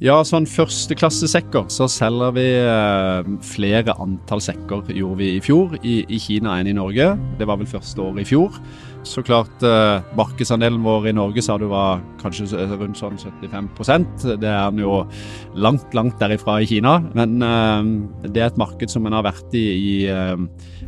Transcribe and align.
Ja, 0.00 0.14
sånn 0.24 0.46
førsteklassesekker 0.48 1.66
så 1.68 1.84
selger 1.92 2.30
vi 2.32 2.44
eh, 2.56 3.26
flere 3.44 3.92
antall 4.00 4.40
sekker, 4.40 4.86
gjorde 4.96 5.18
vi 5.18 5.26
i 5.34 5.42
fjor. 5.44 5.74
I, 5.84 5.98
i 6.08 6.20
Kina 6.24 6.54
enn 6.56 6.70
i 6.70 6.72
Norge. 6.78 7.10
Det 7.36 7.44
var 7.44 7.60
vel 7.60 7.68
første 7.68 8.00
år 8.00 8.22
i 8.22 8.24
fjor. 8.24 8.56
Så 9.04 9.20
klart, 9.20 9.60
eh, 9.60 10.00
markedsandelen 10.16 10.80
vår 10.86 11.10
i 11.10 11.14
Norge 11.18 11.44
sa 11.44 11.58
du 11.60 11.66
var 11.68 12.00
kanskje 12.22 12.48
rundt 12.80 12.96
sånn 12.96 13.20
75% 13.20 14.24
Det 14.40 14.48
er 14.48 14.72
den 14.72 14.80
jo 14.80 15.02
langt, 15.52 15.92
langt 15.92 16.16
derifra 16.20 16.62
i 16.64 16.72
Kina. 16.72 16.96
Men 17.12 17.36
eh, 17.44 17.92
det 18.24 18.40
er 18.40 18.48
et 18.54 18.60
marked 18.60 18.88
som 18.88 19.04
en 19.04 19.20
har 19.20 19.28
vært 19.28 19.52
i 19.52 19.66
i 19.76 19.94
eh, 20.08 20.36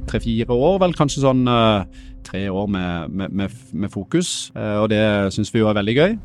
tre-fire 0.09 0.57
år, 0.57 0.81
vel 0.87 0.97
kanskje 0.97 1.27
sånn 1.29 1.45
eh, 1.53 2.05
tre 2.25 2.47
år 2.49 2.65
med, 2.65 3.13
med, 3.13 3.41
med, 3.43 3.65
med 3.77 3.93
fokus. 3.93 4.49
Eh, 4.57 4.79
og 4.81 4.89
det 4.89 5.05
syns 5.37 5.53
vi 5.53 5.61
jo 5.61 5.69
er 5.69 5.83
veldig 5.83 6.01
gøy. 6.01 6.23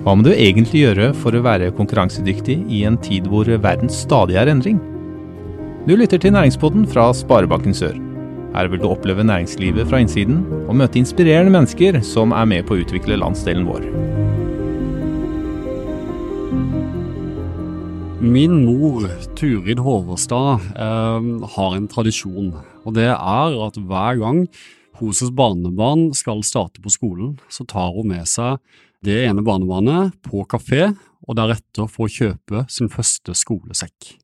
Hva 0.00 0.14
må 0.16 0.24
du 0.24 0.30
egentlig 0.32 0.80
gjøre 0.80 1.10
for 1.20 1.36
å 1.36 1.42
være 1.44 1.66
konkurransedyktig 1.76 2.54
i 2.72 2.78
en 2.88 2.94
tid 3.04 3.26
hvor 3.28 3.44
verden 3.60 3.90
stadig 3.92 4.38
er 4.40 4.48
endring? 4.48 4.78
Du 5.84 5.92
lytter 5.92 6.16
til 6.16 6.32
Næringspodden 6.32 6.86
fra 6.88 7.10
Sparebanken 7.12 7.76
Sør. 7.76 7.98
Her 8.54 8.70
vil 8.72 8.80
du 8.80 8.88
oppleve 8.88 9.26
næringslivet 9.28 9.90
fra 9.92 10.00
innsiden 10.00 10.40
og 10.62 10.78
møte 10.80 11.02
inspirerende 11.02 11.52
mennesker 11.52 12.00
som 12.00 12.32
er 12.32 12.48
med 12.48 12.64
på 12.64 12.78
å 12.78 12.80
utvikle 12.80 13.20
landsdelen 13.20 13.68
vår. 13.68 13.84
Min 18.24 18.58
mor, 18.64 19.04
Turid 19.36 19.84
Håverstad, 19.84 20.64
eh, 20.80 21.30
har 21.60 21.76
en 21.76 21.88
tradisjon. 21.92 22.54
Og 22.88 22.96
det 22.96 23.10
er 23.12 23.64
at 23.68 23.76
hver 23.76 24.16
gang 24.24 24.46
hennes 24.96 25.28
barnebarn 25.36 26.14
skal 26.16 26.40
starte 26.40 26.80
på 26.80 26.88
skolen, 26.88 27.36
så 27.52 27.68
tar 27.68 27.92
hun 27.92 28.08
med 28.08 28.24
seg 28.24 28.56
det 29.04 29.22
ene 29.26 29.44
barnebarnet 29.44 30.16
på 30.26 30.44
kafé, 30.48 30.90
og 31.28 31.36
deretter 31.38 31.88
for 31.90 32.08
å 32.08 32.12
kjøpe 32.12 32.64
sin 32.72 32.90
første 32.92 33.36
skolesekk. 33.38 34.16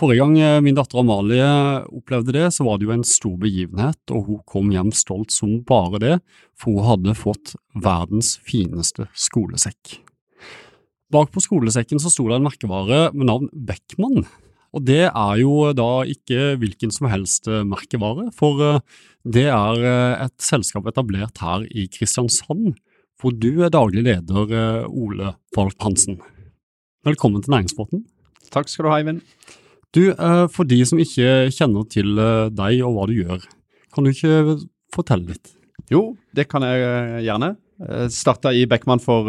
Forrige 0.00 0.22
gang 0.22 0.36
eh, 0.40 0.58
min 0.64 0.76
datter 0.78 1.02
Amalie 1.02 1.46
opplevde 1.90 2.34
det, 2.36 2.46
så 2.54 2.64
var 2.64 2.78
det 2.78 2.86
jo 2.86 2.94
en 2.94 3.06
stor 3.06 3.34
begivenhet, 3.40 4.00
og 4.14 4.28
hun 4.28 4.42
kom 4.48 4.70
hjem 4.72 4.92
stolt 4.96 5.34
som 5.34 5.58
bare 5.66 6.00
det, 6.02 6.14
for 6.58 6.78
hun 6.78 6.88
hadde 6.88 7.16
fått 7.18 7.54
verdens 7.74 8.36
fineste 8.46 9.08
skolesekk. 9.12 9.98
Bak 11.10 11.32
på 11.34 11.42
skolesekken 11.42 11.98
så 12.00 12.12
sto 12.12 12.28
det 12.30 12.38
en 12.38 12.46
merkevare 12.46 13.08
med 13.12 13.26
navn 13.28 13.50
Beckmann, 13.52 14.22
og 14.70 14.84
det 14.86 15.08
er 15.08 15.40
jo 15.42 15.72
da 15.74 16.04
ikke 16.06 16.54
hvilken 16.62 16.94
som 16.94 17.10
helst 17.10 17.50
eh, 17.50 17.66
merkevare, 17.66 18.28
for 18.36 18.62
eh, 18.62 18.84
det 19.26 19.48
er 19.52 19.82
et 20.24 20.36
selskap 20.40 20.86
etablert 20.88 21.42
her 21.42 21.66
i 21.76 21.90
Kristiansand, 21.92 22.78
hvor 23.20 23.36
du 23.36 23.62
er 23.64 23.72
daglig 23.72 24.04
leder, 24.06 24.52
eh, 24.56 24.88
Ole 24.88 25.34
Falk 25.54 25.76
Hansen. 25.84 26.18
Velkommen 27.04 27.42
til 27.44 27.52
Næringsbåten. 27.52 28.04
Takk 28.50 28.68
skal 28.68 28.86
du 28.86 28.90
ha, 28.90 28.98
Eivind. 29.00 29.22
Du, 29.94 30.10
eh, 30.10 30.46
for 30.48 30.64
de 30.64 30.80
som 30.86 30.98
ikke 30.98 31.50
kjenner 31.52 31.88
til 31.90 32.18
eh, 32.18 32.50
deg 32.50 32.84
og 32.86 32.94
hva 32.96 33.08
du 33.10 33.16
gjør, 33.18 33.44
kan 33.92 34.04
du 34.04 34.12
ikke 34.12 34.60
fortelle 34.94 35.34
litt? 35.34 35.52
Jo, 35.90 36.16
det 36.34 36.48
kan 36.48 36.62
jeg 36.62 37.24
gjerne. 37.26 37.56
Starta 38.12 38.52
i 38.52 38.66
Beckman 38.68 39.00
for 39.00 39.24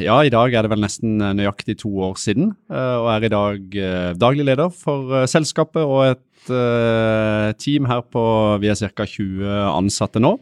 ja, 0.00 0.14
i 0.24 0.30
dag 0.32 0.54
er 0.56 0.64
det 0.64 0.70
vel 0.72 0.80
nesten 0.80 1.20
nøyaktig 1.20 1.76
to 1.82 1.90
år 2.00 2.16
siden. 2.16 2.54
Og 2.72 3.08
er 3.12 3.26
i 3.26 3.30
dag 3.30 3.76
daglig 4.16 4.46
leder 4.48 4.72
for 4.72 5.28
selskapet 5.28 5.84
og 5.84 6.16
et 6.16 7.58
team 7.60 7.86
her 7.86 8.00
på 8.08 8.24
Vi 8.64 8.72
er 8.72 8.80
ca. 8.80 9.04
20 9.04 9.44
ansatte 9.68 10.18
nå. 10.24 10.38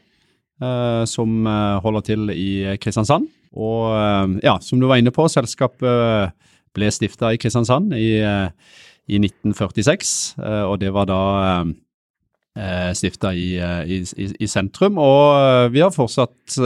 Eh, 0.57 1.05
som 1.05 1.45
eh, 1.45 1.79
holder 1.85 2.05
til 2.07 2.31
i 2.33 2.51
Kristiansand. 2.81 3.29
Og 3.57 3.93
eh, 3.93 4.37
ja, 4.47 4.57
som 4.65 4.81
du 4.81 4.89
var 4.89 5.01
inne 5.01 5.13
på, 5.13 5.29
selskapet 5.29 6.33
ble 6.77 6.93
stifta 6.93 7.33
i 7.33 7.41
Kristiansand 7.41 7.93
i, 7.97 8.21
i 8.21 9.19
1946. 9.21 10.37
og 10.69 10.75
det 10.83 10.91
var 10.93 11.07
da 11.09 11.21
stifta 12.97 13.31
i, 13.33 13.57
i, 13.57 13.97
i, 14.05 14.49
sentrum. 14.49 14.99
Og 15.01 15.71
vi 15.73 15.81
har 15.81 15.95
fortsatt 15.95 16.59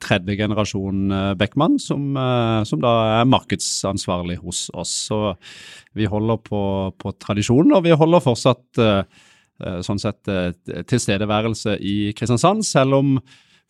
tredje 0.00 0.38
generasjon 0.40 1.12
Beckmann, 1.36 1.76
som, 1.76 2.16
som, 2.64 2.80
da 2.80 2.94
er 3.18 3.28
markedsansvarlig 3.28 4.38
hos 4.40 4.62
oss. 4.72 4.94
Så 5.10 5.20
vi 5.92 6.08
holder 6.08 6.40
på, 6.40 6.62
på 6.96 7.12
tradisjonen, 7.20 7.76
og 7.76 7.84
vi 7.84 7.92
holder 7.92 8.24
fortsatt 8.24 8.80
sånn 9.84 10.00
sett 10.00 10.30
eh, 10.30 10.52
tilstedeværelse 10.88 11.76
i 11.80 12.12
Kristiansand, 12.16 12.64
selv 12.66 13.00
om 13.00 13.12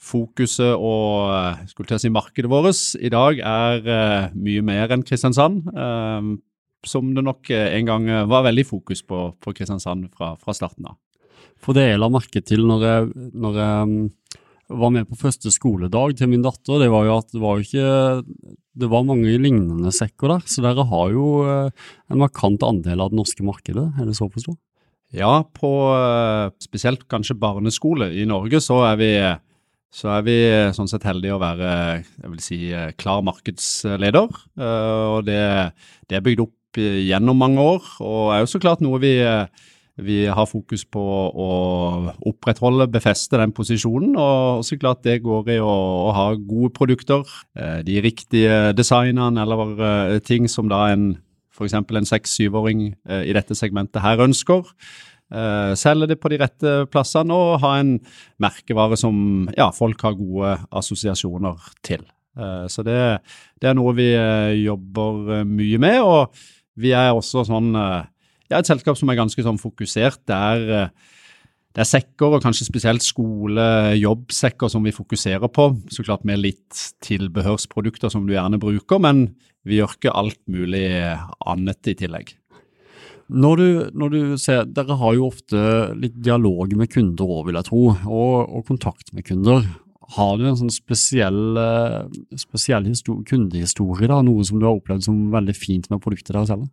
fokuset 0.01 0.73
og 0.73 1.33
eh, 1.34 1.65
skulle 1.71 1.91
til 1.91 1.99
å 1.99 2.03
si 2.03 2.12
markedet 2.12 2.51
vårt 2.51 2.95
i 3.01 3.11
dag 3.12 3.43
er 3.43 4.31
mye 4.37 4.62
mer 4.65 4.95
enn 4.95 5.05
Kristiansand. 5.06 5.67
Som 6.81 7.11
det 7.12 7.21
nok 7.27 7.50
en 7.53 7.89
gang 7.91 8.06
var 8.31 8.47
veldig 8.47 8.65
fokus 8.65 9.03
på, 9.05 9.34
på 9.37 9.53
Kristiansand 9.53 10.09
fra, 10.17 10.33
fra 10.41 10.55
starten 10.56 10.89
av. 10.89 10.97
For 11.61 11.77
det 11.77 11.91
jeg 11.91 12.00
la 12.00 12.09
merke 12.09 12.41
til 12.41 12.65
når 12.65 12.87
jeg, 12.87 13.11
når 13.37 13.59
jeg 13.61 13.91
mm, 13.91 14.06
var 14.81 14.95
med 14.95 15.11
på 15.11 15.19
første 15.21 15.53
skoledag 15.53 16.15
til 16.17 16.31
min 16.33 16.47
datter, 16.47 16.81
det 16.81 16.89
var 16.89 17.05
jo 17.05 17.19
at 17.19 17.29
det 17.34 17.43
var 17.43 17.61
ikke 17.61 17.91
det 18.81 18.89
var 18.89 19.05
mange 19.05 19.34
lignende 19.43 19.93
sekker 19.93 20.33
der, 20.33 20.49
så 20.49 20.65
dere 20.65 20.87
har 20.89 21.12
jo 21.12 21.27
en 21.45 22.23
markant 22.23 22.65
andel 22.65 23.05
av 23.05 23.12
det 23.12 23.21
norske 23.21 23.45
markedet, 23.45 23.91
er 23.99 24.09
det 24.09 24.17
så 24.17 24.31
å 24.31 24.33
forstå? 24.33 24.56
Ja, 25.10 25.43
på 25.43 25.71
eh, 25.91 26.53
spesielt 26.62 27.09
kanskje 27.10 27.38
barneskole 27.38 28.12
i 28.15 28.26
Norge 28.31 28.60
så 28.62 28.78
er 28.87 29.00
vi, 29.00 29.10
så 29.91 30.12
er 30.15 30.22
vi 30.26 30.37
sånn 30.76 30.91
sett 30.91 31.06
heldige 31.09 31.34
å 31.34 31.43
være 31.43 31.72
jeg 31.98 32.28
vil 32.28 32.44
si, 32.44 32.59
eh, 32.71 32.93
klar 33.00 33.25
markedsleder. 33.26 34.31
Eh, 34.60 35.03
og 35.16 35.26
det, 35.26 35.43
det 36.06 36.19
er 36.19 36.25
bygd 36.26 36.44
opp 36.47 36.78
gjennom 36.78 37.41
mange 37.43 37.59
år, 37.59 37.87
og 38.06 38.31
er 38.31 38.44
jo 38.44 38.53
så 38.53 38.60
klart 38.62 38.84
noe 38.84 39.00
vi, 39.03 39.16
vi 39.99 40.19
har 40.31 40.47
fokus 40.47 40.84
på 40.87 41.03
å 41.03 41.49
opprettholde, 42.31 42.87
befeste 42.94 43.41
den 43.41 43.50
posisjonen. 43.50 44.12
Og 44.15 44.62
så 44.62 44.78
klart 44.78 45.03
det 45.03 45.16
går 45.25 45.50
i 45.56 45.59
å, 45.59 45.72
å 46.06 46.12
ha 46.15 46.28
gode 46.38 46.70
produkter, 46.78 47.26
de 47.82 47.99
riktige 48.06 48.70
designene 48.78 49.43
eller 49.43 50.22
ting 50.22 50.47
som 50.47 50.70
da 50.70 50.84
en 50.93 51.09
f.eks. 51.60 51.76
en 51.76 52.09
seks-syvåring 52.09 52.91
eh, 53.09 53.25
i 53.28 53.37
dette 53.37 53.56
segmentet 53.59 54.03
her 54.04 54.22
ønsker. 54.25 54.69
Uh, 55.31 55.76
selge 55.78 56.09
det 56.10 56.16
på 56.19 56.26
de 56.32 56.41
rette 56.41 56.71
plassene 56.91 57.31
og 57.31 57.60
ha 57.62 57.76
en 57.78 57.93
merkevare 58.43 58.97
som 58.98 59.47
ja, 59.54 59.69
folk 59.70 60.00
har 60.03 60.16
gode 60.19 60.56
assosiasjoner 60.75 61.69
til. 61.87 62.03
Uh, 62.34 62.66
så 62.66 62.82
det, 62.82 62.97
det, 63.62 63.69
er 63.70 63.76
noe 63.78 63.94
vi 63.94 64.09
jobber 64.65 65.44
mye 65.47 65.78
med, 65.82 66.00
og 66.03 66.34
vi 66.81 66.91
er 66.99 67.12
også 67.15 67.44
sånn 67.47 67.70
ja, 67.76 68.59
et 68.59 68.66
selskap 68.66 68.99
som 68.99 69.12
er 69.12 69.20
ganske 69.20 69.44
sånn 69.47 69.60
fokusert. 69.60 70.25
der 70.26 70.91
det 71.70 71.84
er 71.84 71.87
sekker, 71.87 72.34
og 72.34 72.43
kanskje 72.43 72.66
spesielt 72.66 73.04
skole-, 73.06 73.94
jobbsekker 74.00 74.70
som 74.72 74.82
vi 74.82 74.94
fokuserer 74.94 75.47
på. 75.47 75.69
Så 75.87 76.03
klart 76.03 76.25
med 76.26 76.43
litt 76.43 76.81
tilbehørsprodukter 77.06 78.10
som 78.10 78.26
du 78.26 78.34
gjerne 78.34 78.59
bruker, 78.59 78.99
men 78.99 79.28
vi 79.66 79.81
gjør 79.81 79.97
ikke 79.97 80.15
alt 80.16 80.41
mulig 80.50 80.87
annet 81.48 81.91
i 81.91 81.97
tillegg. 81.98 82.34
Når 83.31 83.60
du, 83.60 83.69
når 83.94 84.10
du 84.10 84.21
ser, 84.43 84.65
Dere 84.75 84.97
har 84.98 85.15
jo 85.15 85.28
ofte 85.28 85.60
litt 85.94 86.16
dialog 86.19 86.72
med 86.78 86.91
kunder 86.91 87.31
òg, 87.31 87.44
vil 87.47 87.60
jeg 87.60 87.69
tro, 87.69 87.84
og, 87.93 88.34
og, 88.43 88.65
kontakt 88.66 89.12
med 89.15 89.26
kunder. 89.28 89.62
Har 90.16 90.32
du 90.41 90.49
en 90.49 90.59
sånn 90.59 90.72
spesiell, 90.75 91.60
spesiell 92.41 92.88
kundehistorie, 93.28 94.10
da, 94.10 94.19
noe 94.26 94.43
som 94.47 94.59
du 94.59 94.66
har 94.66 94.81
opplevd 94.81 95.06
som 95.06 95.28
veldig 95.31 95.54
fint 95.54 95.87
med 95.93 96.03
produktet 96.03 96.34
dere 96.34 96.49
selger? 96.50 96.70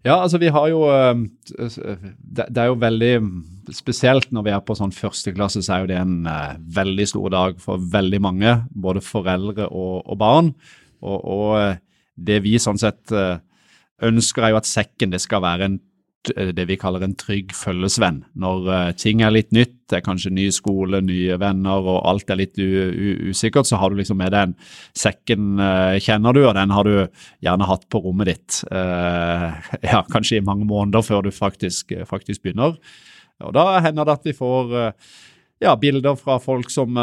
Ja, 0.00 0.16
altså 0.22 0.38
vi 0.40 0.48
har 0.48 0.68
jo 0.70 0.86
eh, 0.88 1.18
Det 2.16 2.56
er 2.56 2.70
jo 2.70 2.78
veldig 2.80 3.14
spesielt 3.76 4.30
når 4.32 4.46
vi 4.46 4.52
er 4.54 4.62
på 4.64 4.74
sånn 4.78 4.94
førsteklasse, 4.96 5.60
så 5.62 5.74
er 5.76 5.82
jo 5.82 5.90
det 5.90 5.98
en 6.00 6.14
uh, 6.26 6.56
veldig 6.74 7.04
stor 7.06 7.30
dag 7.30 7.60
for 7.62 7.78
veldig 7.92 8.18
mange. 8.24 8.54
Både 8.74 9.02
foreldre 9.04 9.68
og, 9.68 10.00
og 10.10 10.18
barn. 10.18 10.48
Og, 11.02 11.18
og, 11.18 11.46
eh, 11.60 11.78
det 12.20 12.42
vi 12.44 12.58
sånn 12.60 12.76
sett 12.76 13.12
uh, 13.16 13.38
ønsker, 14.04 14.44
er 14.44 14.52
jo 14.52 14.58
at 14.58 14.68
sekken 14.68 15.14
det 15.14 15.22
skal 15.22 15.40
være 15.40 15.68
en 15.70 15.78
Eh, 16.36 16.50
det 16.52 16.66
vi 16.68 16.76
kaller 16.76 17.04
en 17.04 17.14
trygg 17.16 17.54
følgesvenn. 17.56 18.20
Når 18.40 18.92
ting 19.00 19.22
er 19.24 19.32
litt 19.32 19.54
nytt, 19.56 19.72
det 19.90 20.00
er 20.00 20.04
kanskje 20.04 20.32
ny 20.36 20.46
skole, 20.52 21.00
nye 21.02 21.38
venner 21.40 21.80
og 21.80 22.02
alt 22.06 22.30
er 22.30 22.38
litt 22.42 22.60
usikkert, 22.60 23.66
så 23.66 23.80
har 23.80 23.90
du 23.90 23.98
liksom 23.98 24.20
med 24.20 24.34
deg 24.34 24.50
en 24.50 24.54
sekken 24.96 25.56
kjenner 26.04 26.36
du, 26.36 26.44
og 26.44 26.54
den 26.58 26.74
har 26.76 26.86
du 26.86 27.24
gjerne 27.42 27.66
hatt 27.70 27.88
på 27.90 28.02
rommet 28.04 28.30
ditt. 28.30 28.60
Ja, 29.90 30.04
kanskje 30.12 30.38
i 30.38 30.44
mange 30.44 30.66
måneder 30.68 31.02
før 31.02 31.24
du 31.24 31.32
faktisk, 31.34 31.90
faktisk, 32.06 32.44
begynner. 32.44 32.76
Og 33.40 33.54
Da 33.56 33.80
hender 33.82 34.06
det 34.06 34.18
at 34.20 34.28
vi 34.28 34.36
får 34.36 34.76
ja, 35.60 35.74
bilder 35.76 36.16
fra 36.16 36.38
folk 36.40 36.70
som 36.72 36.96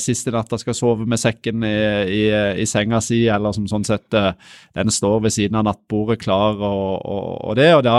siste 0.00 0.32
natta 0.32 0.56
skal 0.60 0.76
sove 0.76 1.04
med 1.08 1.20
sekken 1.20 1.64
i, 1.68 1.76
i, 2.08 2.22
i 2.62 2.66
senga 2.68 3.02
si, 3.04 3.26
eller 3.28 3.52
som 3.52 3.66
sånn 3.68 3.84
sett 3.84 4.08
den 4.10 4.92
står 4.94 5.26
ved 5.26 5.34
siden 5.34 5.58
av 5.60 5.66
nattbordet 5.68 6.22
klar 6.22 6.56
og, 6.56 6.94
og, 7.04 7.26
og 7.50 7.58
det. 7.60 7.74
og 7.76 7.84
da 7.84 7.98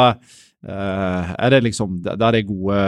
Uh, 0.62 1.32
er 1.42 1.50
det 1.50 1.64
liksom, 1.66 1.96
Da 2.06 2.28
er 2.28 2.36
det 2.36 2.46
gode, 2.46 2.82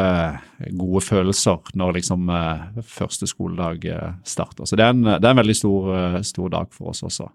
gode 0.77 1.01
følelser 1.01 1.71
når 1.73 1.95
liksom 1.97 2.29
uh, 2.29 2.69
første 2.85 3.25
skoledag 3.25 3.87
uh, 3.89 4.11
starter. 4.23 4.67
Så 4.69 4.77
det 4.77 4.85
er, 4.85 4.93
en, 4.93 5.07
det 5.17 5.25
er 5.25 5.31
en 5.33 5.41
veldig 5.41 5.55
stor, 5.57 5.87
stor, 6.21 6.51
dag 6.53 6.69
for 6.69 6.93
oss 6.93 7.01
også. 7.03 7.31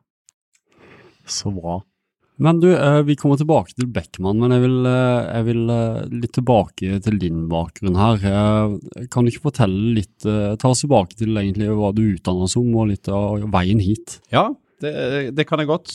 Så 1.26 1.50
bra. 1.50 1.80
Men 2.38 2.60
du, 2.62 2.68
eh, 2.70 3.00
vi 3.02 3.16
kommer 3.18 3.38
tilbake 3.40 3.74
til 3.74 3.88
Beckman, 3.90 4.38
men 4.38 4.54
jeg 4.54 4.62
vil, 4.62 4.76
eh, 4.86 5.26
jeg 5.26 5.46
vil, 5.48 5.62
litt 6.22 6.34
tilbake 6.36 7.00
til 7.02 7.18
din 7.18 7.48
bakgrunn 7.50 7.98
her. 7.98 8.22
Kan 9.10 9.26
du 9.26 9.32
ikke 9.32 9.48
fortelle 9.50 9.94
litt, 9.98 10.16
ta 10.22 10.70
oss 10.70 10.84
tilbake 10.84 11.18
til 11.18 11.34
egentlig 11.34 11.70
hva 11.74 11.90
du 11.94 12.04
utdannet 12.14 12.52
som, 12.52 12.68
og 12.74 12.92
litt 12.92 13.10
av 13.10 13.42
veien 13.50 13.82
hit? 13.82 14.20
Ja, 14.34 14.48
det, 14.80 15.34
det 15.34 15.48
kan 15.48 15.58
jeg 15.58 15.70
godt. 15.70 15.90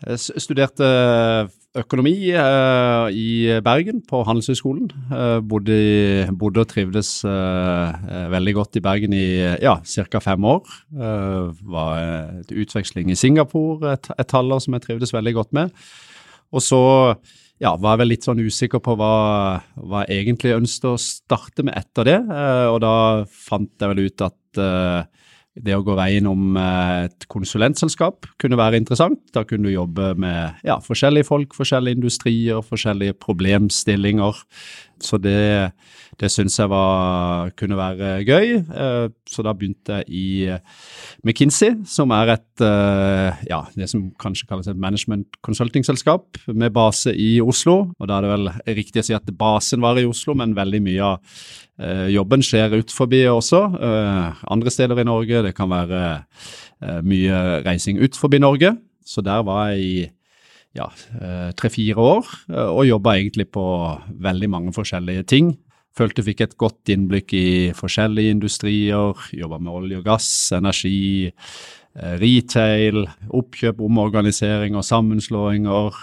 Jeg 0.00 0.40
studerte 0.42 0.90
økonomi 1.78 2.14
eh, 2.34 3.06
i 3.14 3.58
Bergen, 3.62 4.00
på 4.06 4.22
Handelshøyskolen. 4.26 4.88
Eh, 5.14 5.38
bodde, 5.46 5.76
bodde, 6.38 6.64
og 6.64 6.70
trivdes 6.70 7.20
eh, 7.28 8.30
veldig 8.32 8.54
godt 8.56 8.80
i 8.80 8.82
Bergen 8.84 9.14
i 9.14 9.26
ja, 9.62 9.76
ca. 9.84 10.22
fem 10.24 10.44
år. 10.44 10.64
var 10.90 12.00
et 12.40 12.50
utveksling 12.50 13.10
i 13.10 13.18
Singapore 13.18 13.94
et, 13.94 14.10
et 14.18 14.34
halvår 14.34 14.64
som 14.64 14.74
jeg 14.74 14.86
trivdes 14.88 15.14
veldig 15.14 15.34
godt 15.34 15.52
med. 15.52 15.70
Og 16.50 16.62
så 16.62 16.80
ja, 17.60 17.76
var 17.76 17.94
jeg 17.94 18.02
vel 18.02 18.12
litt 18.14 18.26
sånn 18.26 18.42
usikker 18.42 18.82
på 18.82 18.96
hva, 18.98 19.60
hva 19.76 20.04
jeg 20.08 20.24
egentlig 20.24 20.56
ønsket 20.56 20.90
å 20.90 20.98
starte 20.98 21.62
med 21.66 21.76
etter 21.78 22.08
det. 22.08 22.18
og 22.72 22.80
da 22.82 22.94
fant 23.30 23.70
jeg 23.78 23.92
vel 23.92 24.06
ut 24.08 24.26
at 24.26 24.62
det 25.58 25.74
å 25.74 25.82
gå 25.82 25.96
veien 25.98 26.28
om 26.30 26.56
eh, 26.58 27.06
et 27.08 27.26
konsulentselskap 27.32 28.28
kunne 28.40 28.58
være 28.60 28.78
interessant. 28.80 29.18
Da 29.34 29.42
kunne 29.48 29.68
du 29.68 29.74
jobbe 29.74 30.12
med 30.20 30.60
ja, 30.66 30.78
forskjellige 30.84 31.26
folk, 31.28 31.56
forskjellige 31.56 31.98
industrier, 31.98 32.62
forskjellige 32.66 33.18
problemstillinger. 33.22 34.38
Så 35.02 35.18
det, 35.18 35.72
det 36.20 36.28
syns 36.32 36.58
jeg 36.60 36.70
var, 36.70 37.50
kunne 37.58 37.78
være 37.78 38.10
gøy. 38.28 38.52
Eh, 38.60 39.06
så 39.28 39.44
da 39.46 39.54
begynte 39.56 40.00
jeg 40.00 40.08
i 40.12 40.26
eh, 40.52 40.60
McKinsey, 41.24 41.78
som 41.88 42.12
er 42.16 42.34
et 42.36 42.46
ja, 43.48 43.62
det 43.72 43.86
som 43.88 44.10
kanskje 44.20 44.44
kalles 44.50 44.68
et 44.68 44.76
management 44.76 45.38
consulting-selskap 45.46 46.36
med 46.52 46.74
base 46.76 47.14
i 47.16 47.38
Oslo. 47.40 47.94
Og 47.96 48.10
da 48.10 48.18
er 48.18 48.26
det 48.26 48.32
vel 48.34 48.50
riktig 48.76 49.00
å 49.00 49.06
si 49.06 49.16
at 49.16 49.32
basen 49.38 49.80
var 49.80 49.96
i 49.96 50.04
Oslo, 50.08 50.36
men 50.36 50.52
veldig 50.56 50.82
mye 50.84 51.08
av 51.14 52.10
jobben 52.12 52.44
skjer 52.44 52.76
ut 52.76 52.92
forbi 52.92 53.22
også. 53.32 53.62
Andre 54.52 54.72
steder 54.74 55.00
i 55.00 55.08
Norge. 55.08 55.40
Det 55.46 55.54
kan 55.56 55.72
være 55.72 56.02
mye 57.08 57.40
reising 57.64 58.02
ut 58.04 58.18
forbi 58.20 58.42
Norge. 58.42 58.74
Så 59.06 59.24
der 59.24 59.40
var 59.46 59.70
jeg 59.72 59.80
i 59.80 60.08
ja, 60.76 60.86
eh, 61.20 61.50
tre-fire 61.58 61.98
år, 61.98 62.26
eh, 62.50 62.70
og 62.70 62.86
jobba 62.86 63.16
egentlig 63.18 63.48
på 63.50 63.64
veldig 64.22 64.50
mange 64.50 64.72
forskjellige 64.72 65.26
ting. 65.26 65.56
Følte 65.96 66.22
fikk 66.22 66.44
et 66.44 66.56
godt 66.60 66.90
innblikk 66.92 67.34
i 67.34 67.48
forskjellige 67.76 68.36
industrier. 68.36 69.24
Jobba 69.34 69.58
med 69.58 69.72
olje 69.74 69.98
og 69.98 70.06
gass, 70.06 70.28
energi, 70.54 71.26
eh, 71.26 72.14
retail, 72.22 73.02
oppkjøp, 73.34 73.82
omorganiseringer, 73.82 74.86
sammenslåinger, 74.86 75.98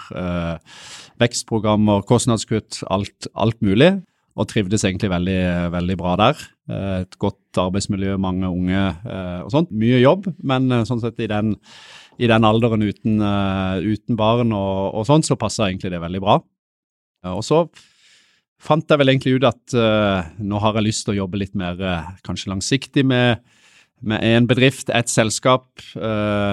vekstprogrammer, 1.24 2.04
kostnadskutt, 2.04 2.84
alt, 2.92 3.32
alt 3.34 3.62
mulig. 3.62 3.94
Og 4.38 4.46
trivdes 4.52 4.84
egentlig 4.86 5.10
veldig, 5.10 5.72
veldig 5.74 5.96
bra 5.98 6.16
der. 6.20 6.42
Et 7.02 7.16
godt 7.18 7.58
arbeidsmiljø, 7.58 8.20
mange 8.22 8.46
unge 8.46 8.84
og 9.42 9.50
sånt. 9.50 9.72
Mye 9.72 9.98
jobb, 9.98 10.28
men 10.46 10.70
sånn 10.86 11.02
sett 11.02 11.18
i 11.26 11.32
den 11.32 11.56
i 12.18 12.28
den 12.30 12.46
alderen 12.46 12.82
uten, 12.82 13.22
uten 13.22 14.18
barn 14.18 14.54
og, 14.56 14.96
og 14.98 15.06
sånn, 15.10 15.26
så 15.26 15.38
passa 15.40 15.68
egentlig 15.68 15.94
det 15.94 16.02
veldig 16.02 16.22
bra. 16.24 16.40
Og 17.34 17.44
så 17.46 17.64
fant 18.64 18.90
jeg 18.90 19.00
vel 19.00 19.14
egentlig 19.14 19.38
ut 19.38 19.48
at 19.48 19.76
uh, 19.78 20.28
nå 20.42 20.60
har 20.64 20.78
jeg 20.78 20.88
lyst 20.88 21.06
til 21.06 21.16
å 21.16 21.22
jobbe 21.22 21.42
litt 21.42 21.56
mer 21.58 21.78
kanskje 22.26 22.52
langsiktig 22.52 23.06
med, 23.08 23.44
med 24.02 24.24
en 24.26 24.50
bedrift, 24.50 24.90
et 24.90 25.10
selskap. 25.10 25.70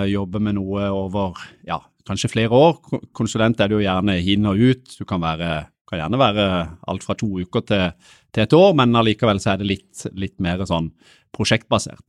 jobbe 0.09 0.41
med 0.41 0.57
noe 0.59 0.89
over 0.93 1.39
ja, 1.69 1.81
kanskje 2.09 2.33
flere 2.33 2.57
år. 2.57 2.81
Konsulent 3.17 3.61
er 3.61 3.71
det 3.71 3.79
jo 3.79 3.85
gjerne 3.85 4.19
inn 4.21 4.49
og 4.51 4.61
ut. 4.61 4.97
Du 4.99 5.05
kan, 5.09 5.23
være, 5.25 5.67
kan 5.89 6.03
gjerne 6.03 6.21
være 6.21 6.49
alt 6.89 7.05
fra 7.07 7.17
to 7.19 7.31
uker 7.41 7.65
til, 7.69 8.13
til 8.33 8.47
et 8.47 8.57
år, 8.57 8.75
men 8.79 8.97
allikevel 8.97 9.41
så 9.43 9.55
er 9.55 9.63
det 9.63 9.71
litt, 9.71 10.07
litt 10.13 10.37
mer 10.45 10.65
sånn 10.69 10.93
prosjektbasert. 11.35 12.05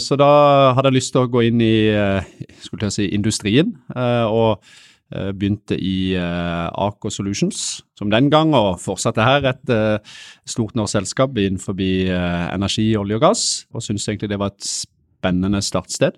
Så 0.00 0.16
da 0.16 0.30
hadde 0.72 0.88
jeg 0.88 0.96
lyst 0.96 1.12
til 1.12 1.26
å 1.26 1.28
gå 1.28 1.42
inn 1.50 1.60
i 1.60 1.74
skulle 2.64 2.88
jeg 2.88 2.96
si, 2.96 3.08
industrien, 3.12 3.74
og 3.92 4.64
begynte 5.10 5.74
i 5.74 6.14
Aker 6.16 7.10
Solutions 7.10 7.82
som 7.98 8.10
den 8.12 8.30
gang, 8.30 8.54
og 8.54 8.80
fortsatte 8.80 9.22
her. 9.26 9.44
Et 9.50 9.70
stort 10.48 10.74
norsk 10.78 10.92
selskap 10.94 11.36
innenfor 11.36 11.74
energi, 11.74 12.96
olje 12.96 13.14
og 13.18 13.22
gass, 13.24 13.66
og 13.74 13.82
syntes 13.82 14.08
egentlig 14.08 14.30
det 14.30 14.38
var 14.40 14.46
et 14.54 14.66
spennende 14.66 15.62
startsted. 15.62 16.12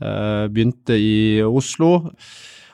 Begynte 0.00 0.98
i 0.98 1.42
Oslo 1.42 2.10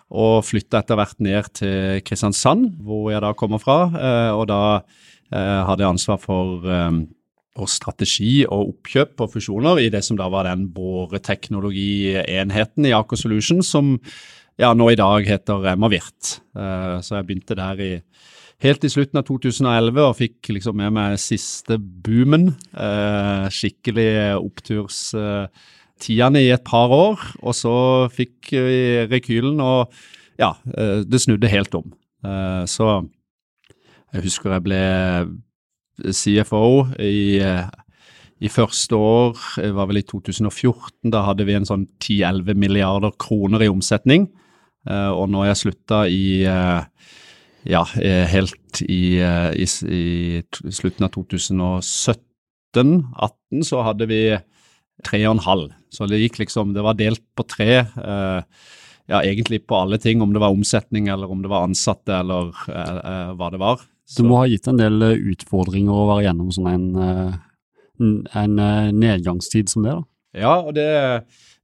og 0.08 0.44
flytta 0.44 0.78
etter 0.80 0.94
hvert 0.96 1.20
ned 1.20 1.42
til 1.58 2.00
Kristiansand, 2.06 2.70
hvor 2.80 3.10
jeg 3.12 3.20
da 3.24 3.32
kommer 3.36 3.58
fra. 3.60 3.90
Og 4.36 4.46
da 4.48 4.80
hadde 5.32 5.82
jeg 5.82 5.92
ansvar 5.92 6.18
for 6.22 6.60
og 7.58 7.66
strategi 7.66 8.46
og 8.46 8.70
oppkjøp 8.70 9.18
og 9.24 9.32
fusjoner 9.32 9.80
i 9.82 9.90
det 9.90 10.04
som 10.06 10.14
da 10.14 10.30
var 10.30 10.46
den 10.46 10.70
boreteknologienheten 10.70 12.86
i 12.86 12.94
Aker 12.94 13.18
Solutions, 13.18 13.66
som 13.66 13.98
ja, 14.58 14.74
nå 14.74 14.90
i 14.92 14.98
dag 14.98 15.26
heter 15.28 15.66
Emma 15.72 15.88
Wirth. 15.92 16.28
så 16.52 17.16
jeg 17.16 17.26
begynte 17.28 17.54
der 17.58 17.76
i, 17.82 18.02
helt 18.64 18.84
i 18.84 18.90
slutten 18.90 19.18
av 19.20 19.24
2011 19.28 20.02
og 20.02 20.16
fikk 20.18 20.48
liksom 20.56 20.74
med 20.80 20.90
meg 20.96 21.22
siste 21.22 21.74
boomen. 21.78 22.44
Uh, 22.74 23.46
skikkelig 23.54 24.10
oppturstidene 24.40 26.40
i 26.42 26.52
et 26.54 26.64
par 26.66 26.88
år, 26.94 27.18
og 27.38 27.54
så 27.54 28.08
fikk 28.14 28.50
vi 28.52 29.06
rekylen, 29.10 29.60
og 29.62 29.92
ja, 30.38 30.54
det 31.06 31.20
snudde 31.22 31.48
helt 31.50 31.74
om. 31.74 31.92
så 32.70 33.02
jeg 34.14 34.24
husker 34.24 34.54
jeg 34.54 34.64
ble 34.64 34.82
CFO 36.14 36.88
i, 37.02 37.40
eh, 37.42 37.66
i 38.40 38.48
første 38.48 38.96
år, 38.96 39.40
det 39.58 39.72
var 39.74 39.88
vel 39.90 40.00
i 40.00 40.06
2014, 40.06 41.10
da 41.12 41.24
hadde 41.26 41.44
vi 41.48 41.56
en 41.58 41.66
sånn 41.68 41.88
10-11 41.98 42.56
milliarder 42.56 43.12
kroner 43.20 43.66
i 43.66 43.70
omsetning. 43.70 44.28
Eh, 44.88 45.12
og 45.12 45.28
når 45.32 45.44
jeg 45.50 45.60
slutta 45.62 45.98
i 46.10 46.44
eh, 46.48 46.80
ja, 47.68 47.82
helt 48.32 48.82
i, 48.84 49.20
i, 49.20 49.66
i 49.66 50.42
slutten 50.72 51.04
av 51.04 51.10
2017-18, 51.16 53.62
så 53.66 53.82
hadde 53.84 54.06
vi 54.08 54.38
tre 55.04 55.26
og 55.26 55.34
en 55.36 55.44
halv. 55.44 55.68
Så 55.92 56.06
det 56.08 56.22
gikk 56.22 56.38
liksom 56.40 56.74
Det 56.76 56.82
var 56.84 56.94
delt 56.96 57.24
på 57.36 57.42
tre. 57.48 57.72
ja, 59.08 59.18
egentlig 59.20 59.66
på 59.66 59.76
alle 59.76 59.98
ting, 60.00 60.22
om 60.22 60.32
det 60.32 60.40
var 60.40 60.50
omsetning 60.54 61.08
eller 61.12 61.30
om 61.30 61.42
det 61.42 61.50
var 61.52 61.64
ansatte 61.66 62.12
eller 62.22 62.44
hva 63.36 63.50
det 63.52 63.60
var. 63.60 63.78
Du 64.16 64.24
må 64.24 64.38
ha 64.40 64.46
gitt 64.48 64.68
en 64.70 64.80
del 64.80 65.02
eh, 65.04 65.18
utfordringer 65.34 65.92
å 65.92 66.06
være 66.08 66.28
gjennom 66.28 66.52
sånn 66.54 66.70
en, 66.70 66.86
en, 68.00 68.14
en 68.40 68.62
eh, 68.64 68.92
nedgangstid 68.96 69.68
som 69.72 69.84
det, 69.84 69.98
da. 69.98 70.04
Ja, 70.38 70.54
og 70.60 70.74
det, 70.76 70.88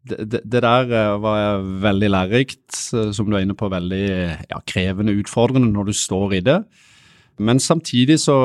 det, 0.08 0.40
det 0.44 0.62
der 0.64 1.16
var 1.22 1.62
veldig 1.84 2.10
lærerikt, 2.12 2.66
som 2.76 3.28
du 3.28 3.36
er 3.36 3.44
inne 3.44 3.56
på, 3.56 3.70
veldig 3.72 4.06
ja, 4.50 4.60
krevende, 4.68 5.16
utfordrende 5.20 5.72
når 5.72 5.90
du 5.90 5.94
står 5.96 6.36
i 6.38 6.42
det. 6.44 6.58
Men 7.42 7.58
samtidig 7.60 8.20
så 8.22 8.36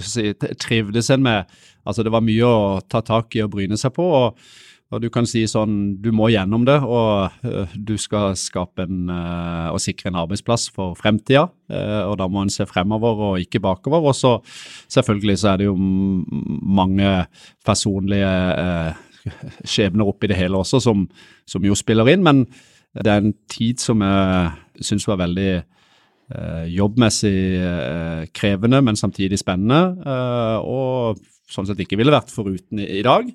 si, 0.00 0.30
trivdes 0.60 1.10
en 1.12 1.26
med 1.26 1.56
Altså, 1.86 2.02
det 2.02 2.10
var 2.10 2.24
mye 2.26 2.42
å 2.42 2.78
ta 2.90 2.98
tak 2.98 3.36
i 3.38 3.44
og 3.44 3.52
bryne 3.52 3.76
seg 3.78 3.92
på. 3.94 4.02
og 4.02 4.40
og 4.94 5.00
du 5.02 5.08
kan 5.10 5.26
si 5.26 5.40
sånn, 5.50 5.96
du 5.98 6.12
må 6.14 6.28
gjennom 6.30 6.62
det, 6.66 6.76
og 6.78 7.34
du 7.74 7.96
skal 7.98 8.36
skape 8.38 8.84
en, 8.86 9.08
og 9.72 9.80
sikre 9.82 10.12
en 10.12 10.18
arbeidsplass 10.20 10.68
for 10.70 10.94
fremtida. 10.98 11.48
Og 12.06 12.14
da 12.20 12.28
må 12.30 12.44
en 12.44 12.52
se 12.54 12.68
fremover 12.70 13.22
og 13.30 13.42
ikke 13.42 13.62
bakover. 13.64 14.06
Og 14.06 14.14
så 14.14 14.36
selvfølgelig 14.94 15.36
så 15.42 15.50
er 15.52 15.58
det 15.58 15.66
jo 15.66 15.74
mange 15.74 17.10
personlige 17.66 18.30
skjebner 19.72 20.08
oppi 20.08 20.30
det 20.30 20.38
hele 20.38 20.60
også 20.60 20.80
som, 20.82 21.06
som, 21.48 21.64
jo 21.64 21.76
spiller 21.78 22.08
inn. 22.12 22.24
Men 22.26 22.44
det 22.96 23.12
er 23.12 23.22
en 23.22 23.34
tid 23.52 23.82
som 23.82 24.04
jeg 24.04 24.84
syns 24.88 25.08
var 25.08 25.22
veldig 25.24 25.50
jobbmessig 26.72 27.36
krevende, 28.34 28.80
men 28.82 28.96
samtidig 28.98 29.38
spennende. 29.38 29.94
og 30.58 31.20
sånn 31.50 31.68
sett 31.68 31.82
ikke 31.84 31.98
ville 32.00 32.14
vært 32.14 32.32
foruten 32.34 32.80
i, 32.82 32.88
i 32.98 33.04
dag. 33.06 33.28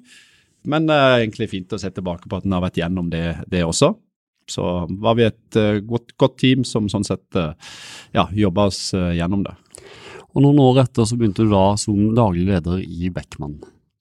Men 0.67 0.86
det 0.89 0.98
er 0.98 1.17
egentlig 1.24 1.50
fint 1.51 1.74
å 1.74 1.79
se 1.81 1.89
tilbake 1.93 2.29
på 2.29 2.38
at 2.38 2.45
en 2.45 2.55
har 2.57 2.63
vært 2.65 2.81
gjennom 2.81 3.10
det, 3.12 3.25
det, 3.50 3.63
også. 3.65 3.93
Så 4.51 4.65
var 5.01 5.17
vi 5.17 5.25
et 5.25 5.57
uh, 5.57 5.79
godt, 5.86 6.13
godt, 6.19 6.38
team 6.41 6.65
som 6.67 6.89
sånn 6.91 7.07
sett 7.07 7.39
uh, 7.39 7.53
ja, 8.13 8.27
jobba 8.36 8.67
oss 8.69 8.91
uh, 8.98 9.12
gjennom 9.15 9.45
det. 9.48 9.55
Og 10.31 10.43
Noen 10.45 10.62
år 10.63 10.83
etter 10.86 11.07
så 11.07 11.17
begynte 11.19 11.45
du 11.48 11.51
da 11.51 11.71
som 11.79 12.12
daglig 12.15 12.45
leder 12.48 12.83
i 12.83 13.10
Beckman. 13.13 13.57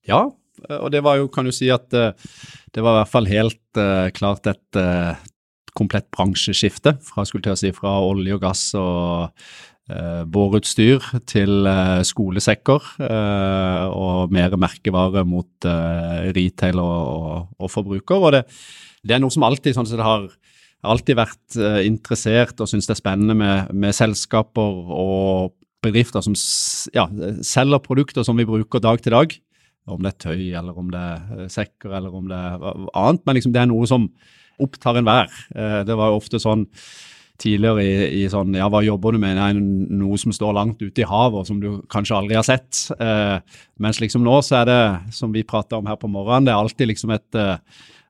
Ja, 0.06 0.26
og 0.68 0.88
det 0.92 1.00
var 1.06 1.20
jo, 1.20 1.28
kan 1.32 1.46
du 1.48 1.52
si 1.54 1.70
at 1.72 1.88
det 1.90 2.82
var 2.82 2.94
i 2.94 2.98
hvert 3.00 3.12
fall 3.12 3.28
helt 3.30 3.80
klart 4.16 4.48
et 4.50 4.80
komplett 5.76 6.10
bransjeskifte 6.14 6.96
fra, 7.04 7.24
skulle 7.26 7.44
til 7.46 7.54
å 7.54 7.58
si, 7.58 7.72
fra 7.74 7.96
olje 8.04 8.36
og 8.36 8.42
gass 8.42 8.62
og 8.78 9.30
eh, 9.90 10.22
bårutstyr 10.30 11.04
til 11.30 11.68
eh, 11.68 12.00
skolesekker 12.06 12.92
eh, 13.06 13.86
og 13.90 14.34
mer 14.34 14.56
merkevare 14.60 15.24
mot 15.28 15.68
eh, 15.68 16.30
retail 16.36 16.82
og, 16.82 17.50
og, 17.58 17.68
forbruker. 17.72 18.18
Og 18.18 18.36
det, 18.36 18.44
det 19.04 19.16
er 19.16 19.22
noe 19.22 19.34
som 19.34 19.46
alltid 19.46 19.76
sånn 19.76 19.88
sett 19.90 20.04
har 20.04 20.28
alltid 20.80 21.18
vært 21.18 21.56
interessert 21.84 22.62
og 22.64 22.68
syns 22.70 22.86
det 22.88 22.94
er 22.94 22.98
spennende 23.02 23.34
med, 23.36 23.72
med, 23.76 23.92
selskaper 23.92 24.94
og 24.96 25.52
bedrifter 25.84 26.24
som 26.24 26.32
ja, 26.96 27.04
selger 27.44 27.82
produkter 27.84 28.24
som 28.24 28.40
vi 28.40 28.48
bruker 28.48 28.80
dag 28.80 29.02
til 29.04 29.12
dag. 29.12 29.34
Om 29.88 30.02
det 30.04 30.12
er 30.12 30.18
tøy, 30.26 30.42
eller 30.58 30.76
om 30.78 30.90
det 30.92 31.00
er 31.00 31.46
sekker, 31.50 31.94
eller 31.96 32.14
om 32.14 32.28
det 32.30 32.36
er 32.36 32.66
annet. 32.66 33.24
Men 33.24 33.38
liksom 33.38 33.54
det 33.54 33.62
er 33.62 33.70
noe 33.70 33.88
som 33.88 34.10
opptar 34.60 35.00
enhver. 35.00 35.30
Uh, 35.54 35.80
det 35.88 35.96
var 35.96 36.12
jo 36.12 36.20
ofte 36.20 36.42
sånn 36.42 36.66
tidligere 37.40 37.84
i, 37.84 37.92
i, 38.20 38.24
sånn 38.30 38.54
Ja, 38.58 38.68
hva 38.72 38.82
jobber 38.84 39.14
du 39.14 39.20
med? 39.22 39.38
Nei, 39.38 39.52
noe 39.56 40.18
som 40.20 40.34
står 40.34 40.56
langt 40.56 40.82
ute 40.82 41.04
i 41.04 41.08
havet, 41.08 41.48
som 41.48 41.60
du 41.62 41.82
kanskje 41.92 42.18
aldri 42.18 42.38
har 42.38 42.46
sett. 42.46 42.82
Eh, 43.00 43.38
mens 43.80 44.00
liksom 44.02 44.24
nå 44.26 44.40
så 44.44 44.60
er 44.60 44.68
det, 44.68 44.82
som 45.16 45.32
vi 45.34 45.46
prata 45.48 45.80
om 45.80 45.88
her 45.88 45.98
på 46.00 46.10
morgenen, 46.10 46.48
det 46.48 46.54
er 46.54 46.60
alltid 46.60 46.92
liksom 46.92 47.14
et 47.16 47.40
eh, 47.40 47.56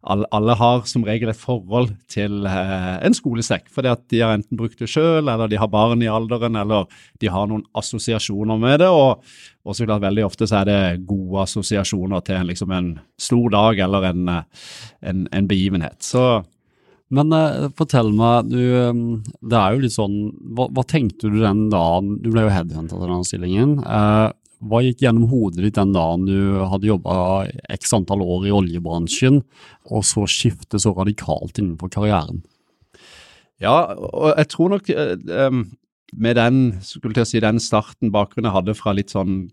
alle, 0.01 0.25
alle, 0.33 0.55
har 0.57 0.87
som 0.89 1.05
regel 1.05 1.29
et 1.29 1.37
forhold 1.39 1.91
til 2.09 2.47
eh, 2.49 2.97
en 3.05 3.17
skolesekk. 3.17 3.69
Fordi 3.73 3.91
at 3.93 4.05
de 4.13 4.23
har 4.25 4.37
enten 4.37 4.57
brukt 4.57 4.81
det 4.81 4.89
sjøl, 4.89 5.29
eller 5.29 5.51
de 5.51 5.59
har 5.61 5.69
barn 5.73 6.01
i 6.05 6.09
alderen, 6.09 6.57
eller 6.57 6.89
de 7.21 7.33
har 7.33 7.51
noen 7.51 7.67
assosiasjoner 7.77 8.61
med 8.61 8.81
det. 8.81 8.89
Og, 8.89 9.21
og 9.65 9.77
så 9.77 9.89
klart 9.89 10.07
veldig 10.07 10.25
ofte 10.25 10.49
så 10.49 10.63
er 10.63 10.71
det 10.71 10.81
gode 11.11 11.45
assosiasjoner 11.45 12.25
til 12.25 12.41
en, 12.41 12.49
liksom 12.49 12.73
en 12.77 12.95
stor 13.21 13.53
dag 13.53 13.85
eller 13.89 14.09
en, 14.13 14.33
eh, 14.39 14.65
en, 15.13 15.29
en 15.37 15.51
begivenhet. 15.51 16.01
Så 16.07 16.41
men 17.11 17.35
eh, 17.35 17.67
fortell 17.79 18.13
meg, 18.15 18.51
du, 18.53 18.61
um, 18.87 19.01
det 19.43 19.59
er 19.59 19.75
jo 19.75 19.83
litt 19.83 19.97
sånn 19.97 20.19
hva, 20.55 20.69
hva, 20.71 20.85
tenkte 20.87 21.31
du 21.31 21.41
den 21.43 21.65
dagen 21.73 22.13
Du 22.23 22.31
ble 22.31 22.45
jo 22.47 22.53
headhunta 22.55 22.95
til 22.95 23.03
denne 23.03 23.27
stillingen. 23.27 23.73
Uh, 23.83 24.31
hva 24.61 24.83
gikk 24.85 25.05
gjennom 25.05 25.29
hodet 25.31 25.65
ditt 25.65 25.79
den 25.79 25.95
dagen 25.95 26.27
du 26.29 26.61
hadde 26.69 26.91
jobba 26.91 27.15
x 27.73 27.95
antall 27.97 28.23
år 28.25 28.47
i 28.49 28.55
oljebransjen, 28.55 29.41
og 29.89 30.05
så 30.05 30.27
skifte 30.29 30.81
så 30.83 30.93
radikalt 30.97 31.59
innenfor 31.61 31.89
karrieren? 31.93 32.43
Ja, 33.61 33.93
og 33.97 34.35
jeg 34.37 34.49
tror 34.53 34.69
nok 34.75 34.91
uh, 34.93 35.63
med 36.17 36.37
den, 36.37 36.61
skulle 36.85 37.17
jeg 37.17 37.31
si, 37.31 37.41
den 37.43 37.61
starten 37.63 38.13
bakgrunnen 38.13 38.51
jeg 38.51 38.57
hadde 38.59 38.77
fra 38.77 38.93
litt 38.97 39.13
sånn 39.13 39.51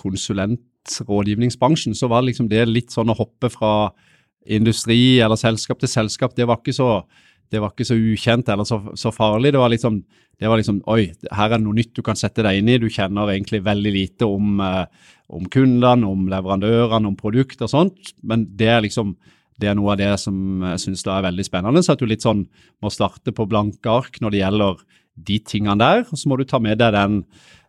konsulentrådgivningsbransjen, 0.00 1.94
så 1.98 2.08
var 2.10 2.22
liksom 2.26 2.48
det 2.50 2.64
litt 2.70 2.94
sånn 2.94 3.10
å 3.12 3.18
hoppe 3.18 3.50
fra 3.52 3.90
industri 4.48 5.20
eller 5.20 5.36
selskap 5.36 5.78
til 5.82 5.90
selskap, 5.92 6.34
det 6.34 6.46
var 6.48 6.58
ikke 6.62 6.74
så, 6.74 7.02
var 7.58 7.72
ikke 7.72 7.88
så 7.88 7.96
ukjent 7.98 8.50
eller 8.52 8.66
så, 8.68 8.78
så, 8.94 9.10
farlig. 9.10 9.50
Det 9.54 9.58
var, 9.58 9.72
liksom, 9.72 9.96
det 10.38 10.50
var 10.50 10.60
liksom 10.60 10.78
Oi, 10.92 11.08
her 11.34 11.48
er 11.48 11.56
det 11.56 11.64
noe 11.64 11.78
nytt 11.78 11.96
du 11.96 12.02
kan 12.06 12.18
sette 12.18 12.44
deg 12.46 12.60
inn 12.60 12.70
i. 12.70 12.78
Du 12.78 12.86
kjenner 12.92 13.32
egentlig 13.32 13.62
veldig 13.66 13.92
lite 13.94 14.28
om, 14.30 14.60
eh, 14.62 14.84
om 15.34 15.48
kundene, 15.50 16.06
om 16.06 16.28
leverandørene, 16.30 17.10
om 17.10 17.18
produkter 17.18 17.66
og 17.66 17.72
sånt. 17.74 18.14
Men 18.22 18.46
det 18.56 18.70
er 18.70 18.84
liksom 18.86 19.16
det 19.60 19.68
er 19.68 19.74
noe 19.76 19.90
av 19.92 19.98
det 20.00 20.14
som 20.22 20.62
jeg 20.64 20.80
syns 20.80 21.02
er 21.04 21.26
veldig 21.26 21.44
spennende. 21.44 21.82
Så 21.84 21.92
at 21.92 22.00
du 22.00 22.06
litt 22.08 22.24
sånn 22.24 22.46
må 22.80 22.92
starte 22.92 23.34
på 23.36 23.44
blanke 23.50 23.90
ark 23.92 24.16
når 24.22 24.32
det 24.32 24.40
gjelder 24.40 24.78
de 25.20 25.36
tingene 25.44 25.76
der. 25.82 26.06
Og 26.06 26.16
så 26.16 26.30
må 26.30 26.38
du 26.40 26.46
ta 26.48 26.62
med 26.62 26.78
deg 26.80 26.94
den 26.96 27.18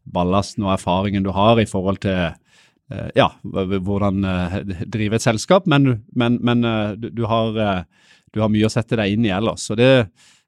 ballasten 0.08 0.64
og 0.64 0.78
erfaringen 0.78 1.26
du 1.26 1.34
har 1.36 1.60
i 1.60 1.68
forhold 1.68 2.00
til 2.06 2.32
Eh, 2.92 3.10
ja, 3.16 3.30
hvordan 3.44 4.26
eh, 4.28 4.56
drive 4.92 5.16
et 5.16 5.24
selskap, 5.24 5.68
men, 5.70 6.02
men, 6.16 6.40
men 6.44 6.66
eh, 6.68 6.94
du, 7.00 7.08
du, 7.16 7.24
har, 7.30 7.86
du, 8.32 8.42
har, 8.42 8.52
mye 8.52 8.68
å 8.68 8.74
sette 8.74 9.00
deg 9.00 9.16
inn 9.16 9.28
i 9.28 9.34
ellers. 9.34 9.68
Så 9.68 9.78
det, 9.80 9.92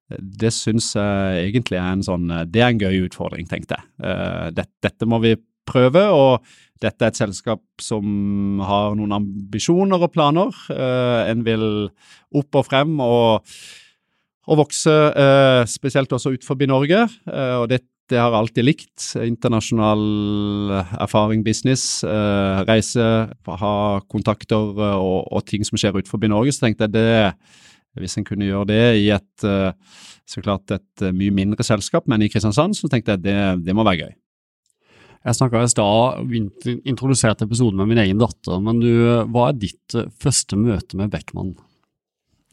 det 0.09 0.53
syns 0.55 0.93
jeg 0.97 1.47
egentlig 1.49 1.79
er 1.79 1.89
en 1.91 2.05
sånn 2.05 2.31
Det 2.51 2.63
er 2.63 2.73
en 2.73 2.83
gøy 2.83 3.05
utfordring, 3.07 3.47
tenkte 3.49 3.79
jeg. 3.79 3.89
Dette, 4.55 4.73
dette 4.83 5.09
må 5.09 5.21
vi 5.23 5.35
prøve, 5.67 6.03
og 6.11 6.43
dette 6.83 7.05
er 7.05 7.13
et 7.13 7.19
selskap 7.19 7.61
som 7.81 8.59
har 8.67 8.97
noen 8.99 9.15
ambisjoner 9.15 10.03
og 10.03 10.11
planer. 10.15 10.51
En 10.73 11.45
vil 11.45 11.65
opp 12.35 12.59
og 12.59 12.67
frem 12.67 12.97
og, 13.03 13.55
og 14.49 14.59
vokse, 14.65 14.95
spesielt 15.71 16.11
også 16.11 16.35
ut 16.35 16.47
forbi 16.47 16.67
Norge. 16.71 17.05
og 17.31 17.69
det 17.71 17.83
det 18.13 18.22
har 18.22 18.29
jeg 18.29 18.39
alltid 18.43 18.67
likt. 18.67 19.05
Internasjonal 19.25 20.03
erfaring, 21.01 21.41
business, 21.46 22.03
eh, 22.05 22.62
reise, 22.70 23.05
ha 23.50 23.75
kontakter 24.12 24.77
eh, 24.77 24.98
og, 25.01 25.25
og, 25.34 25.46
ting 25.50 25.65
som 25.65 25.79
skjer 25.79 25.98
utenfor 25.98 26.22
Norge. 26.29 26.53
Så 26.53 26.67
tenkte 26.67 26.86
jeg 26.86 26.93
det, 26.93 27.34
hvis 27.98 28.20
en 28.20 28.27
kunne 28.27 28.50
gjøre 28.50 28.70
det 28.70 28.84
i 29.01 29.10
et 29.15 29.48
eh, 29.48 29.72
så 30.29 30.43
klart 30.46 30.72
et 30.72 31.03
mye 31.12 31.34
mindre 31.36 31.65
selskap, 31.67 32.05
men 32.08 32.24
i 32.24 32.29
Kristiansand, 32.32 32.77
så 32.77 32.88
tenkte 32.88 33.17
jeg 33.17 33.25
det, 33.25 33.39
det 33.65 33.75
må 33.75 33.84
være 33.84 34.05
gøy. 34.05 34.13
Jeg 35.24 35.38
snakka 35.39 35.63
i 35.63 35.72
stad, 35.72 36.32
introduserte 36.88 37.48
episoden 37.48 37.79
med 37.79 37.91
min 37.91 38.01
egen 38.05 38.22
datter, 38.22 38.62
men 38.63 38.79
du, 38.79 38.89
hva 39.32 39.50
er 39.50 39.60
ditt 39.60 39.98
første 40.24 40.60
møte 40.60 41.00
med 41.00 41.12
Beckman? 41.12 41.53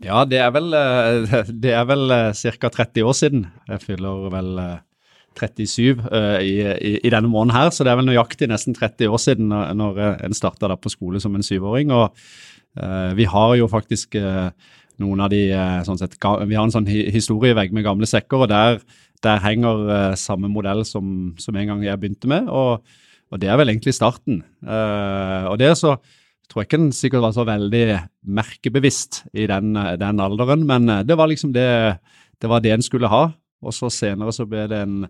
Ja, 0.02 0.24
det 0.26 0.40
er 0.42 0.50
vel, 0.54 0.74
det 1.62 1.74
er 1.78 1.86
vel 1.86 2.10
ca. 2.34 2.72
30 2.80 3.06
år 3.06 3.18
siden. 3.20 3.46
Jeg 3.70 3.84
fyller 3.86 4.30
vel 4.34 4.52
37 5.40 6.00
uh, 6.04 6.38
i, 6.42 6.54
i, 6.60 6.92
i, 7.00 7.10
denne 7.12 7.30
måneden 7.30 7.56
her, 7.56 7.72
så 7.72 7.84
det 7.84 7.92
er 7.92 8.00
vel 8.00 8.08
nøyaktig 8.10 8.48
nesten 8.50 8.76
30 8.76 9.10
år 9.10 9.22
siden 9.22 9.50
når, 9.52 9.74
når 9.78 10.00
eh, 10.00 10.24
en 10.28 10.36
starta 10.36 10.70
på 10.76 10.92
skole 10.92 11.20
som 11.22 11.34
en 11.36 11.46
syvåring. 11.46 11.92
og 11.94 12.14
Vi 13.16 13.24
har 13.26 13.54
jo 13.58 13.66
faktisk 13.66 14.14
noen 15.02 15.20
av 15.24 15.30
de 15.32 15.40
sånn 15.82 15.98
sett, 15.98 16.14
Vi 16.46 16.54
har 16.54 16.62
en 16.62 16.70
sånn 16.70 16.86
historievegg 16.86 17.72
med 17.74 17.82
gamle 17.82 18.06
sekker, 18.06 18.44
og 18.44 18.50
der, 18.52 18.78
der 19.26 19.42
henger 19.42 20.14
samme 20.14 20.46
modell 20.48 20.84
som, 20.86 21.34
som, 21.40 21.56
en 21.56 21.72
gang 21.72 21.82
jeg 21.82 21.98
begynte 21.98 22.30
med. 22.30 22.46
og, 22.46 22.84
og 23.30 23.42
det 23.42 23.50
er 23.50 23.58
vel 23.58 23.72
egentlig 23.72 23.96
starten. 23.96 24.44
og 24.62 25.58
det 25.58 25.72
så 25.78 25.96
tror 26.50 26.62
jeg 26.62 26.68
ikke 26.68 26.82
den 26.82 26.94
sikkert 26.94 27.26
var 27.26 27.34
så 27.34 27.46
veldig 27.46 27.84
merkebevisst 28.38 29.24
i 29.34 29.46
den, 29.50 29.74
den 29.74 30.22
alderen, 30.22 30.66
men 30.66 30.86
det 31.06 31.18
var 31.18 31.30
liksom 31.30 31.52
det, 31.54 31.98
det 32.38 32.62
det 32.62 32.72
en 32.76 32.86
skulle 32.86 33.10
ha. 33.10 33.32
Og 33.60 33.74
så 33.76 33.90
senere 33.92 34.32
så 34.32 34.46
ble 34.48 34.64
det 34.70 34.78
en 34.86 35.02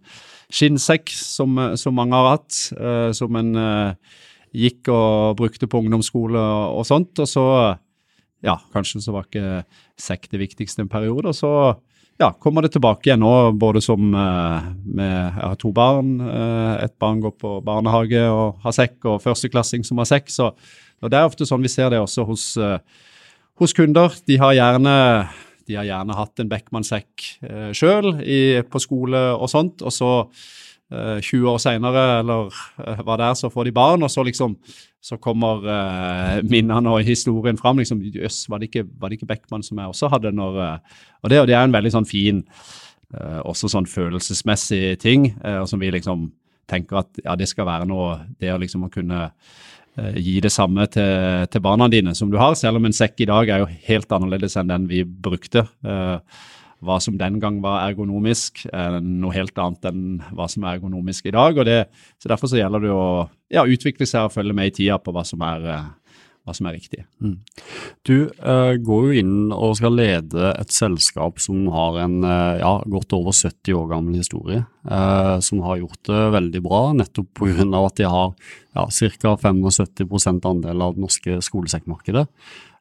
skinnsekk 0.50 1.12
som, 1.14 1.58
som 1.78 1.94
mange 1.94 2.18
har 2.18 2.34
hatt, 2.34 2.56
uh, 2.74 3.10
som 3.16 3.36
en 3.38 3.52
uh, 3.54 4.16
gikk 4.50 4.90
og 4.90 5.36
brukte 5.38 5.68
på 5.70 5.84
ungdomsskole 5.84 6.40
og, 6.40 6.80
og, 6.80 6.88
sånt. 6.88 7.14
Og 7.22 7.30
så, 7.30 7.44
ja, 8.46 8.56
kanskje 8.74 9.02
så 9.04 9.14
var 9.14 9.28
ikke 9.28 9.62
sekk 10.00 10.26
det 10.32 10.42
viktigste 10.42 10.82
en 10.82 10.90
periode. 10.90 11.30
Og 11.30 11.38
så 11.38 11.52
ja, 12.20 12.32
kommer 12.42 12.66
det 12.66 12.72
tilbake 12.74 13.08
igjen 13.08 13.22
nå, 13.22 13.52
både 13.60 13.82
som 13.84 14.10
uh, 14.10 14.66
med 14.84 15.12
Jeg 15.14 15.36
har 15.38 15.60
to 15.60 15.70
barn. 15.72 16.16
et 16.82 16.96
barn 16.98 17.20
går 17.22 17.36
på 17.38 17.60
barnehage 17.64 18.24
og 18.28 18.58
har 18.64 18.74
sekk, 18.74 18.98
og 19.04 19.22
førsteklassing 19.22 19.86
som 19.86 20.02
har 20.02 20.10
sekk. 20.10 20.28
Så 20.28 20.50
og 21.00 21.08
det 21.08 21.16
er 21.16 21.30
ofte 21.30 21.46
sånn 21.48 21.62
vi 21.64 21.70
ser 21.72 21.88
det 21.88 21.96
også 21.96 22.26
hos, 22.28 22.42
hos 23.56 23.72
kunder. 23.72 24.12
De 24.28 24.36
har 24.36 24.52
gjerne 24.52 24.96
de 25.70 25.78
har 25.78 25.86
gjerne 25.86 26.16
hatt 26.18 26.42
en 26.42 26.50
Beckmann-sekk 26.50 27.28
eh, 27.46 27.70
sjøl 27.76 28.16
på 28.70 28.82
skole 28.82 29.22
og 29.36 29.46
sånt, 29.52 29.84
og 29.86 29.94
så 29.94 30.10
eh, 30.90 31.20
20 31.22 31.46
år 31.52 31.60
seinere, 31.62 32.04
eller 32.20 32.50
eh, 32.82 33.02
hva 33.04 33.18
det 33.20 33.28
er, 33.28 33.38
så 33.38 33.52
får 33.52 33.70
de 33.70 33.76
barn, 33.76 34.04
og 34.06 34.12
så 34.12 34.24
liksom 34.26 34.58
så 35.00 35.16
kommer 35.22 35.64
eh, 35.64 36.42
minnene 36.44 36.92
og 36.92 37.06
historien 37.06 37.58
fram. 37.60 37.80
liksom, 37.80 38.02
Jøss, 38.02 38.42
var, 38.50 38.60
det 38.60 38.68
ikke, 38.68 38.84
ikke 39.16 39.30
Beckmann 39.30 39.64
som 39.64 39.80
jeg 39.80 39.94
også 39.94 40.10
hadde 40.12 40.34
når 40.36 40.60
eh, 40.66 41.00
og, 41.22 41.30
det, 41.32 41.40
og 41.40 41.48
det 41.48 41.56
er 41.56 41.64
en 41.64 41.78
veldig 41.78 41.94
sånn 41.94 42.08
fin, 42.08 42.44
eh, 43.14 43.40
også 43.40 43.70
sånn 43.72 43.88
følelsesmessig 43.88 44.98
ting, 45.00 45.32
og 45.40 45.68
som 45.70 45.80
vi 45.80 45.92
liksom 45.94 46.28
tenker 46.70 47.00
at 47.00 47.24
ja, 47.24 47.34
det 47.34 47.48
skal 47.50 47.66
være 47.66 47.86
noe 47.90 48.12
Det 48.38 48.52
å 48.52 48.60
liksom 48.62 48.84
å 48.86 48.92
kunne 48.92 49.24
Eh, 49.24 49.79
gi 50.16 50.38
det 50.42 50.52
samme 50.54 50.86
til, 50.92 51.44
til, 51.50 51.62
barna 51.64 51.88
dine 51.92 52.14
som 52.16 52.30
du 52.32 52.38
har, 52.40 52.56
selv 52.58 52.80
om 52.80 52.88
en 52.88 52.96
sekk 52.96 53.20
i 53.24 53.28
dag 53.30 53.50
er 53.50 53.64
jo 53.64 53.68
helt 53.88 54.16
annerledes 54.16 54.56
enn 54.60 54.72
den 54.72 54.88
vi 54.90 55.04
brukte. 55.04 55.66
Eh, 55.84 56.18
hva 56.80 56.96
som 57.02 57.18
den 57.20 57.36
gang 57.42 57.58
var 57.60 57.82
ergonomisk, 57.90 58.62
er 58.72 59.00
noe 59.04 59.34
helt 59.34 59.58
annet 59.60 59.90
enn 59.90 60.04
hva 60.32 60.46
som 60.48 60.64
er 60.64 60.78
ergonomisk 60.78 61.28
i 61.28 61.34
dag. 61.36 61.58
og 61.58 61.68
det, 61.68 61.84
så 62.16 62.32
Derfor 62.32 62.48
så 62.48 62.60
gjelder 62.60 62.86
det 62.86 62.92
å 62.94 63.28
ja, 63.52 63.66
utvikle 63.66 64.08
seg 64.08 64.28
og 64.28 64.32
følge 64.32 64.56
med 64.56 64.70
i 64.70 64.76
tida 64.80 64.96
på 64.98 65.12
hva 65.12 65.24
som 65.26 65.44
er 65.44 65.66
eh, 65.68 65.90
hva 66.46 66.54
som 66.56 66.68
er 66.68 66.76
riktig. 66.78 67.02
Mm. 67.20 67.36
Du 68.06 68.14
uh, 68.40 68.74
går 68.80 69.06
jo 69.06 69.20
inn 69.20 69.52
og 69.52 69.76
skal 69.78 69.94
lede 69.98 70.52
et 70.54 70.72
selskap 70.72 71.40
som 71.42 71.66
har 71.72 72.00
en 72.04 72.16
uh, 72.24 72.56
ja, 72.60 72.72
godt 72.90 73.12
over 73.16 73.36
70 73.36 73.76
år 73.76 73.90
gammel 73.92 74.16
historie, 74.20 74.62
uh, 74.88 75.36
som 75.44 75.60
har 75.66 75.82
gjort 75.82 76.00
det 76.08 76.22
veldig 76.36 76.62
bra 76.64 76.80
nettopp 76.96 77.42
pga. 77.42 77.68
at 77.84 78.00
de 78.00 78.08
har 78.08 78.32
ja, 78.74 78.86
ca. 78.88 79.36
75 79.36 80.40
andel 80.48 80.86
av 80.86 80.96
det 80.96 81.04
norske 81.04 81.40
skolesekkmarkedet. 81.44 82.26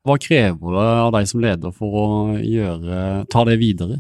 Hva 0.08 0.16
krever 0.22 0.78
det 0.78 0.88
av 1.04 1.12
deg 1.18 1.28
som 1.28 1.44
leder 1.44 1.76
for 1.76 2.00
å 2.00 2.08
gjøre, 2.40 3.26
ta 3.30 3.44
det 3.50 3.58
videre? 3.60 4.00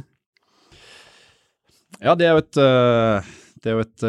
Ja, 2.00 2.16
det 2.16 2.30
er 2.30 2.38
jo 2.38 2.44
et, 2.46 2.56
det 2.56 3.68
er 3.68 3.75
jo 3.75 3.84
et 3.84 4.06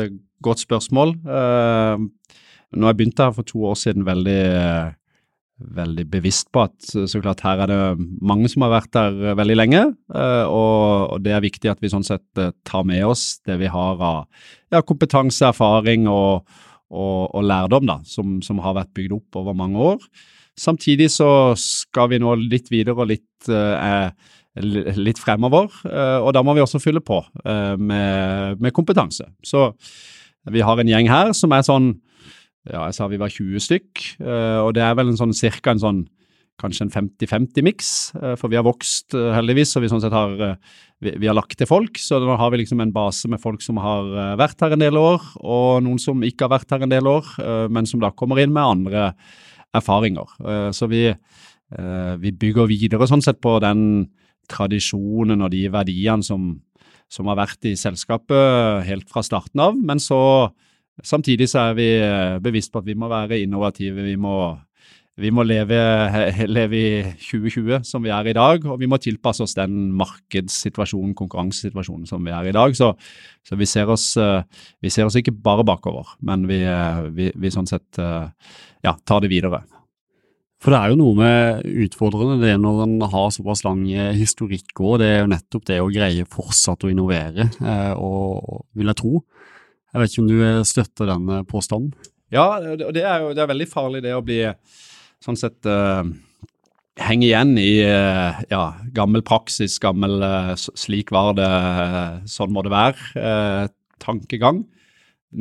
godt 0.46 0.62
spørsmål. 0.62 1.16
Når 1.26 2.86
jeg 2.86 2.98
begynte 3.00 3.26
her 3.26 3.34
for 3.34 3.48
to 3.48 3.64
år 3.66 3.74
siden, 3.80 4.06
veldig 4.06 4.38
veldig 5.60 6.06
bevisst 6.10 6.48
på 6.54 6.64
at 6.64 6.88
så 6.88 7.20
klart 7.22 7.42
her 7.44 7.62
er 7.64 7.70
det 7.70 8.08
mange 8.24 8.48
som 8.50 8.64
har 8.64 8.72
vært 8.72 8.92
der 8.96 9.18
eh, 9.30 9.36
veldig 9.38 9.56
lenge, 9.58 9.82
eh, 10.14 10.44
og, 10.48 11.18
det 11.24 11.34
er 11.36 11.44
viktig 11.44 11.70
at 11.72 11.80
vi 11.82 11.92
sånn 11.92 12.06
sett 12.06 12.40
eh, 12.40 12.52
tar 12.66 12.86
med 12.88 13.04
oss 13.08 13.40
det 13.46 13.58
vi 13.60 13.70
har 13.70 14.00
av 14.00 14.26
ja, 14.72 14.82
kompetanse, 14.86 15.50
erfaring 15.50 16.08
og, 16.10 16.46
og, 16.90 17.30
og 17.36 17.46
lærdom 17.46 17.88
da, 17.90 18.00
som, 18.08 18.38
som, 18.44 18.62
har 18.64 18.78
vært 18.78 18.94
bygd 18.96 19.16
opp 19.18 19.40
over 19.42 19.56
mange 19.56 19.90
år. 19.94 20.04
Samtidig 20.58 21.10
så 21.14 21.30
skal 21.60 22.10
vi 22.12 22.20
nå 22.20 22.34
litt 22.42 22.68
videre 22.72 22.98
og 22.98 23.08
litt, 23.08 23.48
litt 25.00 25.20
fremover, 25.22 25.70
og 26.20 26.28
da 26.36 26.42
må 26.44 26.52
vi 26.52 26.60
også 26.60 26.80
fylle 26.82 27.00
på 27.00 27.16
med, 27.80 28.58
med, 28.60 28.72
kompetanse. 28.76 29.24
Så 29.46 29.70
vi 30.52 30.60
har 30.66 30.82
en 30.82 30.90
gjeng 30.90 31.08
her 31.08 31.32
som 31.38 31.54
er 31.56 31.64
sånn 31.64 31.94
ja, 32.68 32.84
jeg 32.90 32.96
sa 32.96 33.08
vi 33.08 33.20
var 33.20 33.32
20 33.32 33.62
stykk, 33.64 34.06
eh, 34.20 34.58
og 34.60 34.74
det 34.76 34.84
er 34.84 34.96
vel 34.98 35.12
en 35.12 35.20
sånn 35.20 35.36
cirka 35.36 35.72
en 35.72 35.82
sånn 35.82 36.00
kanskje 36.60 36.84
en 36.84 36.92
50-50-miks, 36.92 37.90
eh, 38.20 38.34
for 38.36 38.52
vi 38.52 38.58
har 38.58 38.66
vokst 38.66 39.16
eh, 39.16 39.30
heldigvis, 39.32 39.72
og 39.78 39.84
vi, 39.84 39.90
sånn 39.92 40.02
sett 40.04 40.12
har, 40.12 40.34
vi, 41.00 41.24
har 41.24 41.36
lagt 41.38 41.56
til 41.56 41.70
folk. 41.70 41.96
Så 41.96 42.20
nå 42.20 42.36
har 42.36 42.52
vi 42.52 42.60
liksom 42.60 42.82
en 42.84 42.92
base 42.92 43.30
med 43.32 43.40
folk 43.40 43.64
som 43.64 43.80
har 43.80 44.36
vært 44.40 44.60
her 44.60 44.76
en 44.76 44.84
del 44.84 45.00
år, 45.00 45.24
og 45.40 45.80
noen 45.86 46.00
som 46.02 46.20
ikke 46.26 46.46
har 46.46 46.58
vært 46.58 46.76
her 46.76 46.84
en 46.84 46.92
del 46.92 47.08
år, 47.08 47.32
men 47.72 47.88
som 47.88 48.02
da 48.02 48.12
kommer 48.12 48.42
inn 48.42 48.52
med 48.52 48.76
andre 48.76 49.06
erfaringer. 49.72 50.36
Så 50.76 50.90
vi, 50.90 51.06
vi 52.20 52.32
bygger 52.44 52.68
videre 52.68 53.08
sånn 53.08 53.24
sett 53.24 53.40
på 53.40 53.56
den 53.64 54.10
tradisjonen 54.50 55.46
og 55.46 55.52
de 55.54 55.64
verdiene 55.72 56.26
som, 56.26 56.50
som 57.08 57.30
har 57.30 57.38
vært 57.40 57.70
i 57.70 57.76
selskapet 57.78 58.84
helt 58.84 59.08
fra 59.08 59.24
starten 59.24 59.62
av, 59.64 59.78
men 59.78 60.02
så 60.02 60.20
Samtidig 61.06 61.48
så 61.50 61.70
er 61.70 61.78
vi 61.78 61.86
eh, 62.00 62.40
bevisst 62.42 62.72
på 62.72 62.82
at 62.82 62.88
vi 62.88 62.96
må 62.98 63.08
være 63.10 63.40
innovative. 63.42 64.04
Vi 64.04 64.16
må, 64.20 64.34
vi 65.20 65.32
må 65.32 65.44
leve, 65.46 65.78
leve, 66.56 66.76
i 66.80 67.02
2020 67.16 67.84
som 67.88 68.04
vi 68.04 68.12
er 68.14 68.30
i 68.30 68.36
dag, 68.36 68.66
og 68.66 68.80
vi 68.80 68.88
må 68.90 69.00
tilpasse 69.00 69.44
oss 69.44 69.56
den 69.58 69.90
markedssituasjonen, 69.98 71.14
konkurransesituasjonen 71.18 72.06
som 72.08 72.24
vi 72.26 72.34
er 72.36 72.50
i 72.50 72.54
dag. 72.56 72.76
Så, 72.76 72.92
så 73.46 73.58
vi, 73.58 73.68
ser 73.68 73.90
oss, 73.92 74.12
eh, 74.20 74.40
vi, 74.82 74.92
ser 74.92 75.08
oss, 75.08 75.18
ikke 75.20 75.36
bare 75.36 75.66
bakover, 75.66 76.16
men 76.26 76.48
vi, 76.50 76.62
eh, 76.66 77.04
vi 77.34 77.52
sånn 77.52 77.68
sett 77.70 78.00
ja, 78.00 78.96
tar 79.04 79.24
det 79.24 79.32
videre. 79.32 79.64
For 80.60 80.74
det 80.74 80.78
er 80.78 80.92
jo 80.92 80.98
noe 81.00 81.16
med 81.16 81.62
utfordrende 81.86 82.36
det 82.42 82.58
når 82.60 82.82
en 82.84 83.04
har 83.08 83.30
såpass 83.32 83.62
lang 83.64 83.80
historikk 84.12 84.76
òg. 84.76 84.98
Det 85.00 85.06
er 85.08 85.22
jo 85.22 85.30
nettopp 85.32 85.64
det 85.70 85.78
å 85.80 85.88
greie 85.88 86.26
fortsatt 86.28 86.84
å 86.84 86.90
innovere, 86.92 87.46
og 87.96 88.66
vil 88.76 88.92
jeg 88.92 89.00
tro. 89.00 89.22
Jeg 89.90 90.02
vet 90.02 90.12
ikke 90.12 90.22
om 90.22 90.30
du 90.30 90.40
eh, 90.46 90.62
støtter 90.66 91.10
den 91.10 91.30
eh, 91.34 91.46
påstanden? 91.48 91.92
Ja, 92.30 92.46
og 92.62 92.94
det 92.94 93.02
er 93.02 93.24
jo 93.24 93.32
det 93.34 93.42
er 93.42 93.50
veldig 93.50 93.66
farlig 93.70 94.04
det 94.04 94.14
å 94.14 94.22
bli 94.22 94.44
sånn 95.20 95.36
sett 95.36 95.66
uh, 95.66 96.06
henge 97.02 97.26
igjen 97.26 97.56
i 97.58 97.82
uh, 97.82 98.38
ja, 98.48 98.60
gammel 98.94 99.24
praksis, 99.26 99.80
gammel 99.82 100.22
uh, 100.22 100.52
slik 100.54 101.10
var 101.12 101.34
det, 101.36 101.48
sånn 102.30 102.54
må 102.54 102.62
det 102.62 102.70
være, 102.70 103.66
tankegang. 104.00 104.62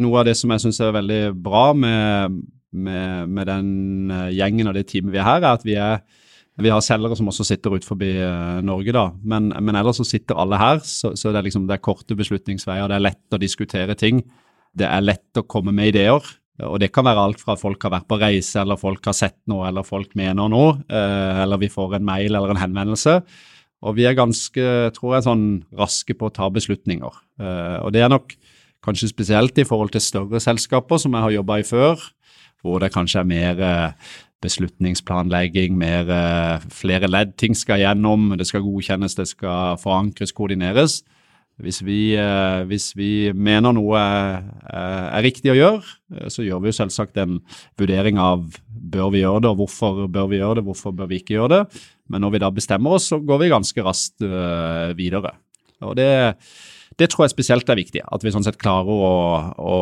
Noe 0.02 0.24
av 0.24 0.26
det 0.28 0.34
som 0.36 0.50
jeg 0.52 0.66
syns 0.66 0.82
er 0.82 0.98
veldig 0.98 1.22
bra 1.46 1.70
med, 1.78 2.42
med, 2.74 3.30
med 3.38 3.48
den 3.48 3.70
gjengen 4.34 4.74
og 4.74 4.76
det 4.76 4.88
teamet 4.90 5.14
vi 5.14 5.22
er 5.22 5.30
her, 5.30 5.46
er 5.46 5.54
at 5.54 5.70
vi 5.70 5.78
er 5.78 6.02
vi 6.64 6.72
har 6.74 6.84
selgere 6.84 7.16
som 7.18 7.30
også 7.32 7.46
sitter 7.48 7.78
ut 7.78 7.88
forbi 7.88 8.10
Norge, 8.66 8.94
da. 8.96 9.06
Men, 9.24 9.52
men, 9.52 9.78
ellers 9.80 10.02
så 10.02 10.08
sitter 10.08 10.40
alle 10.40 10.60
her, 10.60 10.82
så, 10.84 11.14
så 11.16 11.32
det, 11.32 11.40
er 11.40 11.48
liksom, 11.48 11.68
det 11.70 11.78
er 11.78 11.86
korte 11.86 12.18
beslutningsveier. 12.20 12.90
Det 12.92 12.98
er 12.98 13.06
lett 13.06 13.38
å 13.38 13.42
diskutere 13.42 13.96
ting. 14.00 14.24
Det 14.76 14.88
er 14.88 15.06
lett 15.06 15.40
å 15.40 15.46
komme 15.48 15.74
med 15.76 15.94
ideer. 15.94 16.26
Og 16.68 16.80
det 16.82 16.92
kan 16.92 17.08
være 17.08 17.24
alt 17.24 17.40
fra 17.40 17.56
at 17.56 17.62
folk 17.62 17.84
har 17.86 17.94
vært 17.94 18.10
på 18.10 18.20
reise, 18.20 18.60
eller 18.60 18.80
folk 18.80 19.06
har 19.08 19.16
sett 19.16 19.38
noe, 19.52 19.70
eller 19.70 19.88
folk 19.88 20.12
mener 20.20 20.52
noe, 20.52 20.76
eh, 20.92 21.44
eller 21.46 21.62
vi 21.62 21.72
får 21.72 21.96
en 21.98 22.08
mail 22.08 22.34
eller 22.34 22.52
en 22.52 22.60
henvendelse. 22.60 23.20
Og 23.88 23.96
vi 23.96 24.04
er 24.10 24.18
ganske, 24.18 24.66
tror 24.96 25.16
jeg, 25.16 25.26
sånn 25.30 25.46
raske 25.80 26.16
på 26.20 26.28
å 26.28 26.34
ta 26.36 26.50
beslutninger. 26.52 27.22
Eh, 27.40 27.78
og 27.80 27.94
det 27.96 28.04
er 28.04 28.12
nok 28.12 28.36
kanskje 28.84 29.12
spesielt 29.12 29.60
i 29.60 29.68
forhold 29.68 29.94
til 29.96 30.04
større 30.04 30.42
selskaper 30.44 31.00
som 31.00 31.16
jeg 31.16 31.26
har 31.26 31.38
jobba 31.38 31.60
i 31.62 31.68
før, 31.68 32.04
hvor 32.62 32.82
det 32.84 32.92
kanskje 32.94 33.22
er 33.22 33.30
mer 33.30 33.62
eh, 33.64 34.10
beslutningsplanlegging, 34.44 35.76
mer 35.76 36.08
flere 36.72 37.10
ledd 37.12 37.34
ting 37.40 37.56
skal 37.58 37.82
gjennom, 37.82 38.32
det 38.40 38.48
skal 38.48 38.64
godkjennes, 38.64 39.18
det 39.20 39.28
skal 39.28 39.80
forankres, 39.82 40.32
koordineres. 40.36 41.02
Hvis 41.60 41.82
vi, 41.84 42.16
eh, 42.16 42.62
hvis 42.72 42.94
vi, 42.96 43.34
mener 43.36 43.74
noe 43.76 44.00
er, 44.00 44.46
er, 44.72 45.24
riktig 45.26 45.52
å 45.52 45.58
gjøre, 45.58 45.82
eh, 46.16 46.30
så 46.32 46.46
gjør 46.46 46.62
vi 46.64 46.72
jo 46.72 46.78
selvsagt 46.78 47.20
en 47.20 47.42
vurdering 47.80 48.20
av 48.24 48.46
bør 48.70 49.12
vi 49.12 49.26
gjøre 49.26 49.44
det, 49.44 49.52
og 49.52 49.66
hvorfor 49.66 50.06
bør 50.08 50.30
vi 50.32 50.40
gjøre 50.40 50.62
det, 50.62 50.66
hvorfor 50.70 50.96
bør 50.96 51.12
vi 51.12 51.20
ikke 51.20 51.36
gjøre 51.36 51.58
det. 51.58 51.84
Men 52.08 52.24
når 52.24 52.32
vi 52.32 52.44
da 52.46 52.52
bestemmer 52.56 52.96
oss, 52.96 53.10
så 53.12 53.20
går 53.20 53.44
vi 53.44 53.52
ganske 53.52 53.86
raskt 53.86 54.24
videre. 54.98 55.36
Og 55.84 55.98
det, 56.00 56.08
det, 57.00 57.10
tror 57.12 57.26
jeg 57.26 57.36
spesielt 57.36 57.70
er 57.72 57.80
viktig, 57.80 58.04
at 58.04 58.24
vi 58.26 58.34
sånn 58.34 58.46
sett 58.46 58.60
klarer 58.62 58.92
å, 58.92 59.14
å 59.56 59.76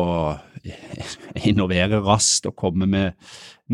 innovere 1.50 2.00
raskt 2.04 2.48
og 2.48 2.56
komme 2.58 2.88
med 2.90 3.18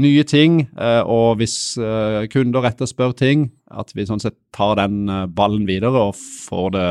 nye 0.01 0.25
ting. 0.27 0.65
Eh, 0.75 1.03
og 1.07 1.39
hvis 1.41 1.77
eh, 1.79 2.25
kunder 2.33 2.67
etterspør 2.71 3.15
ting, 3.19 3.49
at 3.71 3.95
vi 3.95 4.07
sånn 4.09 4.23
sett 4.23 4.39
tar 4.55 4.79
den 4.81 5.05
eh, 5.09 5.27
ballen 5.31 5.67
videre 5.69 6.11
og 6.11 6.19
får 6.19 6.77
det 6.77 6.91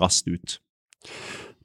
raskt 0.00 0.32
ut. 0.32 0.58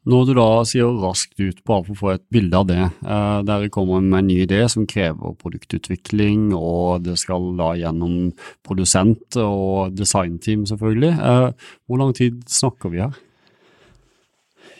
Når 0.07 0.29
du 0.29 0.31
da 0.37 0.47
sier 0.63 0.99
raskt 1.01 1.35
ut, 1.35 1.57
bare 1.67 1.83
for 1.83 1.91
å 1.91 1.99
få 1.99 2.11
et 2.13 2.23
bilde 2.31 2.55
av 2.55 2.67
det. 2.69 2.79
Eh, 3.03 3.39
dere 3.47 3.71
kommer 3.73 4.03
med 4.03 4.21
en 4.21 4.29
ny 4.31 4.39
idé 4.45 4.61
som 4.71 4.87
krever 4.87 5.35
produktutvikling, 5.41 6.53
og 6.55 7.03
det 7.07 7.17
skal 7.19 7.49
da 7.59 7.73
gjennom 7.79 8.31
produsent 8.67 9.39
og 9.43 9.95
designteam, 9.99 10.63
selvfølgelig. 10.69 11.13
Hvor 11.87 12.03
lang 12.03 12.15
tid 12.15 12.39
snakker 12.51 12.95
vi 12.95 13.03
her? 13.03 13.15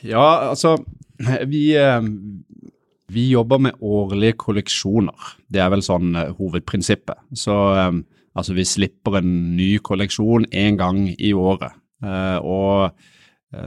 Ja, 0.06 0.50
altså 0.52 0.78
Vi, 1.50 1.74
vi 3.10 3.24
jobber 3.32 3.58
med 3.58 3.80
årlige 3.82 4.36
kolleksjoner. 4.38 5.32
Det 5.50 5.62
er 5.64 5.72
vel 5.74 5.82
sånn 5.82 6.12
uh, 6.14 6.34
hovedprinsippet. 6.38 7.18
Så 7.34 7.56
um, 7.74 8.04
altså 8.38 8.54
vi 8.54 8.68
slipper 8.68 9.18
en 9.22 9.32
ny 9.58 9.78
kolleksjon 9.82 10.46
én 10.54 10.78
gang 10.78 11.08
i 11.10 11.34
året. 11.34 11.74
Og 11.98 12.92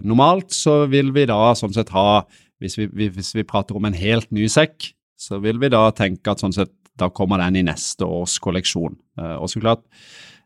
normalt 0.07 0.53
så 0.55 0.85
vil 0.87 1.09
vi 1.11 1.25
da 1.27 1.51
sånn 1.59 1.73
sett 1.75 1.89
ha 1.91 2.23
hvis 2.63 2.77
vi, 2.79 3.09
hvis 3.11 3.33
vi, 3.35 3.43
prater 3.43 3.75
om 3.75 3.89
en 3.89 3.97
helt 3.99 4.29
ny 4.31 4.47
sekk, 4.47 4.93
så 5.19 5.41
vil 5.43 5.59
vi 5.59 5.73
da 5.75 5.89
tenke 5.97 6.31
at 6.31 6.45
sånn 6.45 6.55
sett 6.55 6.71
da 7.01 7.09
kommer 7.11 7.43
den 7.43 7.59
i 7.59 7.65
neste 7.67 8.07
års 8.07 8.37
kolleksjon. 8.39 8.95
og 9.19 9.51
så 9.51 9.65
klart 9.65 9.83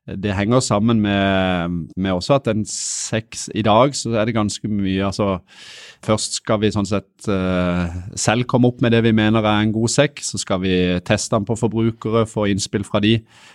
det 0.04 0.34
henger 0.36 0.60
sammen 0.60 0.98
med, 1.00 1.76
med, 1.96 2.10
også 2.12 2.36
at 2.36 2.48
en 2.52 2.64
sex 2.68 3.46
i 3.56 3.62
dag 3.64 3.94
så 3.96 4.12
er 4.12 4.28
det 4.28 4.36
ganske 4.36 4.68
mye 4.68 5.06
altså 5.06 5.38
Først 6.04 6.36
skal 6.42 6.58
vi 6.60 6.68
sånn 6.68 6.84
sett 6.84 7.28
uh, 7.32 7.88
selv 8.20 8.44
komme 8.50 8.68
opp 8.68 8.82
med 8.84 8.92
det 8.92 9.00
vi 9.06 9.14
mener 9.16 9.40
er 9.40 9.62
en 9.62 9.70
god 9.72 9.88
sekk. 9.88 10.20
Så 10.20 10.36
skal 10.36 10.60
vi 10.60 10.74
teste 11.00 11.32
den 11.32 11.46
på 11.48 11.56
forbrukere, 11.56 12.26
få 12.28 12.44
innspill 12.52 12.84
fra 12.84 13.00
de. 13.00 13.14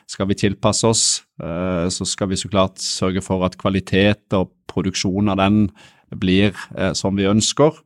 Skal 0.10 0.32
vi 0.32 0.40
tilpasse 0.40 0.90
oss, 0.90 1.04
uh, 1.44 1.86
så 1.94 2.08
skal 2.10 2.32
vi 2.32 2.40
så 2.42 2.50
klart 2.50 2.82
sørge 2.82 3.22
for 3.22 3.46
at 3.46 3.60
kvalitet 3.62 4.34
og 4.34 4.50
produksjon 4.66 5.30
av 5.30 5.38
den 5.44 5.62
blir 6.16 6.56
eh, 6.78 6.94
som 6.98 7.16
vi 7.18 7.28
ønsker. 7.30 7.78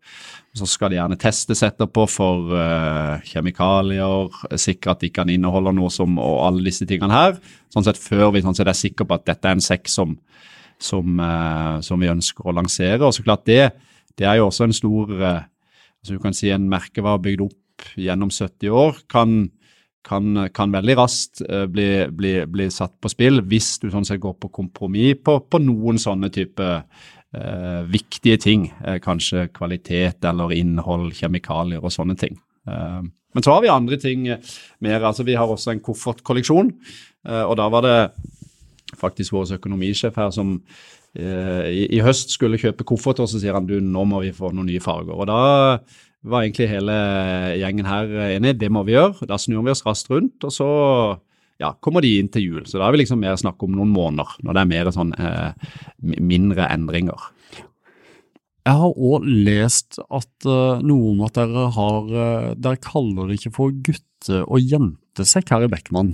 Så 0.54 0.68
skal 0.70 0.92
det 0.92 1.00
gjerne 1.00 1.18
testes 1.18 1.64
etterpå 1.66 2.06
for 2.12 2.54
eh, 2.58 3.24
kjemikalier, 3.26 4.36
sikre 4.62 4.94
at 4.94 5.02
de 5.02 5.10
kan 5.14 5.32
inneholde 5.32 5.74
noe 5.74 5.90
som 5.94 6.20
og 6.22 6.44
alle 6.48 6.68
disse 6.68 6.88
tingene 6.90 7.16
her. 7.16 7.40
Sånn 7.74 7.86
sett 7.88 8.02
før 8.02 8.32
vi 8.36 8.44
sånn 8.46 8.56
sett 8.58 8.70
er 8.70 8.78
sikre 8.78 9.08
på 9.10 9.18
at 9.18 9.26
dette 9.32 9.50
er 9.50 9.58
en 9.58 9.66
sekk 9.66 9.90
som, 9.92 10.14
som, 10.78 11.18
eh, 11.18 11.80
som, 11.86 12.00
vi 12.00 12.12
ønsker 12.14 12.46
å 12.46 12.56
lansere. 12.56 13.02
Og 13.02 13.16
så 13.16 13.26
klart 13.26 13.48
det, 13.50 13.74
det 14.20 14.30
er 14.30 14.40
jo 14.40 14.48
også 14.52 14.70
en 14.70 14.78
stor 14.78 15.18
uh, 15.18 15.42
altså 16.04 16.14
du 16.14 16.22
kan 16.22 16.36
si 16.38 16.52
En 16.54 16.70
merkevare 16.70 17.22
bygd 17.24 17.42
opp 17.48 17.86
gjennom 17.98 18.30
70 18.30 18.70
år 18.70 19.00
kan, 19.10 19.48
kan, 20.06 20.46
kan 20.54 20.72
veldig 20.72 20.96
raskt 21.00 21.42
bli, 21.72 21.88
bli, 22.14 22.36
bli, 22.46 22.68
satt 22.72 22.94
på 23.02 23.10
spill 23.12 23.42
hvis 23.50 23.80
du 23.82 23.90
sånn 23.92 24.06
sett 24.06 24.22
går 24.22 24.36
på 24.38 24.52
kompromiss 24.54 25.18
på, 25.26 25.40
på 25.50 25.60
noen 25.64 25.98
sånne 26.00 26.30
type 26.32 26.64
eh, 26.64 26.86
viktige 27.90 28.38
ting. 28.38 28.70
Eh, 28.86 29.00
kanskje 29.04 29.48
kvalitet 29.54 30.26
eller 30.30 30.54
innhold, 30.54 31.12
kjemikalier 31.18 31.84
og 31.84 31.94
sånne 31.94 32.18
ting. 32.20 32.38
Eh, 32.70 33.02
men 33.34 33.46
så 33.46 33.56
har 33.56 33.64
vi 33.64 33.72
andre 33.74 33.98
ting 34.02 34.28
eh, 34.30 34.54
mer. 34.80 35.04
altså 35.04 35.26
Vi 35.26 35.36
har 35.36 35.50
også 35.50 35.74
en 35.74 35.84
koffertkolleksjon. 35.84 36.72
Eh, 37.28 37.44
og 37.44 37.58
da 37.58 37.68
var 37.74 37.86
det 37.86 37.98
faktisk 39.00 39.34
vår 39.34 39.56
økonomisjef 39.58 40.16
her 40.22 40.30
som 40.34 40.56
eh, 41.18 41.66
i, 41.74 41.84
i, 41.98 42.02
høst 42.06 42.36
skulle 42.36 42.62
kjøpe 42.62 42.86
koffert, 42.86 43.24
og 43.24 43.30
så 43.30 43.42
sier 43.42 43.58
han 43.58 43.68
du, 43.68 43.80
nå 43.82 44.06
må 44.06 44.22
vi 44.24 44.34
få 44.36 44.54
noen 44.54 44.70
nye 44.70 44.84
farger. 44.84 45.16
Og 45.18 45.30
da 45.30 45.42
var 46.24 46.46
egentlig 46.46 46.70
hele 46.72 46.96
gjengen 47.60 47.90
her 47.90 48.14
enig, 48.30 48.56
det 48.62 48.70
må 48.72 48.86
vi 48.88 48.96
gjøre. 48.96 49.28
Da 49.28 49.40
snur 49.42 49.66
vi 49.66 49.74
oss 49.74 49.84
raskt 49.86 50.12
rundt, 50.14 50.38
og 50.46 50.54
så 50.54 50.70
ja, 51.64 51.72
kommer 51.80 52.04
de 52.04 52.12
inn 52.20 52.30
til 52.34 52.44
jul. 52.50 52.66
Så 52.68 52.78
da 52.78 52.88
er 52.88 52.96
vi 52.96 53.04
liksom 53.04 53.24
mer 53.24 53.40
snakk 53.40 53.64
om 53.64 53.74
noen 53.78 53.94
måneder, 53.94 54.36
når 54.44 54.58
det 54.58 54.64
er 54.64 54.72
mer 54.74 54.92
sånn 54.96 55.16
eh, 55.16 55.72
mindre 56.20 56.68
endringer. 56.74 57.32
Jeg 58.64 58.80
har 58.80 58.94
òg 58.96 59.26
lest 59.28 59.98
at 60.00 60.48
uh, 60.48 60.80
noen 60.84 61.26
at 61.26 61.36
dere 61.36 61.66
har 61.76 62.06
uh, 62.08 62.54
Dere 62.56 62.80
kaller 62.80 63.28
det 63.28 63.42
ikke 63.42 63.58
for 63.58 63.76
gutte- 63.76 64.46
og 64.48 64.64
jentesekk 64.64 65.52
her 65.52 65.66
i 65.66 65.72
Beckman. 65.72 66.14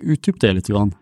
Utdyp 0.00 0.38
det 0.40 0.54
litt. 0.56 0.70
Grann. 0.72 0.94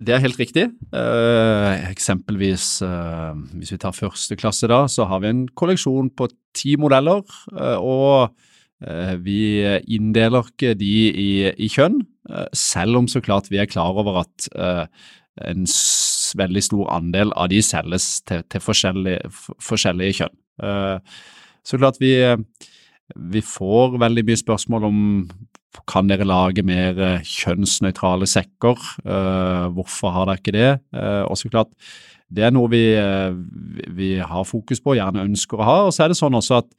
Det 0.00 0.14
er 0.16 0.22
helt 0.24 0.40
riktig. 0.40 0.70
Uh, 0.88 1.76
eksempelvis 1.90 2.80
hvis 2.80 3.74
vi 3.74 3.80
tar 3.80 3.96
første 3.96 4.38
klasse, 4.40 4.70
da, 4.72 4.86
så 4.88 5.04
har 5.10 5.20
vi 5.20 5.34
en 5.34 5.44
kolleksjon 5.52 6.08
på 6.16 6.30
ti 6.56 6.78
modeller. 6.80 7.20
og 7.76 8.32
vi 9.24 9.64
inndeler 9.88 10.48
ikke 10.48 10.74
de 10.76 10.94
i, 11.08 11.30
i 11.48 11.68
kjønn, 11.72 12.00
selv 12.56 13.00
om 13.00 13.08
så 13.10 13.22
klart 13.24 13.50
vi 13.52 13.60
er 13.62 13.70
klar 13.70 13.96
over 13.98 14.22
at 14.24 14.48
en 15.46 15.66
veldig 16.40 16.62
stor 16.64 16.90
andel 16.96 17.32
av 17.36 17.50
de 17.52 17.60
selges 17.62 18.20
til, 18.26 18.42
til 18.50 18.62
forskjellige, 18.64 19.30
forskjellige, 19.62 20.22
kjønn. 20.22 21.02
Så 21.66 21.78
klart 21.78 22.00
vi, 22.00 22.14
vi 23.34 23.42
får 23.44 23.98
veldig 24.00 24.24
mye 24.26 24.40
spørsmål 24.40 24.88
om 24.88 24.98
kan 25.84 26.08
dere 26.08 26.24
lage 26.24 26.64
mer 26.66 27.20
kjønnsnøytrale 27.28 28.26
sekker, 28.30 28.80
hvorfor 29.76 30.14
har 30.14 30.30
dere 30.30 30.40
ikke 30.40 30.56
det? 30.56 30.70
Og 31.28 31.36
så 31.38 31.52
klart, 31.52 31.72
det 32.32 32.46
er 32.46 32.54
noe 32.54 32.70
vi, 32.72 32.84
vi 33.94 34.10
har 34.18 34.46
fokus 34.48 34.82
på, 34.82 34.94
og 34.94 34.98
gjerne 34.98 35.26
ønsker 35.28 35.60
å 35.60 35.66
ha. 35.66 35.76
Og 35.86 35.94
så 35.94 36.04
er 36.04 36.12
det 36.12 36.18
sånn 36.18 36.34
også 36.34 36.58
at 36.58 36.70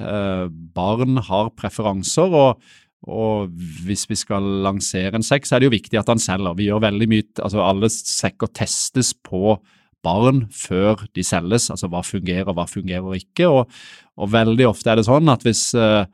eh, 0.00 0.46
barn 0.48 1.20
har 1.26 1.52
preferanser, 1.58 2.32
og, 2.32 2.62
og, 3.06 3.52
hvis 3.86 4.06
vi 4.10 4.16
skal 4.18 4.44
lansere 4.64 5.14
en 5.14 5.24
sekk, 5.26 5.46
så 5.46 5.56
er 5.56 5.62
det 5.62 5.68
jo 5.68 5.76
viktig 5.76 5.98
at 6.00 6.08
han 6.10 6.22
selger. 6.22 6.56
Vi 6.58 6.70
gjør 6.70 6.82
veldig 6.88 7.08
mye, 7.10 7.26
altså 7.38 7.62
Alle 7.62 7.90
sekker 7.92 8.50
testes 8.56 9.12
på 9.14 9.58
barn 10.06 10.44
før 10.54 11.04
de 11.16 11.24
selges, 11.26 11.68
altså 11.72 11.90
hva 11.90 12.02
fungerer, 12.06 12.52
hva 12.54 12.66
fungerer 12.70 13.18
ikke. 13.18 13.48
Og, 13.50 13.78
og 14.16 14.32
veldig 14.32 14.68
ofte 14.70 14.92
er 14.92 15.00
det 15.00 15.06
sånn 15.08 15.30
at 15.32 15.46
hvis, 15.46 15.68
eh, 15.78 16.06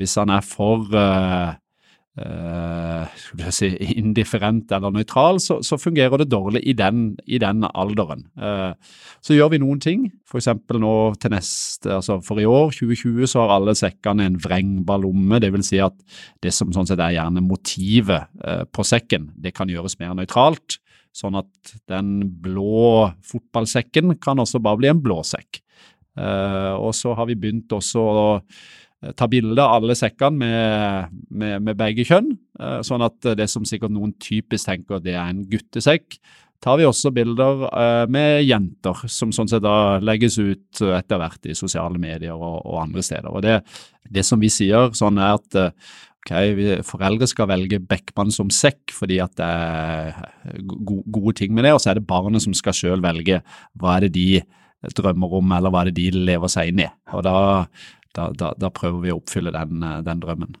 hvis 0.00 0.16
han 0.20 0.32
er 0.34 0.44
for 0.44 0.88
eh, 0.98 1.54
uh, 2.20 3.50
si, 3.54 3.70
indifferent 3.98 4.70
eller 4.74 4.92
nøytral, 4.94 5.40
så, 5.42 5.58
så, 5.66 5.78
fungerer 5.80 6.22
det 6.22 6.30
dårlig 6.32 6.62
i 6.66 6.74
den, 6.78 7.14
i 7.26 7.40
den 7.42 7.64
alderen. 7.70 8.26
Uh, 8.38 8.74
så 9.24 9.36
gjør 9.36 9.54
vi 9.54 9.60
noen 9.62 9.82
ting, 9.82 10.06
f.eks. 10.28 10.50
nå 10.78 10.94
til 11.20 11.34
neste, 11.34 11.90
altså 11.96 12.20
for 12.24 12.42
i 12.42 12.46
år, 12.48 12.70
2020, 12.76 13.26
så 13.30 13.42
har 13.42 13.56
alle 13.56 13.76
sekkene 13.78 14.28
en 14.28 14.38
vrengbar 14.42 15.02
lomme. 15.02 15.40
Det 15.42 15.50
vil 15.54 15.66
si 15.66 15.82
at 15.82 15.96
det 16.44 16.54
som 16.54 16.72
sånn 16.74 16.88
sett 16.90 17.02
er 17.02 17.16
gjerne 17.18 17.44
motivet 17.44 18.30
uh, 18.44 18.62
på 18.70 18.86
sekken, 18.86 19.32
det 19.34 19.54
kan 19.56 19.70
gjøres 19.70 19.98
mer 20.02 20.14
nøytralt. 20.18 20.78
Sånn 21.14 21.36
at 21.38 21.76
den 21.86 22.24
blå 22.42 23.12
fotballsekken 23.22 24.16
kan 24.22 24.40
også 24.42 24.58
bare 24.62 24.80
bli 24.80 24.88
en 24.90 25.02
blå 25.02 25.20
sekk. 25.22 25.60
og 26.18 26.90
så 26.94 27.12
har 27.14 27.26
vi 27.26 27.36
begynt 27.38 27.70
også 27.74 28.02
å 28.02 28.24
Eh, 28.42 28.83
ta 29.18 29.28
bilde 29.30 29.60
av 29.60 29.78
alle 29.78 29.96
sekkene 29.98 30.40
med, 30.40 31.18
med, 31.28 31.58
med, 31.66 31.76
begge 31.78 32.06
kjønn, 32.08 32.32
eh, 32.60 32.80
sånn 32.86 33.04
at 33.04 33.34
det 33.38 33.48
som 33.50 33.66
sikkert 33.68 33.94
noen 33.94 34.14
typisk 34.22 34.70
tenker 34.70 35.02
det 35.04 35.16
er 35.16 35.28
en 35.28 35.44
guttesekk, 35.50 36.18
tar 36.64 36.78
vi 36.80 36.86
også 36.88 37.12
bilder 37.12 37.66
eh, 37.68 38.06
med 38.12 38.46
jenter, 38.46 39.04
som 39.12 39.34
sånn 39.34 39.50
sett 39.50 39.64
da 39.64 40.00
legges 40.00 40.38
ut 40.40 40.80
etter 40.80 41.20
hvert 41.20 41.50
i 41.50 41.58
sosiale 41.58 42.00
medier 42.00 42.34
og, 42.38 42.62
og 42.64 42.80
andre 42.86 43.04
steder. 43.04 43.30
Og 43.30 43.44
det, 43.44 43.60
det, 44.08 44.24
som 44.24 44.40
vi 44.40 44.52
sier 44.52 44.94
sånn 44.96 45.20
er 45.20 45.36
at 45.36 45.60
ok, 46.24 46.32
foreldre 46.88 47.28
skal 47.28 47.50
velge 47.50 47.82
Beckmann 47.84 48.32
som 48.32 48.48
sekk 48.48 48.94
fordi 48.96 49.20
at 49.20 49.36
det 49.36 49.48
er 49.48 50.62
gode 50.64 51.36
ting 51.36 51.52
med 51.52 51.68
det, 51.68 51.74
og 51.76 51.82
så 51.82 51.92
er 51.92 52.00
det 52.00 52.08
barnet 52.08 52.44
som 52.44 52.56
skal 52.56 52.76
selv 52.76 53.04
velge 53.04 53.42
hva 53.76 53.98
er 53.98 54.06
det 54.06 54.14
de 54.16 54.28
drømmer 54.96 55.36
om, 55.38 55.52
eller 55.56 55.72
hva 55.72 55.84
er 55.84 55.90
det 55.90 56.00
de 56.00 56.24
lever 56.30 56.50
seg 56.52 56.72
inn 56.72 56.82
i. 56.84 56.88
Og 57.16 57.24
da, 57.24 57.36
da, 58.14 58.28
da, 58.34 58.52
da 58.58 58.70
prøver 58.74 59.02
vi 59.02 59.12
å 59.12 59.18
oppfylle 59.18 59.52
den, 59.54 59.82
eh, 59.82 60.02
den 60.06 60.22
drømmen. 60.22 60.54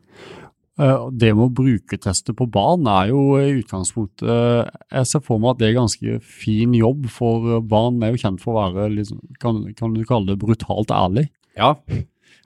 Eh, 0.74 1.04
det 1.14 1.30
med 1.36 1.44
å 1.46 1.54
brukerteste 1.54 2.34
på 2.34 2.48
barn 2.50 2.88
er 2.90 3.12
jo 3.12 3.36
i 3.38 3.60
utgangspunktet 3.60 4.72
Jeg 4.90 5.06
ser 5.06 5.22
for 5.22 5.38
meg 5.38 5.52
at 5.52 5.60
det 5.60 5.68
er 5.68 5.76
ganske 5.76 6.16
fin 6.26 6.74
jobb, 6.74 7.06
for 7.14 7.60
barn 7.62 8.02
er 8.02 8.14
jo 8.14 8.24
kjent 8.24 8.42
for 8.42 8.54
å 8.56 8.64
være 8.64 8.88
liksom, 8.96 9.22
kan, 9.38 9.62
kan, 9.78 9.94
du 9.94 10.02
kalle 10.08 10.32
det 10.32 10.40
brutalt 10.42 10.90
ærlig? 10.90 11.28
Ja, 11.54 11.76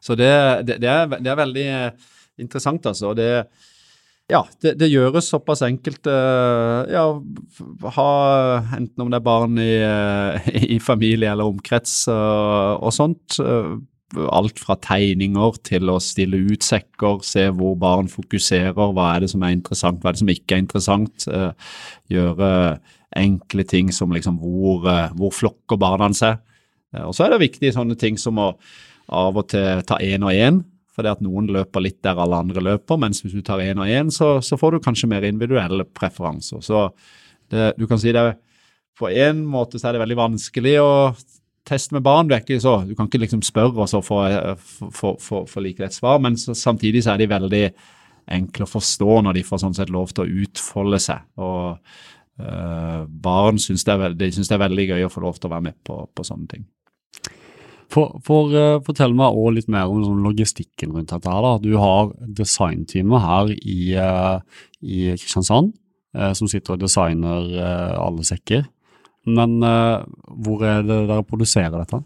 så 0.04 0.18
det, 0.18 0.28
det, 0.68 0.78
det, 0.84 0.92
er, 0.92 1.08
det 1.16 1.32
er, 1.32 1.40
veldig 1.40 1.66
interessant, 2.44 2.84
altså. 2.86 3.14
Det, 3.16 3.30
ja, 4.28 4.42
det, 4.60 4.76
det, 4.78 4.92
gjøres 4.92 5.32
såpass 5.32 5.64
enkelt. 5.64 6.06
Ja, 6.06 7.06
ha 7.96 8.10
enten 8.76 9.06
om 9.06 9.08
det 9.08 9.22
er 9.22 9.24
barn 9.24 9.56
i, 9.56 9.72
i 10.76 10.78
familie 10.84 11.32
eller 11.32 11.48
omkrets 11.48 12.02
og, 12.12 12.84
og 12.84 12.92
sånt 12.94 13.40
alt 14.16 14.60
fra 14.62 14.76
tegninger 14.80 15.58
til 15.68 15.90
å 15.92 15.98
stille 16.00 16.40
ut 16.48 16.64
sekker, 16.64 17.20
se 17.26 17.48
hvor 17.52 17.74
barn 17.80 18.08
fokuserer, 18.08 18.72
hva 18.76 19.10
er 19.14 19.24
det 19.24 19.32
som 19.34 19.44
er 19.44 19.52
interessant, 19.56 20.00
hva 20.00 20.10
er 20.10 20.16
det 20.16 20.22
som 20.22 20.32
ikke 20.32 20.56
er 20.56 20.62
interessant. 20.64 21.28
Uh, 21.28 21.52
gjøre 22.08 22.50
enkle 23.18 23.64
ting 23.68 23.92
som 23.92 24.12
liksom 24.14 24.40
hvor, 24.40 24.86
uh, 24.88 25.12
hvor 25.18 25.34
flokker 25.36 25.80
barna 25.80 26.08
seg. 26.16 26.40
Uh, 26.94 27.08
og 27.10 27.14
så 27.16 27.26
er 27.26 27.34
det 27.34 27.44
viktig 27.44 27.74
sånne 27.76 27.98
ting 28.00 28.16
som 28.20 28.40
å 28.40 28.52
av 29.08 29.36
og 29.40 29.46
til 29.48 29.84
ta 29.88 29.96
én 30.04 30.24
og 30.24 30.36
én, 30.36 30.64
det 30.98 31.12
at 31.12 31.22
noen 31.22 31.46
løper 31.54 31.84
litt 31.84 32.00
der 32.02 32.18
alle 32.18 32.40
andre 32.42 32.62
løper, 32.64 32.98
mens 33.00 33.22
hvis 33.22 33.36
du 33.36 33.42
tar 33.46 33.62
én 33.62 33.78
og 33.78 33.86
én, 33.86 34.10
så, 34.14 34.38
så, 34.42 34.58
får 34.58 34.74
du 34.74 34.84
kanskje 34.84 35.10
mer 35.10 35.26
individuelle 35.28 35.86
preferanser. 35.86 36.62
Så 36.64 36.88
det, 37.52 37.72
du 37.78 37.86
kan 37.86 38.00
si 38.02 38.10
det 38.14 38.24
på 38.98 39.10
en 39.10 39.44
måte 39.46 39.78
så 39.78 39.88
er 39.88 39.94
det 39.94 40.02
veldig 40.02 40.18
vanskelig 40.18 40.74
å 40.82 40.90
test 41.68 41.92
med 41.94 42.04
barn. 42.06 42.28
Du, 42.28 42.34
ikke 42.36 42.60
så, 42.62 42.80
du 42.88 42.94
kan 42.96 43.08
ikke 43.08 43.22
liksom 43.24 43.44
spørre 43.46 43.84
og 43.84 43.90
så 43.90 44.00
få, 44.02 45.12
få 45.20 45.64
like 45.64 45.84
et 45.84 45.96
svar, 45.96 46.20
men 46.24 46.38
så, 46.40 46.56
samtidig 46.56 47.04
så 47.04 47.14
er 47.14 47.22
de 47.22 47.30
veldig 47.30 47.64
enkle 48.38 48.66
å 48.66 48.70
forstå 48.70 49.20
når 49.24 49.38
de 49.38 49.44
får 49.46 49.62
sånn 49.62 49.76
sett 49.76 49.92
lov 49.92 50.12
til 50.12 50.24
å 50.24 50.44
utfolde 50.44 51.00
seg. 51.00 51.24
Og 51.40 51.78
øh, 52.42 53.04
barn 53.08 53.60
syns 53.62 53.86
det, 53.88 53.96
de 54.18 54.32
det 54.32 54.56
er 54.56 54.64
veldig 54.64 54.88
gøy 54.90 55.06
å 55.06 55.12
få 55.12 55.24
lov 55.24 55.38
til 55.38 55.48
å 55.48 55.54
være 55.54 55.68
med 55.70 55.78
på, 55.86 56.02
på 56.12 56.26
sånne 56.26 56.50
ting. 56.52 56.66
For, 57.88 58.18
for 58.24 58.52
uh, 58.52 58.78
Fortell 58.84 59.14
meg 59.16 59.32
også 59.32 59.54
litt 59.56 59.70
mer 59.72 59.88
om 59.88 60.02
sånn 60.04 60.24
logistikken 60.26 60.92
rundt 60.92 61.12
dette. 61.12 61.32
her 61.32 61.44
da. 61.44 61.52
Du 61.62 61.72
har 61.80 62.10
designteamet 62.40 63.24
her 63.24 63.52
i, 63.56 63.78
uh, 63.96 64.64
i 64.84 65.14
Kristiansand 65.16 65.72
uh, 66.16 66.32
som 66.36 66.50
sitter 66.50 66.76
og 66.76 66.82
designer 66.84 67.48
alle 67.96 68.26
sekker. 68.28 68.66
Men 69.36 69.58
uh, 69.64 70.04
hvor 70.44 70.64
er 70.66 70.82
det 70.86 71.02
dere 71.10 71.26
produserer 71.26 71.74
dette? 71.76 72.00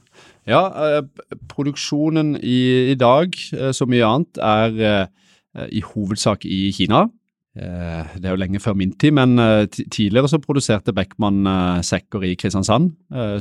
Ja, 0.48 0.62
uh, 0.72 1.38
Produksjonen 1.50 2.36
i, 2.40 2.92
i 2.92 2.98
dag, 2.98 3.36
uh, 3.56 3.70
som 3.76 3.90
mye 3.92 4.06
annet, 4.08 4.40
er 4.42 5.10
i 5.68 5.82
hovedsak 5.84 6.46
i 6.48 6.70
Kina. 6.72 7.02
Det 7.52 8.24
er 8.24 8.30
jo 8.30 8.38
lenge 8.40 8.60
før 8.64 8.72
min 8.72 8.94
tid, 8.96 9.12
men 9.12 9.36
tidligere 9.68 10.30
så 10.32 10.38
produserte 10.40 10.94
Beckmann 10.96 11.44
sekker 11.84 12.24
i 12.24 12.30
Kristiansand. 12.40 12.86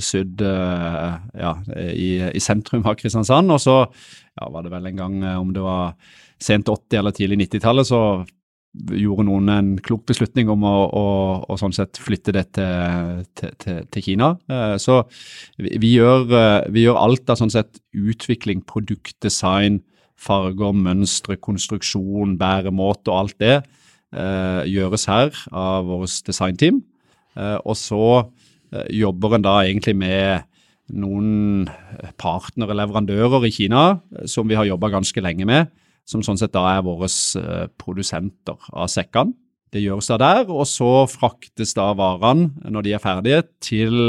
Sydd 0.03 0.43
ja, 0.43 1.53
i, 1.87 2.09
i, 2.27 2.41
sentrum 2.43 2.83
av 2.83 2.97
Kristiansand. 2.99 3.55
Og 3.55 3.63
så 3.63 3.77
ja, 3.79 4.49
var 4.51 4.67
det 4.67 4.73
vel 4.73 4.91
en 4.91 4.99
gang, 4.99 5.15
om 5.39 5.55
det 5.55 5.63
var 5.63 5.95
sent 6.35 6.67
80- 6.67 6.99
eller 6.99 7.15
tidlig 7.15 7.45
90-tallet, 7.45 7.87
så 7.87 8.01
gjorde 8.71 9.25
noen 9.27 9.51
en 9.51 9.71
klok 9.83 10.05
beslutning 10.07 10.49
om 10.51 10.63
å, 10.63 10.75
å, 10.95 11.05
å 11.51 11.57
sånn 11.59 11.73
sett 11.75 11.99
flytte 11.99 12.33
det 12.35 12.45
til, 12.55 13.23
til, 13.35 13.81
til 13.91 14.05
Kina. 14.05 14.31
Eh, 14.47 14.75
så 14.79 15.01
vi, 15.59 15.93
gjør, 15.97 16.27
eh, 16.29 16.69
vi, 16.71 16.85
gjør, 16.85 16.99
alt 17.01 17.31
av 17.31 17.41
sånn 17.41 17.51
sett 17.51 17.81
utvikling, 17.91 18.63
produktdesign, 18.67 19.81
farger, 20.21 20.75
mønstre, 20.77 21.35
konstruksjon, 21.41 22.37
bæremåte 22.39 23.11
og 23.11 23.17
alt 23.17 23.37
det 23.41 23.57
eh, 23.57 24.61
gjøres 24.69 25.07
her 25.11 25.35
av 25.51 25.89
vårt 25.89 26.23
designteam. 26.27 26.83
og 27.63 27.75
så 27.79 28.05
jobber 28.91 29.35
en 29.35 29.43
da 29.43 29.53
egentlig 29.63 29.93
med 29.95 30.43
noen 30.91 31.69
partnere, 32.19 32.75
leverandører 32.75 33.47
i 33.47 33.51
Kina, 33.55 34.01
som 34.27 34.47
vi 34.47 34.57
har 34.59 34.67
jobba 34.67 34.89
ganske 34.91 35.23
lenge 35.23 35.47
med 35.47 35.71
som 36.07 36.23
sånn 36.25 36.39
sett 36.39 36.53
da 36.55 36.65
er 36.73 36.83
våre 36.85 37.07
eh, 37.07 37.67
produsenter 37.79 38.71
av 38.71 38.89
sekkene. 38.91 39.35
Det 39.71 39.79
gjøres 39.79 40.09
da 40.11 40.17
der, 40.19 40.49
og 40.51 40.65
så 40.67 41.05
fraktes 41.07 41.71
da 41.77 41.91
varene, 41.95 42.49
når 42.67 42.87
de 42.87 42.95
er 42.95 43.03
ferdige, 43.03 43.45
til 43.63 43.99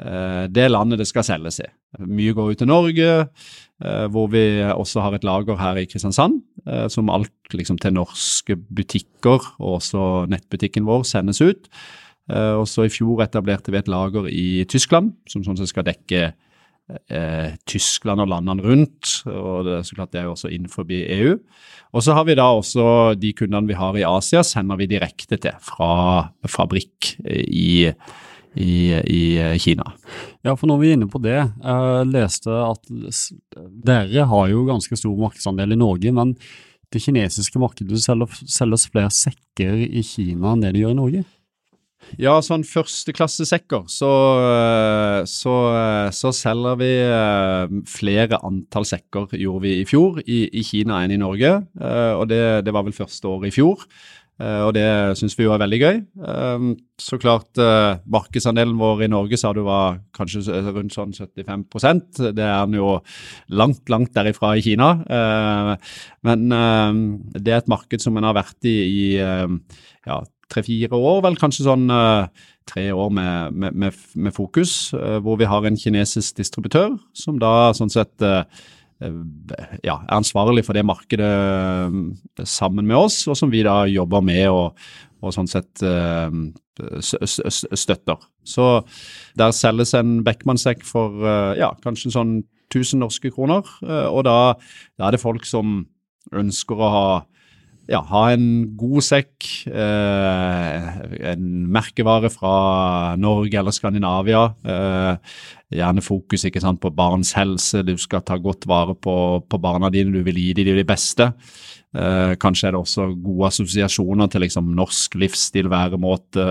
eh, 0.00 0.46
det 0.48 0.70
landet 0.70 1.02
det 1.02 1.08
skal 1.10 1.26
selges 1.26 1.60
i. 1.60 1.68
Mye 2.00 2.32
går 2.36 2.54
ut 2.54 2.60
til 2.62 2.70
Norge, 2.70 3.10
eh, 3.26 4.06
hvor 4.12 4.30
vi 4.32 4.46
også 4.70 5.04
har 5.04 5.16
et 5.16 5.26
lager 5.26 5.60
her 5.60 5.82
i 5.82 5.86
Kristiansand, 5.90 6.42
som 6.90 7.12
alt 7.14 7.54
liksom 7.54 7.76
til 7.78 7.92
norske 7.94 8.56
butikker, 8.58 9.44
og 9.62 9.76
også 9.76 10.00
nettbutikken 10.32 10.82
vår, 10.88 11.04
sendes 11.06 11.38
ut. 11.38 11.68
Og 12.26 12.64
så 12.66 12.88
I 12.88 12.90
fjor 12.90 13.22
etablerte 13.22 13.70
vi 13.70 13.78
et 13.78 13.90
lager 13.92 14.26
i 14.26 14.64
Tyskland, 14.66 15.12
som 15.30 15.44
sånn 15.46 15.60
sett 15.60 15.70
skal 15.70 15.86
dekke 15.86 16.32
eh, 17.10 17.56
Tyskland 17.68 18.22
og 18.22 18.30
landene 18.30 18.64
rundt. 18.64 19.22
og 19.26 19.66
det, 19.66 19.80
så 19.86 19.98
klart 19.98 20.12
det 20.12 20.20
er 20.20 20.28
jo 20.28 20.34
også 20.36 20.52
innenfor 20.52 20.86
EU. 20.90 21.36
Og 21.96 22.04
så 22.04 22.16
har 22.16 22.26
vi 22.28 22.36
da 22.36 22.46
også 22.52 23.16
de 23.18 23.32
kundene 23.36 23.70
vi 23.70 23.78
har 23.78 23.96
i 23.96 24.06
Asia, 24.06 24.42
sender 24.44 24.78
vi 24.80 24.90
direkte 24.90 25.38
til 25.40 25.56
fra 25.64 26.28
fabrikk 26.50 27.14
i, 27.24 27.88
i, 28.54 28.76
i 28.92 29.20
Kina. 29.62 29.92
Ja, 30.44 30.54
for 30.54 30.66
når 30.68 30.80
vi 30.82 30.90
er 30.90 30.98
inne 30.98 31.10
på 31.10 31.22
det, 31.24 31.38
jeg 31.40 32.08
leste 32.10 32.52
at 32.52 32.90
dere 33.86 34.28
har 34.28 34.48
jo 34.52 34.66
ganske 34.68 34.98
stor 34.98 35.16
markedsandel 35.20 35.72
i 35.72 35.80
Norge, 35.80 36.12
men 36.12 36.36
det 36.92 37.02
kinesiske 37.02 37.60
markedet 37.60 37.98
selger, 38.02 38.30
selges 38.46 38.86
flere 38.92 39.10
sekker 39.14 39.80
i 39.86 40.04
Kina 40.06 40.52
enn 40.52 40.62
det 40.62 40.76
de 40.76 40.84
gjør 40.84 40.94
i 40.94 41.00
Norge? 41.00 41.24
Ja, 42.20 42.38
sånn 42.44 42.64
førsteklassesekker, 42.64 43.86
så, 43.92 44.10
så, 45.28 45.54
så 46.14 46.32
selger 46.34 46.78
vi 46.80 46.90
eh, 47.02 47.72
flere 47.90 48.40
antall 48.46 48.86
sekker, 48.88 49.34
gjorde 49.36 49.64
vi 49.66 49.72
i 49.82 49.88
fjor, 49.88 50.22
i, 50.24 50.44
i 50.48 50.62
Kina 50.64 51.02
enn 51.04 51.16
i 51.16 51.20
Norge. 51.20 51.58
Eh, 51.80 52.12
og 52.14 52.28
det, 52.30 52.44
det, 52.64 52.74
var 52.74 52.86
vel 52.86 52.96
første 52.96 53.28
året 53.28 53.50
i 53.50 53.56
fjor. 53.56 53.82
og 54.36 54.74
det 54.76 54.84
syns 55.16 55.32
vi 55.32 55.46
jo 55.46 55.52
er 55.54 55.60
veldig 55.62 55.78
gøy. 55.80 56.00
Så 57.00 57.16
klart, 57.16 57.56
markedsandelen 58.04 58.76
vår 58.76 59.06
i 59.06 59.08
Norge 59.08 59.38
sa 59.40 59.54
du 59.56 59.62
var 59.64 60.02
kanskje 60.16 60.58
rundt 60.76 60.92
sånn 60.92 61.14
75% 61.16 62.20
Det 62.36 62.44
er 62.44 62.66
den 62.68 62.76
jo 62.76 62.98
langt, 63.48 63.88
langt 63.88 64.12
derifra 64.12 64.52
i 64.58 64.64
Kina. 64.66 64.90
Men 66.20 66.44
det 67.32 67.54
er 67.54 67.62
et 67.62 67.72
marked 67.72 68.04
som 68.04 68.20
en 68.20 68.28
har 68.28 68.36
vært 68.36 68.68
i 68.68 68.76
i 68.92 69.06
ja, 69.16 70.20
tre-fire 70.52 70.94
år, 70.94 71.22
vel 71.24 71.38
kanskje 71.40 71.66
sånn 71.66 71.88
tre 72.66 72.92
år 72.92 73.10
med, 73.14 73.52
med, 73.54 73.74
med, 73.74 73.92
med 74.14 74.34
fokus, 74.34 74.94
uh, 74.94 75.18
hvor 75.22 75.38
vi 75.40 75.48
har 75.48 75.66
en 75.66 75.78
kinesisk 75.78 76.40
distributør 76.40 76.96
som 77.16 77.38
da 77.42 77.72
sånn 77.76 77.92
sett 77.92 78.24
uh, 78.26 78.42
ja, 79.84 79.98
er 79.98 80.14
ansvarlig 80.16 80.64
for 80.66 80.76
det 80.76 80.86
markedet 80.88 82.46
sammen 82.48 82.86
med 82.88 82.96
oss, 82.96 83.20
og 83.28 83.36
som 83.36 83.52
vi 83.52 83.60
da 83.66 83.82
jobber 83.92 84.24
med 84.24 84.46
og, 84.48 84.78
og 85.20 85.34
sånn 85.36 85.50
sett 85.50 85.84
støtter. 87.76 88.24
Så 88.40 88.68
der 89.36 89.52
selges 89.52 89.92
en 90.00 90.22
Beckmann-sekk 90.24 90.80
for 90.88 91.28
ja, 91.60 91.74
kanskje 91.84 92.14
sånn 92.14 92.32
1000 92.72 93.04
norske 93.04 93.34
kroner, 93.36 93.68
og 93.84 94.24
da, 94.24 94.56
da 94.96 95.10
er 95.10 95.12
det 95.12 95.20
folk 95.20 95.44
som 95.44 95.82
ønsker 96.32 96.80
å 96.80 96.92
ha 96.96 97.06
ja, 97.90 98.00
ha 98.10 98.22
en 98.34 98.46
god 98.78 99.04
sekk, 99.06 99.46
eh, 99.70 100.88
en 101.32 101.46
merkevare 101.72 102.30
fra 102.34 102.54
Norge 103.20 103.60
eller 103.60 103.74
Skandinavia. 103.74 104.42
Eh, 104.66 105.38
gjerne 105.76 106.02
fokus 106.04 106.46
ikke 106.46 106.62
sant, 106.62 106.80
på 106.82 106.90
barns 106.94 107.32
helse, 107.38 107.84
du 107.86 107.94
skal 107.98 108.24
ta 108.26 108.38
godt 108.38 108.66
vare 108.70 108.94
på, 108.94 109.16
på 109.46 109.60
barna 109.62 109.90
dine, 109.94 110.14
du 110.14 110.26
vil 110.26 110.38
gi 110.38 110.52
dem 110.58 110.76
de 110.78 110.86
beste. 110.86 111.30
Eh, 111.96 112.34
kanskje 112.42 112.68
er 112.68 112.74
det 112.74 112.82
også 112.82 113.06
gode 113.24 113.52
assosiasjoner 113.52 114.28
til 114.30 114.44
liksom, 114.44 114.74
norsk 114.76 115.14
livsstil, 115.22 115.70
væremåte, 115.72 116.44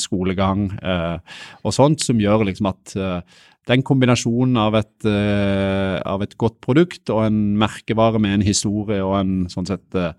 skolegang 0.00 0.70
eh, 0.80 1.44
og 1.62 1.76
sånt, 1.76 2.02
som 2.02 2.18
gjør 2.18 2.48
liksom, 2.48 2.72
at 2.72 2.96
eh, 2.96 3.44
den 3.68 3.84
kombinasjonen 3.86 4.56
av 4.60 4.78
et, 4.80 4.94
uh, 5.06 5.98
av 6.08 6.24
et, 6.24 6.34
godt 6.40 6.58
produkt 6.64 7.12
og 7.12 7.26
en 7.26 7.38
merkevare 7.60 8.20
med 8.22 8.38
en 8.38 8.46
historie 8.46 9.02
og 9.04 9.18
en, 9.20 9.34
sånn 9.52 9.68
sett, 9.68 9.86
uh, 9.98 10.12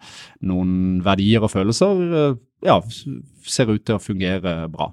noen 0.45 1.01
verdier 1.05 1.45
og 1.45 1.53
følelser, 1.53 2.03
uh, 2.13 2.39
ja, 2.65 2.79
ser 3.47 3.71
ut 3.71 3.85
til 3.87 3.97
å 3.97 4.03
fungere 4.03 4.61
bra. 4.71 4.91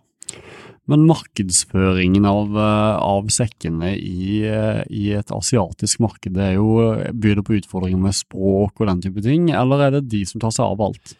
Men 0.86 1.02
markedsføringen 1.08 2.28
av, 2.30 2.54
av 2.54 3.30
sekkene 3.34 3.90
i, 3.98 4.44
i, 4.46 5.06
et 5.18 5.32
asiatisk 5.34 5.98
marked 6.04 6.36
det 6.36 6.44
er 6.52 6.60
jo, 6.60 6.76
byr 7.10 7.40
det 7.40 7.46
på 7.48 7.56
utfordringer 7.58 8.04
med 8.04 8.14
språk 8.14 8.78
og 8.78 8.90
den 8.92 9.02
type 9.02 9.24
ting, 9.24 9.48
eller 9.50 9.82
er 9.82 9.96
det 9.96 10.04
de 10.12 10.22
som 10.30 10.42
tar 10.42 10.54
seg 10.54 10.68
av 10.68 10.84
alt? 10.86 11.16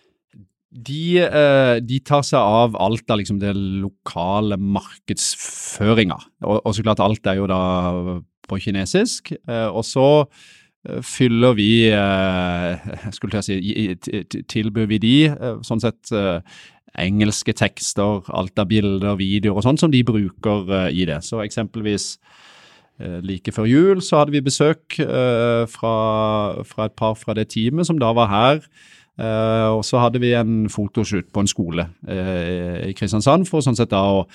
De, 0.70 1.22
eh, 1.22 1.78
de, 1.80 2.00
tar 2.04 2.24
seg 2.26 2.42
av 2.42 2.74
alt 2.82 3.10
av 3.10 3.20
liksom 3.20 3.38
det 3.40 3.52
lokale 3.54 4.58
markedsføringa. 4.58 6.18
Og, 6.44 6.58
og, 6.58 6.72
så 6.74 6.84
klart, 6.84 7.02
alt 7.04 7.30
er 7.30 7.38
jo 7.38 7.48
da 7.50 7.60
på 8.46 8.58
kinesisk. 8.64 9.32
Eh, 9.46 9.68
og 9.70 9.86
så 9.86 10.08
eh, 10.24 10.98
fyller 11.06 11.54
vi 11.58 11.70
skulle 13.16 13.42
jeg 13.42 13.46
si, 13.46 14.40
Tilbyr 14.50 14.90
vi 14.90 15.02
de 15.02 15.14
sånn 15.66 15.82
sett 15.82 16.12
engelske 16.96 17.52
tekster, 17.56 18.26
alt 18.34 18.58
av 18.58 18.68
bilder, 18.70 19.14
videoer 19.20 19.60
og 19.60 19.66
sånn, 19.66 19.78
som 19.78 19.92
de 19.92 20.02
bruker 20.06 20.90
i 20.90 21.06
det. 21.08 21.22
Så 21.26 21.44
eksempelvis 21.44 22.16
Like 22.96 23.52
før 23.52 23.66
jul 23.68 23.98
så 24.00 24.22
hadde 24.22 24.32
vi 24.32 24.40
besøk 24.40 24.94
fra, 25.68 25.96
fra 26.64 26.86
et 26.88 26.94
par 26.96 27.12
fra 27.20 27.34
det 27.36 27.50
teamet 27.52 27.84
som 27.84 27.98
da 28.00 28.08
var 28.16 28.30
her 28.30 28.62
og 29.16 29.80
så 29.86 30.00
hadde 30.02 30.20
vi 30.20 30.34
en 30.36 30.66
fotoshoot 30.68 31.30
på 31.32 31.40
en 31.42 31.48
skole 31.48 31.86
uh, 31.88 32.78
i 32.84 32.92
Kristiansand. 32.96 33.48
for 33.48 33.64
sånn 33.64 33.78
sett 33.78 33.92
da, 33.94 34.02
og, 34.18 34.32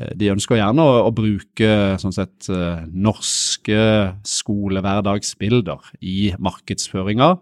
uh, 0.00 0.10
De 0.18 0.32
ønsker 0.32 0.58
gjerne 0.58 0.82
å, 0.82 1.04
å 1.06 1.12
bruke 1.14 1.68
sånn 2.02 2.16
sett 2.16 2.48
norske 2.90 3.78
skolehverdagsbilder 4.26 5.92
i 6.02 6.32
markedsføringa, 6.42 7.36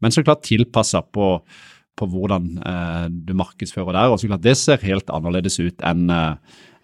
men 0.00 0.14
så 0.14 0.24
klart 0.24 0.46
tilpassa 0.46 1.02
på, 1.02 1.34
på, 1.98 2.06
hvordan 2.08 2.48
du 3.10 3.34
markedsfører 3.36 3.92
der. 3.92 4.08
og 4.14 4.20
så 4.20 4.30
klart 4.30 4.46
Det 4.46 4.56
ser 4.56 4.86
helt 4.86 5.10
annerledes 5.10 5.58
ut 5.60 5.84
enn 5.84 6.08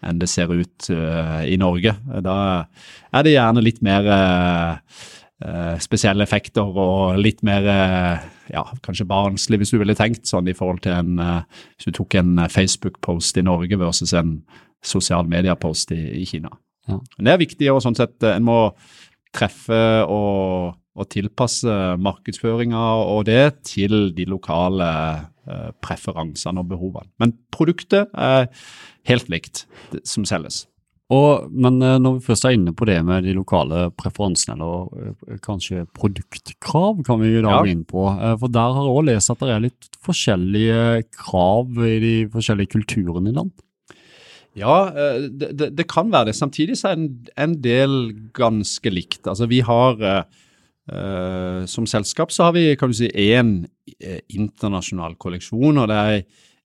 en 0.05 0.19
det 0.21 0.29
ser 0.29 0.51
ut 0.53 0.91
i 0.91 1.57
Norge. 1.57 1.95
Da 2.21 2.35
er 3.09 3.25
det 3.25 3.39
gjerne 3.39 3.63
litt 3.65 3.81
mer 3.81 4.11
Uh, 4.13 5.23
spesielle 5.83 6.25
effekter 6.25 6.65
og 6.65 7.19
litt 7.21 7.43
mer 7.47 7.67
uh, 7.69 8.27
ja, 8.53 8.65
kanskje 8.85 9.07
barnslig, 9.09 9.61
hvis 9.61 9.75
du 9.75 9.79
ville 9.81 9.97
tenkt 9.99 10.29
sånn 10.31 10.49
i 10.49 10.57
forhold 10.57 10.85
til 10.85 10.95
en 10.97 11.19
uh, 11.21 11.65
Hvis 11.77 11.91
du 11.91 11.99
tok 11.99 12.17
en 12.21 12.39
Facebook-post 12.51 13.41
i 13.41 13.45
Norge 13.45 13.79
versus 13.81 14.15
en 14.17 14.39
sosial 14.85 15.29
media-post 15.29 15.93
i, 15.97 16.03
i, 16.21 16.25
Kina. 16.29 16.51
Ja. 16.89 16.99
Men 17.17 17.29
det 17.29 17.33
er 17.33 17.41
viktig, 17.41 17.69
og 17.73 17.81
sånn 17.85 17.97
sett 17.97 18.25
en 18.29 18.45
må 18.45 18.59
treffe 19.35 20.05
og, 20.05 20.75
og 20.95 21.09
tilpasse 21.11 21.77
markedsføringa 21.99 22.83
og 23.09 23.25
det 23.27 23.65
til 23.65 24.13
de 24.15 24.29
lokale 24.29 24.91
preferansene 25.85 26.61
og 26.61 26.69
behovene. 26.71 27.09
Men 27.21 27.33
produktet 27.53 28.13
er 28.13 28.47
helt 29.09 29.33
likt 29.33 29.65
som 30.05 30.29
selges. 30.29 30.67
Og, 31.15 31.51
men 31.53 31.81
eh, 31.85 31.99
når 32.03 32.19
vi 32.19 32.25
først 32.29 32.47
er 32.49 32.57
inne 32.57 32.73
på 32.77 32.87
det 32.89 32.97
med 33.07 33.27
de 33.27 33.35
lokale 33.37 33.89
preferansene, 33.99 34.57
eller 34.57 35.11
eh, 35.11 35.41
kanskje 35.45 35.85
produktkrav, 35.97 37.03
kan 37.07 37.21
vi 37.23 37.35
da 37.45 37.59
gå 37.61 37.73
inn 37.73 37.85
på. 37.89 38.07
Eh, 38.15 38.37
for 38.41 38.53
der 38.55 38.77
har 38.77 38.87
jeg 38.89 38.95
òg 38.95 39.09
lest 39.11 39.35
at 39.35 39.43
det 39.45 39.53
er 39.55 39.67
litt 39.67 39.91
forskjellige 40.05 40.81
krav 41.19 41.85
i 41.85 41.99
de 42.03 42.15
forskjellige 42.33 42.75
kulturene 42.77 43.33
i 43.33 43.37
land. 43.37 43.53
Ja, 44.55 44.75
det, 44.95 45.51
det, 45.59 45.73
det 45.75 45.89
kan 45.91 46.13
være 46.15 46.31
det. 46.31 46.37
Samtidig 46.39 46.79
så 46.79 46.93
er 46.93 47.01
en, 47.01 47.09
en 47.43 47.57
del 47.63 47.97
ganske 48.37 48.93
likt. 48.93 49.25
Altså 49.27 49.49
vi 49.51 49.59
har 49.67 49.99
uh, 49.99 51.65
Som 51.67 51.89
selskap 51.91 52.31
så 52.31 52.47
har 52.47 52.55
vi 52.55 52.77
kan 52.79 52.93
du 52.93 52.95
si 52.95 53.09
én 53.11 53.65
internasjonal 54.31 55.17
kolleksjon, 55.19 55.81
og 55.83 55.91
det 55.91 55.99
er 55.99 56.23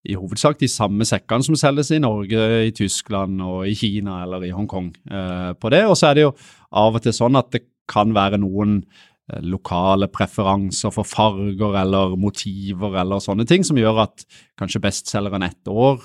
i 0.08 0.16
hovedsak 0.16 0.60
de 0.62 0.70
samme 0.72 1.06
sekkene 1.08 1.44
som 1.44 1.58
selges 1.60 1.92
i 1.92 2.00
Norge, 2.02 2.40
i 2.70 2.72
Tyskland 2.76 3.42
og 3.44 3.68
i 3.68 3.76
Kina 3.76 4.22
eller 4.24 4.46
i 4.48 4.54
Hongkong 4.56 4.94
eh, 5.12 5.52
på 5.60 5.72
det. 5.74 5.84
Og 5.90 5.98
så 6.00 6.10
er 6.10 6.18
det 6.18 6.26
jo 6.28 6.34
av 6.80 6.96
og 6.96 7.04
til 7.04 7.16
sånn 7.16 7.40
at 7.40 7.52
det 7.56 7.66
kan 7.90 8.14
være 8.16 8.40
noen 8.40 8.80
eh, 8.80 9.42
lokale 9.44 10.08
preferanser 10.14 10.94
for 10.96 11.08
farger 11.08 11.82
eller 11.84 12.16
motiver 12.20 13.00
eller 13.02 13.24
sånne 13.24 13.48
ting 13.50 13.68
som 13.68 13.80
gjør 13.80 14.06
at 14.08 14.24
kanskje 14.60 14.84
bestselgeren 14.88 15.48
ett 15.50 15.74
år 15.74 16.00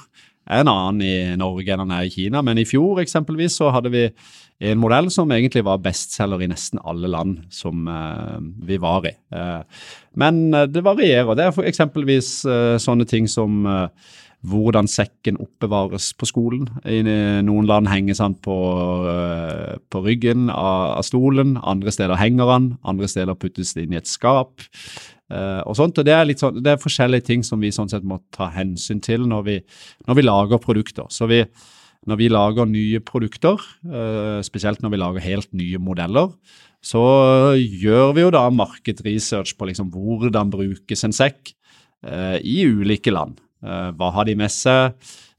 en 0.44 0.68
annen 0.68 1.04
i 1.04 1.37
Norge 1.40 1.72
enn 1.72 1.85
den 1.85 1.94
er 1.96 2.09
i 2.09 2.12
Kina. 2.12 2.42
Men 2.44 2.61
i 2.61 2.66
fjor 2.68 3.00
eksempelvis 3.02 3.59
så 3.61 3.70
hadde 3.74 3.92
vi 3.94 4.09
en 4.64 4.80
modell 4.80 5.11
som 5.12 5.33
egentlig 5.35 5.64
var 5.66 5.83
bestselger 5.83 6.44
i 6.44 6.50
nesten 6.50 6.83
alle 6.87 7.11
land 7.11 7.40
som 7.52 7.88
uh, 7.90 8.38
vi 8.64 8.78
var 8.80 9.09
i. 9.09 9.14
Uh, 9.35 9.64
men 10.20 10.46
uh, 10.54 10.66
det 10.70 10.85
varierer. 10.87 11.35
Det 11.35 11.48
er 11.48 11.57
for 11.57 11.66
eksempelvis 11.66 12.37
sånne 12.83 13.09
ting 13.09 13.26
som 13.30 13.64
hvordan 14.44 14.85
sekken 14.90 15.38
oppbevares 15.40 16.11
på 16.20 16.26
skolen. 16.28 16.66
I 16.85 17.00
noen 17.46 17.64
land 17.64 17.88
henges 17.88 18.20
den 18.20 18.35
på, 18.44 18.57
på 19.88 20.02
ryggen 20.04 20.50
av, 20.52 20.98
av, 20.98 21.07
stolen, 21.09 21.54
andre 21.64 21.94
steder 21.96 22.20
henger 22.20 22.50
den, 22.52 22.66
andre 22.85 23.09
steder 23.09 23.38
puttes 23.40 23.72
det 23.72 23.87
inn 23.87 23.96
i 23.96 24.00
et 24.02 24.11
skap. 24.11 24.61
Uh, 25.32 25.62
og 25.64 25.76
sånt, 25.78 25.96
og 25.96 26.04
det 26.04 26.12
er, 26.12 26.32
sånn, 26.37 26.58
det 26.60 26.74
er, 26.74 26.82
forskjellige 26.82 27.24
ting 27.30 27.44
som 27.46 27.62
vi 27.62 27.72
sånn 27.72 27.88
sett 27.88 28.04
må 28.04 28.18
ta 28.34 28.50
hensyn 28.52 29.00
til 29.04 29.24
når 29.28 29.46
vi, 29.46 29.56
når 30.08 30.18
vi 30.18 30.24
lager 30.26 30.60
produkter. 30.60 31.08
Så 31.08 31.28
vi, 31.30 31.40
når 32.04 32.20
vi 32.20 32.28
lager 32.32 32.68
nye 32.68 33.00
produkter, 33.04 33.62
uh, 33.88 34.40
spesielt 34.44 34.84
når 34.84 34.92
vi 34.92 35.00
lager 35.00 35.24
helt 35.24 35.50
nye 35.56 35.80
modeller, 35.80 36.34
så 36.84 37.04
gjør 37.56 38.12
vi 38.12 38.26
jo 38.26 38.34
da 38.34 38.44
markedresearch 38.52 39.56
på 39.56 39.70
liksom 39.70 39.88
hvordan 39.94 40.52
brukes 40.52 41.06
en 41.08 41.16
sekk 41.16 41.54
uh, 42.04 42.37
i 42.44 42.60
ulike 42.68 43.14
land. 43.14 43.40
Hva 43.64 44.11
har 44.12 44.27
de 44.29 44.35
med 44.37 44.53
seg? 44.53 44.92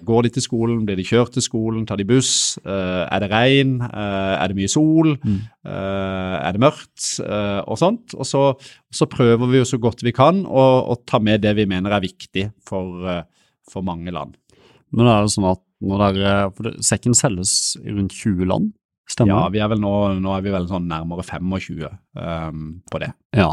Går 0.06 0.26
de 0.26 0.32
til 0.36 0.44
skolen? 0.44 0.82
Blir 0.88 0.98
de 1.00 1.06
kjørt 1.08 1.36
til 1.38 1.44
skolen? 1.46 1.86
Tar 1.88 2.00
de 2.02 2.08
buss? 2.08 2.58
Uh, 2.66 3.06
er 3.06 3.24
det 3.24 3.30
regn? 3.32 3.78
Uh, 3.80 4.36
er 4.36 4.52
det 4.52 4.58
mye 4.58 4.72
sol? 4.72 5.14
Mm. 5.24 5.38
Er 5.66 6.56
det 6.56 6.62
mørkt? 6.64 7.06
og 7.22 7.78
sånt. 7.80 8.16
Og 8.18 8.28
så, 8.28 8.42
så, 8.94 9.08
prøver 9.10 9.48
vi 9.52 9.62
jo 9.62 9.68
så 9.70 9.80
godt 9.82 10.04
vi 10.06 10.14
kan 10.16 10.44
å, 10.46 10.66
å, 10.92 10.98
ta 11.08 11.22
med 11.24 11.46
det 11.46 11.56
vi 11.58 11.68
mener 11.70 11.96
er 11.96 12.04
viktig 12.04 12.50
for, 12.68 13.06
for 13.72 13.86
mange 13.86 14.14
land. 14.14 14.36
Men 14.96 15.10
er 15.12 15.26
det 15.26 15.34
sånn 15.34 15.48
at 15.50 15.62
når 15.86 16.04
dere, 16.16 16.34
for 16.56 16.76
Sekken 16.84 17.16
selges 17.18 17.76
i 17.84 17.94
rundt 17.94 18.16
20 18.16 18.52
land? 18.52 18.74
Stemmer? 19.06 19.36
Ja, 19.38 19.50
vi 19.54 19.62
er 19.62 19.70
vel 19.70 19.82
nå, 19.84 19.92
nå 20.18 20.32
er 20.34 20.42
vi 20.42 20.54
vel 20.54 20.66
sånn 20.70 20.88
nærmere 20.90 21.22
25 21.26 21.84
um, 21.86 22.64
på 22.90 23.02
det. 23.04 23.12
Ja, 23.38 23.52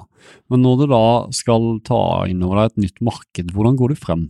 Men 0.49 0.63
når 0.65 0.79
du 0.81 0.87
da 0.95 1.03
skal 1.37 1.75
ta 1.85 2.01
inn 2.31 2.41
over 2.47 2.63
deg 2.63 2.71
et 2.71 2.87
nytt 2.87 3.03
marked, 3.05 3.53
hvordan 3.53 3.77
går 3.81 3.93
du 3.93 4.01
frem? 4.01 4.23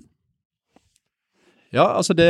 Ja, 1.73 1.87
altså 1.97 2.15
det, 2.17 2.29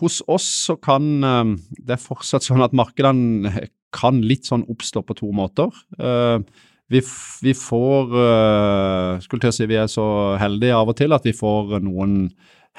Hos 0.00 0.20
oss 0.28 0.46
så 0.68 0.76
kan 0.76 1.24
ehm, 1.24 1.54
det 1.72 1.96
er 1.96 2.02
fortsatt 2.02 2.44
sånn 2.44 2.64
at 2.64 2.76
markedene 2.76 3.68
kan 3.96 4.20
litt 4.20 4.48
sånn 4.48 4.66
oppstå 4.68 5.00
på 5.08 5.16
to 5.16 5.30
måter. 5.32 5.72
Eh, 5.96 6.44
vi, 6.92 7.00
vi 7.44 7.52
får 7.56 8.12
uh, 8.16 9.20
Skulle 9.20 9.42
til 9.42 9.50
å 9.50 9.56
si 9.56 9.66
vi 9.68 9.76
er 9.76 9.90
så 9.92 10.06
heldige 10.40 10.76
av 10.76 10.88
og 10.88 10.96
til 10.96 11.12
at 11.12 11.26
vi 11.28 11.34
får 11.36 11.78
noen 11.84 12.30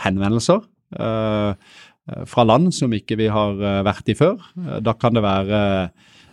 henvendelser 0.02 0.64
uh, 0.98 1.54
fra 2.26 2.46
land 2.46 2.74
som 2.74 2.94
ikke 2.96 3.20
vi 3.20 3.28
har 3.30 3.60
vært 3.86 4.10
i 4.10 4.16
før. 4.18 4.40
Da 4.82 4.96
kan 4.98 5.14
det 5.14 5.22
være 5.22 5.60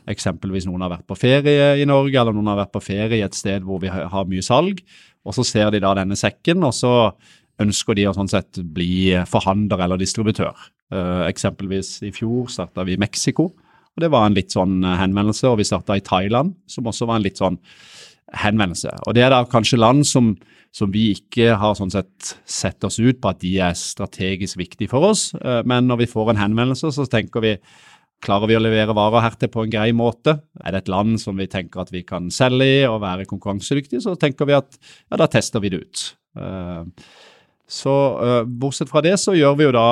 eksempelvis 0.09 0.65
noen 0.65 0.87
har 0.87 0.95
vært 0.95 1.05
på 1.11 1.19
ferie 1.21 1.75
i 1.77 1.85
Norge, 1.85 2.17
eller 2.17 2.33
noen 2.33 2.49
har 2.49 2.63
vært 2.63 2.73
på 2.73 2.81
ferie 2.87 3.19
i 3.19 3.27
et 3.27 3.37
sted 3.37 3.67
hvor 3.67 3.83
vi 3.83 3.91
har 3.93 4.31
mye 4.31 4.45
salg. 4.47 4.81
Og 5.27 5.37
så 5.37 5.45
ser 5.45 5.69
de 5.75 5.83
da 5.85 5.93
denne 5.99 6.17
sekken, 6.17 6.65
og 6.65 6.73
så 6.73 6.95
ønsker 7.63 7.97
de 7.97 8.09
å 8.09 8.15
sånn 8.17 8.31
sett 8.31 8.61
bli 8.75 9.15
forhandler 9.29 9.87
eller 9.87 10.01
distributør. 10.01 10.57
Uh, 10.93 11.25
eksempelvis 11.27 12.01
i 12.07 12.13
fjor 12.15 12.51
starta 12.53 12.85
vi 12.87 12.95
i 12.95 13.01
Mexico. 13.01 13.51
Og 13.97 14.05
Det 14.05 14.13
var 14.13 14.27
en 14.29 14.37
litt 14.37 14.53
sånn 14.53 14.83
eh, 14.85 14.99
henvendelse, 15.01 15.49
og 15.49 15.57
vi 15.61 15.65
starta 15.65 15.97
i 15.97 16.05
Thailand, 16.05 16.53
som 16.69 16.89
også 16.89 17.09
var 17.09 17.17
en 17.17 17.25
litt 17.25 17.41
sånn 17.41 17.57
henvendelse. 18.37 18.93
Og 19.07 19.17
Det 19.17 19.25
er 19.25 19.33
da 19.33 19.41
kanskje 19.49 19.81
land 19.81 20.05
som, 20.05 20.35
som 20.75 20.93
vi 20.93 21.09
ikke 21.15 21.55
har 21.57 21.77
sånn 21.79 21.95
sett 21.95 22.35
sett 22.45 22.85
oss 22.85 22.99
ut 23.01 23.23
på 23.23 23.33
at 23.33 23.41
de 23.41 23.55
er 23.65 23.79
strategisk 23.79 24.61
viktige 24.61 24.93
for 24.93 25.13
oss, 25.15 25.31
eh, 25.41 25.63
men 25.65 25.89
når 25.89 26.05
vi 26.05 26.11
får 26.13 26.35
en 26.35 26.43
henvendelse, 26.45 26.93
så 26.93 27.09
tenker 27.11 27.45
vi 27.45 27.59
Klarer 28.25 28.49
vi 28.49 28.55
å 28.57 28.61
levere 28.63 28.95
varer 28.97 29.21
hertil 29.27 29.51
på 29.53 29.67
en 29.67 29.73
grei 29.75 29.91
måte? 29.93 30.39
Er 30.65 30.73
det 30.73 30.79
et 30.87 30.89
land 30.89 31.19
som 31.21 31.37
vi 31.37 31.45
tenker 31.53 31.83
at 31.83 31.91
vi 31.93 32.01
kan 32.01 32.31
selge 32.33 32.65
i 32.65 32.79
og 32.89 33.03
være 33.03 33.27
konkurransedyktige, 33.29 34.01
så 34.01 34.15
tenker 34.17 34.49
vi 34.49 34.55
at 34.57 34.79
ja, 34.81 35.19
da 35.21 35.27
tester 35.29 35.61
vi 35.61 35.69
det 35.75 35.83
ut. 35.85 36.05
Eh, 36.41 37.11
så 37.69 37.95
bortsett 38.47 38.91
fra 38.93 39.03
det, 39.05 39.17
så 39.19 39.35
gjør 39.35 39.57
vi 39.59 39.67
jo 39.67 39.75
da 39.75 39.89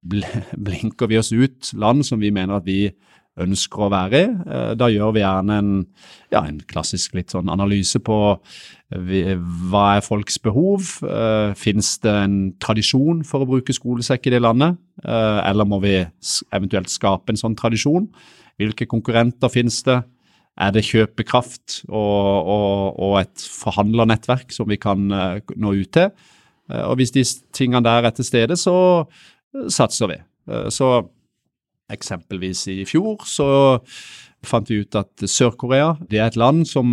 blinker 0.00 1.10
vi 1.10 1.18
oss 1.20 1.32
ut 1.32 1.72
land 1.76 2.06
som 2.08 2.20
vi 2.22 2.32
mener 2.32 2.56
at 2.56 2.68
vi 2.68 2.88
ønsker 3.40 3.84
å 3.84 3.90
være 3.92 4.20
i. 4.20 4.28
Uh, 4.44 4.72
da 4.78 4.88
gjør 4.90 5.14
vi 5.16 5.22
gjerne 5.22 5.58
en, 5.62 5.72
ja, 6.32 6.42
en 6.42 6.60
klassisk 6.70 7.14
litt 7.16 7.32
sånn 7.32 7.50
analyse 7.52 8.00
på 8.02 8.18
vi, 9.06 9.22
hva 9.70 9.84
er 9.96 10.04
folks 10.04 10.40
behov. 10.42 10.96
Uh, 11.04 11.52
Fins 11.58 11.94
det 12.04 12.14
en 12.24 12.38
tradisjon 12.62 13.22
for 13.26 13.44
å 13.44 13.50
bruke 13.50 13.76
skolesekk 13.76 14.28
i 14.28 14.34
det 14.34 14.42
landet, 14.42 14.80
uh, 15.04 15.40
eller 15.46 15.68
må 15.68 15.80
vi 15.84 15.98
eventuelt 16.50 16.92
skape 16.92 17.32
en 17.32 17.40
sånn 17.40 17.58
tradisjon? 17.58 18.10
Hvilke 18.60 18.88
konkurrenter 18.90 19.52
finnes 19.52 19.78
det? 19.86 20.00
Er 20.60 20.74
det 20.74 20.82
kjøpekraft 20.84 21.84
og, 21.86 22.50
og, 22.50 22.98
og 23.00 23.14
et 23.22 23.44
forhandlernettverk 23.62 24.50
som 24.52 24.68
vi 24.68 24.76
kan 24.80 25.06
uh, 25.14 25.54
nå 25.56 25.78
ut 25.78 25.92
til? 25.96 26.10
Og 26.70 26.98
hvis 27.00 27.14
de 27.14 27.24
tingene 27.56 27.82
der 27.84 28.06
er 28.06 28.14
til 28.14 28.24
stede, 28.24 28.56
så 28.56 29.04
satser 29.68 30.12
vi. 30.12 30.18
så 30.70 31.00
Eksempelvis 31.90 32.68
i 32.70 32.84
fjor 32.86 33.24
så 33.26 33.46
fant 34.46 34.68
vi 34.70 34.80
ut 34.84 34.96
at 34.98 35.24
Sør-Korea 35.28 35.96
det 36.08 36.20
er 36.20 36.30
et 36.30 36.38
land 36.38 36.64
som 36.68 36.86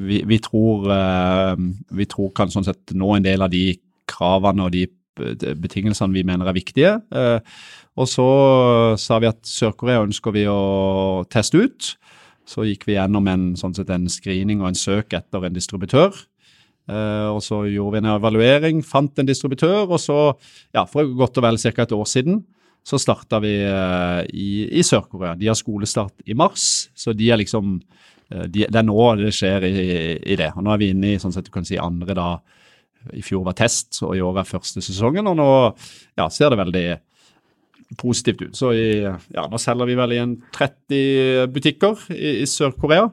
vi, 0.00 0.22
vi, 0.26 0.38
tror, 0.42 0.88
eh, 0.90 1.52
vi, 1.94 2.06
tror, 2.10 2.32
kan 2.36 2.50
sånn 2.52 2.66
sett 2.66 2.94
nå 2.96 3.12
en 3.14 3.26
del 3.26 3.44
av 3.44 3.52
de 3.52 3.76
kravene 4.08 4.66
og 4.66 4.72
de 4.74 4.86
betingelsene 5.16 6.12
vi 6.12 6.24
mener 6.28 6.48
er 6.48 6.56
viktige. 6.56 6.92
Eh, 7.12 7.38
og 7.96 8.08
så 8.10 8.26
sa 9.00 9.20
vi 9.22 9.30
at 9.30 9.40
Sør-Korea 9.48 10.04
ønsker 10.04 10.34
vi 10.36 10.44
å 10.50 11.24
teste 11.32 11.62
ut. 11.62 11.92
Så 12.46 12.66
gikk 12.68 12.84
vi 12.86 12.98
gjennom 12.98 13.26
en, 13.30 13.46
sånn 13.58 13.74
sett, 13.74 13.90
en 13.90 14.10
screening 14.12 14.60
og 14.62 14.70
en 14.70 14.78
søk 14.78 15.16
etter 15.16 15.46
en 15.46 15.56
distributør. 15.56 16.12
Uh, 16.86 17.34
og 17.34 17.42
Så 17.42 17.64
gjorde 17.66 17.96
vi 17.96 18.02
en 18.04 18.12
evaluering, 18.14 18.82
fant 18.86 19.18
en 19.18 19.26
distributør, 19.26 19.90
og 19.90 19.98
så, 19.98 20.18
ja, 20.74 20.84
for 20.86 21.08
godt 21.18 21.40
og 21.40 21.46
vel 21.48 21.58
ca. 21.58 21.82
et 21.82 21.92
år 21.92 22.06
siden, 22.06 22.44
så 22.86 23.00
starta 23.02 23.40
vi 23.42 23.56
uh, 23.66 24.22
i, 24.30 24.68
i 24.70 24.84
Sør-Korea. 24.86 25.34
De 25.34 25.48
har 25.50 25.58
skolestart 25.58 26.14
i 26.26 26.36
mars, 26.38 26.86
så 26.94 27.12
de 27.12 27.32
er 27.32 27.40
liksom 27.42 27.80
uh, 27.80 28.44
de, 28.46 28.68
Det 28.68 28.78
er 28.78 28.86
nå 28.86 29.08
det 29.18 29.32
skjer 29.34 29.66
i, 29.66 29.72
i, 30.22 30.36
det. 30.38 30.52
Og 30.54 30.62
Nå 30.62 30.76
er 30.76 30.84
vi 30.84 30.92
inne 30.94 31.16
i 31.16 31.18
sånn 31.18 31.34
sett 31.34 31.48
du 31.48 31.54
kan 31.54 31.66
si 31.66 31.78
andre 31.78 32.14
da 32.14 32.28
I 33.18 33.22
fjor 33.26 33.42
var 33.46 33.58
test, 33.58 33.98
og 34.06 34.14
i 34.14 34.22
år 34.22 34.38
er 34.38 34.46
første 34.46 34.82
sesongen. 34.82 35.26
Og 35.26 35.36
nå 35.42 35.50
ja, 36.14 36.30
ser 36.30 36.54
det 36.54 36.62
veldig 36.62 36.86
positivt 37.98 38.46
ut. 38.46 38.54
Så 38.54 38.70
i, 38.78 38.86
ja, 39.02 39.48
nå 39.50 39.58
selger 39.62 39.90
vi 39.90 39.98
vel 39.98 40.14
i 40.14 40.22
en 40.22 40.38
30 40.54 41.50
butikker 41.54 42.06
i, 42.14 42.44
i 42.44 42.46
Sør-Korea, 42.50 43.10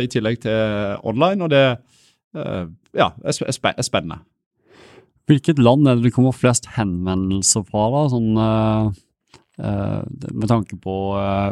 i 0.00 0.08
tillegg 0.12 0.40
til 0.44 1.00
online. 1.08 1.44
Og 1.44 1.52
det 1.52 1.64
ja, 2.34 3.08
er, 3.24 3.82
spennende. 3.82 4.18
Hvilket 5.30 5.58
land 5.62 5.86
er 5.86 5.94
det 5.98 6.04
det 6.08 6.14
kommer 6.14 6.34
flest 6.34 6.64
henvendelser 6.76 7.62
fra? 7.68 7.82
da, 7.94 8.00
sånn 8.12 8.30
Uh, 9.60 10.00
med 10.32 10.48
tanke 10.48 10.72
på 10.80 10.92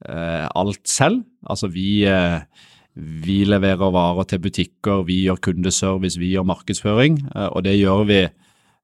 alt 0.00 0.88
selv, 0.88 1.20
altså 1.44 1.68
vi, 1.68 2.00
vi 3.00 3.40
leverer 3.48 3.92
varer 3.94 4.28
til 4.28 4.42
butikker, 4.44 5.04
vi 5.08 5.22
gjør 5.26 5.40
kundeservice, 5.48 6.20
vi 6.20 6.34
gjør 6.34 6.46
markedsføring, 6.50 7.20
og 7.50 7.64
det 7.64 7.78
gjør 7.78 8.04
vi 8.08 8.20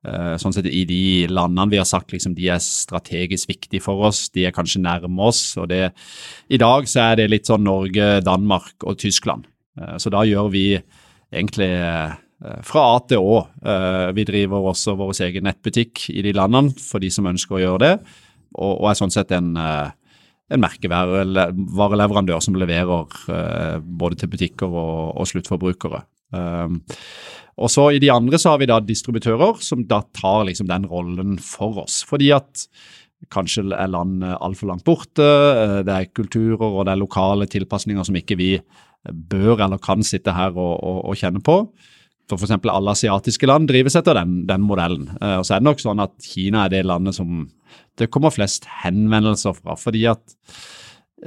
Eh, 0.06 0.34
sånn 0.38 0.54
sett 0.54 0.68
I 0.70 0.84
de 0.86 1.26
landene 1.32 1.72
vi 1.72 1.80
har 1.80 1.88
sagt 1.88 2.12
liksom, 2.14 2.36
de 2.36 2.50
er 2.52 2.62
strategisk 2.62 3.50
viktige 3.50 3.82
for 3.82 4.04
oss, 4.06 4.28
de 4.30 4.44
er 4.46 4.54
kanskje 4.54 4.84
nærme 4.84 5.26
oss. 5.26 5.56
og 5.58 5.70
det, 5.72 5.90
I 6.48 6.60
dag 6.62 6.86
så 6.90 7.08
er 7.08 7.22
det 7.22 7.30
litt 7.32 7.50
sånn 7.50 7.66
Norge, 7.66 8.20
Danmark 8.22 8.86
og 8.86 8.98
Tyskland. 9.02 9.48
Eh, 9.80 9.96
så 9.98 10.12
da 10.14 10.22
gjør 10.26 10.52
vi 10.52 10.68
egentlig 10.76 11.72
eh, 11.72 12.14
fra 12.62 12.82
A 12.92 12.96
til 13.08 13.24
Å. 13.24 13.36
Vi 14.14 14.24
driver 14.28 14.66
også 14.68 14.92
vår 14.98 15.14
egen 15.24 15.46
nettbutikk 15.48 16.02
i 16.12 16.20
de 16.20 16.34
landene 16.36 16.74
for 16.76 17.00
de 17.00 17.08
som 17.10 17.26
ønsker 17.26 17.56
å 17.56 17.62
gjøre 17.62 17.80
det, 17.80 17.94
og, 18.60 18.74
og 18.74 18.90
er 18.90 18.98
sånn 18.98 19.14
sett 19.14 19.32
en, 19.32 19.54
en 20.52 20.62
merkevareleverandør 20.62 22.42
som 22.44 22.58
leverer 22.58 23.80
både 23.82 24.20
til 24.20 24.30
butikker 24.30 24.70
og, 24.70 25.16
og 25.18 25.26
sluttforbrukere. 25.26 26.04
Og 27.56 27.72
så 27.72 27.88
I 27.96 28.00
de 28.02 28.12
andre 28.12 28.38
så 28.40 28.52
har 28.52 28.60
vi 28.60 28.68
da 28.68 28.78
distributører 28.84 29.62
som 29.64 29.86
da 29.88 30.02
tar 30.16 30.44
liksom 30.48 30.68
den 30.68 30.86
rollen 30.90 31.36
for 31.42 31.82
oss. 31.86 32.02
Fordi 32.08 32.30
at 32.36 32.66
kanskje 33.32 33.64
er 33.72 33.90
land 33.90 34.24
altfor 34.24 34.70
langt 34.70 34.84
borte, 34.86 35.24
eh, 35.24 35.78
det 35.86 35.94
er 35.94 36.10
kulturer 36.14 36.66
og 36.66 36.84
det 36.84 36.92
er 36.92 37.00
lokale 37.00 37.48
tilpasninger 37.50 38.04
som 38.04 38.18
ikke 38.18 38.36
vi 38.38 38.50
bør 39.06 39.64
eller 39.64 39.80
kan 39.82 40.04
sitte 40.04 40.34
her 40.36 40.52
og, 40.52 40.74
og, 40.76 40.98
og 41.10 41.16
kjenne 41.16 41.40
på. 41.44 41.62
For 42.26 42.40
F.eks. 42.40 42.56
alle 42.66 42.94
asiatiske 42.94 43.46
land 43.46 43.68
drives 43.70 43.96
etter 43.98 44.18
den, 44.18 44.40
den 44.48 44.64
modellen. 44.66 45.08
Eh, 45.20 45.36
og 45.38 45.46
så 45.46 45.56
er 45.56 45.62
det 45.62 45.68
nok 45.68 45.82
sånn 45.82 46.02
at 46.02 46.14
Kina 46.26 46.64
er 46.64 46.74
det 46.74 46.86
landet 46.88 47.18
som 47.18 47.44
det 47.96 48.10
kommer 48.12 48.34
flest 48.34 48.66
henvendelser 48.82 49.54
fra. 49.56 49.76
Fordi 49.78 50.04
at 50.10 50.36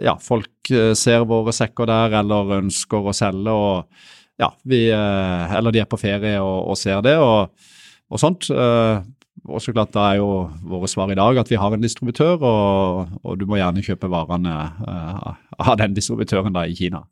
ja, 0.03 0.17
folk 0.21 0.71
eh, 0.73 0.91
ser 0.99 1.23
våre 1.29 1.53
sekker 1.55 1.89
der 1.89 2.19
eller 2.21 2.57
ønsker 2.59 3.09
å 3.09 3.15
selge. 3.15 3.53
og 3.53 3.87
ja, 4.39 4.51
vi, 4.67 4.85
eh, 4.95 5.55
eller 5.57 5.75
de 5.75 5.83
er 5.83 5.89
på 5.89 5.99
ferie 5.99 6.35
og, 6.43 6.71
og 6.73 6.79
ser 6.79 7.01
det 7.05 7.15
og, 7.19 7.55
og 8.09 8.21
sånt. 8.21 8.51
Eh, 9.39 9.49
og 9.49 9.61
så 9.61 9.73
klart 9.73 9.93
Da 9.95 10.11
er 10.11 10.19
jo 10.19 10.49
våre 10.67 10.87
svar 10.87 11.11
i 11.11 11.17
dag 11.17 11.37
at 11.37 11.49
vi 11.49 11.57
har 11.59 11.73
en 11.73 11.81
distributør, 11.81 12.37
og, 12.41 13.19
og 13.23 13.39
du 13.39 13.45
må 13.49 13.59
gjerne 13.59 13.83
kjøpe 13.83 14.09
varene 14.11 14.55
uh, 14.85 15.33
av 15.59 15.77
den 15.79 15.95
distributøren 15.95 16.53
da 16.55 16.65
i 16.67 16.75
Kina. 16.75 17.03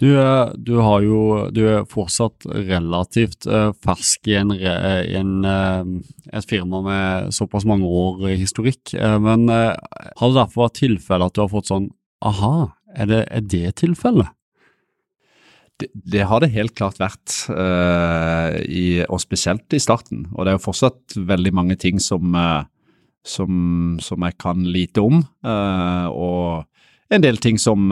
Du, 0.00 0.08
du, 0.56 0.74
har 0.80 1.02
jo, 1.04 1.20
du 1.52 1.62
er 1.68 1.88
fortsatt 1.88 2.46
relativt 2.48 3.46
uh, 3.46 3.70
fersk 3.84 4.28
i, 4.30 4.36
en, 4.40 4.52
en, 4.52 5.32
uh, 5.46 6.32
et 6.32 6.48
firma 6.48 6.82
med 6.84 7.32
såpass 7.36 7.66
mange 7.68 7.86
år 7.86 8.28
i 8.32 8.38
historikk. 8.40 8.94
men 8.94 9.48
har 9.48 10.28
det 10.28 10.36
derfor 10.36 10.66
vært 10.66 10.78
tilfelle 10.80 11.26
at 11.26 11.34
du 11.34 11.42
har 11.44 11.50
fått 11.52 11.70
sånn 11.70 11.90
aha, 12.24 12.72
er 12.94 13.10
det, 13.10 13.24
er 13.30 13.44
det 13.44 13.74
tilfellet? 13.82 14.30
Det, 15.80 16.22
har 16.28 16.42
det 16.42 16.52
helt 16.54 16.74
klart 16.78 17.00
vært, 17.00 17.32
uh, 17.50 18.58
i, 18.66 19.02
og 19.08 19.22
spesielt 19.22 19.72
i 19.74 19.80
starten. 19.82 20.26
Og 20.34 20.44
det 20.44 20.52
er 20.52 20.58
jo 20.58 20.66
fortsatt 20.66 21.16
veldig 21.16 21.54
mange 21.56 21.78
ting 21.80 22.00
som, 22.02 22.36
uh, 22.36 22.62
som, 23.26 23.96
som 24.02 24.28
jeg 24.28 24.38
kan 24.42 24.62
lite 24.68 25.02
om. 25.02 25.24
Uh, 25.46 26.06
og 26.12 27.12
en 27.12 27.24
del 27.24 27.40
ting 27.42 27.58
som, 27.60 27.90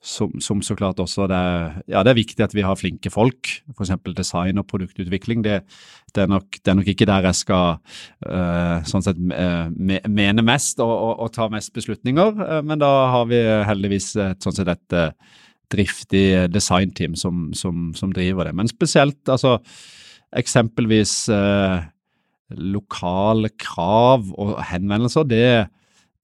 som, 0.00 0.30
som, 0.40 0.62
så 0.64 0.76
klart 0.78 1.02
også 1.02 1.26
det 1.28 1.36
er, 1.36 1.74
ja, 1.92 2.00
det 2.06 2.14
er 2.14 2.16
viktig 2.16 2.44
at 2.46 2.54
vi 2.56 2.64
har 2.64 2.78
flinke 2.80 3.12
folk. 3.12 3.50
F.eks. 3.74 3.92
design 4.16 4.62
og 4.62 4.68
produktutvikling. 4.70 5.42
Det, 5.44 5.58
det, 6.14 6.22
er 6.24 6.30
nok, 6.32 6.48
det, 6.56 6.70
er 6.70 6.78
nok, 6.78 6.88
ikke 6.88 7.08
der 7.10 7.28
jeg 7.28 7.40
skal 7.42 7.82
sånn 8.88 9.04
sett 9.04 9.20
mene 9.20 10.46
mest 10.46 10.80
og, 10.80 10.88
og, 10.94 11.12
og, 11.26 11.32
ta 11.36 11.50
mest 11.52 11.74
beslutninger, 11.76 12.62
men 12.64 12.80
da 12.80 12.92
har 13.12 13.28
vi 13.28 13.44
heldigvis 13.68 14.14
sånn 14.16 14.56
sett 14.56 14.72
et 14.72 14.96
driftig 15.72 16.50
designteam 16.52 17.14
som, 17.18 17.48
som, 17.56 17.92
som, 17.96 18.12
driver 18.14 18.48
det. 18.48 18.54
Men 18.56 18.70
spesielt 18.70 19.28
altså 19.30 19.58
eksempelvis 20.34 21.28
eh, 21.32 21.84
lokale 22.58 23.50
krav 23.60 24.28
og 24.34 24.56
henvendelser, 24.70 25.28
det, 25.28 25.46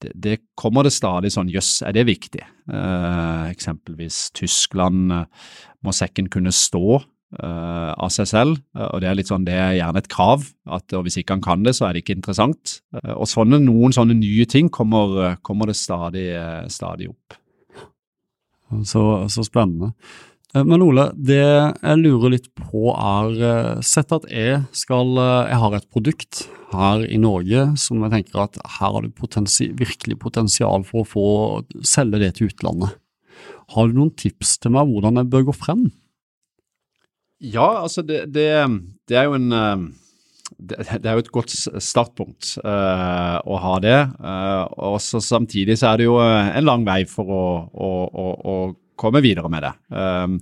det, 0.02 0.12
det, 0.14 0.36
kommer 0.58 0.86
det 0.86 0.94
stadig 0.94 1.32
sånn 1.34 1.50
jøss, 1.52 1.80
er 1.86 1.96
det 1.96 2.08
viktig? 2.10 2.42
Eh, 2.70 3.46
eksempelvis 3.50 4.28
Tyskland 4.36 5.14
eh, 5.14 5.48
må 5.86 5.94
sekken 5.96 6.28
kunne 6.32 6.52
stå 6.52 7.00
uh, 7.00 7.92
av 7.94 8.10
seg 8.12 8.26
selv. 8.28 8.58
Uh, 8.76 8.88
og 8.90 9.00
Det 9.00 9.08
er 9.08 9.14
litt 9.16 9.30
sånn, 9.30 9.46
det 9.46 9.54
er 9.56 9.78
gjerne 9.78 10.02
et 10.02 10.10
krav. 10.12 10.44
at 10.68 10.92
Hvis 10.92 11.16
ikke 11.20 11.38
han 11.38 11.44
kan 11.44 11.64
det, 11.64 11.72
så 11.78 11.86
er 11.86 11.96
det 11.96 12.02
ikke 12.04 12.18
interessant. 12.18 12.80
Og 13.14 13.24
sånne, 13.30 13.62
Noen 13.64 13.94
sånne 13.96 14.18
nye 14.18 14.44
ting 14.50 14.68
kommer, 14.68 15.38
kommer 15.46 15.70
det 15.70 15.78
stadig, 15.80 16.28
stadig 16.68 17.08
opp. 17.08 17.39
Så, 18.86 19.02
så, 19.32 19.44
spennende. 19.46 19.92
Men 20.54 20.82
Ole, 20.82 21.08
det 21.14 21.42
jeg 21.42 21.98
lurer 22.00 22.32
litt 22.34 22.48
på 22.58 22.90
er 22.90 23.82
Sett 23.86 24.10
at 24.14 24.24
jeg 24.26 24.64
skal 24.74 25.14
Jeg 25.14 25.58
har 25.62 25.76
et 25.76 25.86
produkt 25.94 26.40
her 26.72 27.04
i 27.06 27.18
Norge 27.22 27.68
som 27.78 28.02
jeg 28.02 28.14
tenker 28.14 28.44
at 28.44 28.58
her 28.78 28.96
har 28.96 29.06
du 29.06 29.10
potensi 29.14 29.68
virkelig 29.78 30.18
potensial 30.22 30.82
for 30.86 31.02
å 31.02 31.08
få 31.12 31.26
selge 31.86 32.22
det 32.22 32.32
til 32.38 32.50
utlandet. 32.50 32.94
Har 33.74 33.90
du 33.90 33.98
noen 33.98 34.14
tips 34.18 34.56
til 34.62 34.74
meg 34.74 34.90
hvordan 34.90 35.20
jeg 35.20 35.30
bør 35.30 35.48
gå 35.50 35.56
frem? 35.56 35.88
Ja, 37.40 37.82
altså 37.82 38.02
det, 38.06 38.26
det, 38.34 38.50
det 39.08 39.16
er 39.16 39.30
jo 39.30 39.38
en 39.38 39.50
eh, 40.58 40.92
det, 40.98 41.06
er 41.06 41.16
jo 41.16 41.24
et 41.24 41.32
godt 41.34 41.54
startpunkt 41.82 42.56
uh, 42.64 43.38
å 43.42 43.58
ha 43.64 43.74
det. 43.82 43.98
Uh, 44.20 44.64
og 44.90 44.98
så 45.04 45.22
Samtidig 45.24 45.78
så 45.80 45.92
er 45.92 46.00
det 46.00 46.08
jo 46.08 46.18
en 46.20 46.66
lang 46.66 46.86
vei 46.88 47.02
for 47.08 47.30
å, 47.30 47.44
å, 47.70 47.90
å, 48.06 48.26
å 48.52 48.56
komme 49.00 49.22
videre 49.24 49.50
med 49.52 49.66
det. 49.66 49.74
Um, 49.94 50.38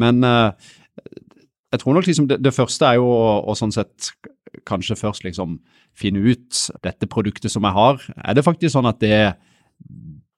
men 0.00 0.22
jeg 1.72 1.80
tror 1.82 1.96
nok 1.96 2.06
liksom 2.06 2.28
det, 2.30 2.40
det 2.44 2.54
første 2.54 2.88
er 2.88 3.00
jo 3.00 3.08
å, 3.08 3.54
sånn 3.58 3.74
sett 3.74 4.12
kanskje 4.68 4.98
først 4.98 5.24
liksom 5.26 5.58
finne 5.96 6.20
ut 6.24 6.60
dette 6.84 7.08
produktet 7.10 7.52
som 7.52 7.64
jeg 7.66 7.76
har. 7.76 8.00
Er 8.22 8.36
det 8.36 8.44
faktisk 8.46 8.76
sånn 8.76 8.88
at 8.88 9.00
det 9.02 9.18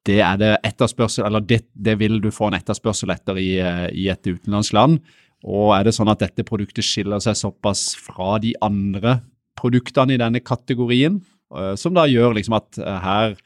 det 0.09 0.23
er 0.25 0.39
det 0.41 0.53
etterspørsel, 0.65 1.27
eller 1.27 1.43
det, 1.45 1.59
det, 1.77 1.99
vil 2.01 2.17
du 2.25 2.31
få 2.33 2.49
en 2.49 2.57
etterspørsel 2.57 3.11
etter 3.13 3.37
i, 3.43 3.51
i 3.93 4.07
et 4.09 4.25
utenlandsland. 4.25 5.03
Og 5.47 5.73
er 5.77 5.87
det 5.87 5.95
sånn 5.95 6.11
at 6.11 6.23
dette 6.23 6.47
produktet 6.47 6.87
skiller 6.87 7.23
seg 7.23 7.37
såpass 7.39 7.93
fra 8.01 8.39
de 8.43 8.55
andre 8.65 9.21
produktene 9.59 10.17
i 10.17 10.21
denne 10.21 10.43
kategorien, 10.43 11.21
eh, 11.55 11.75
som 11.79 11.95
da 11.97 12.07
gjør 12.11 12.37
liksom 12.39 12.57
at 12.59 12.79
eh, 12.83 12.99
her, 13.05 13.37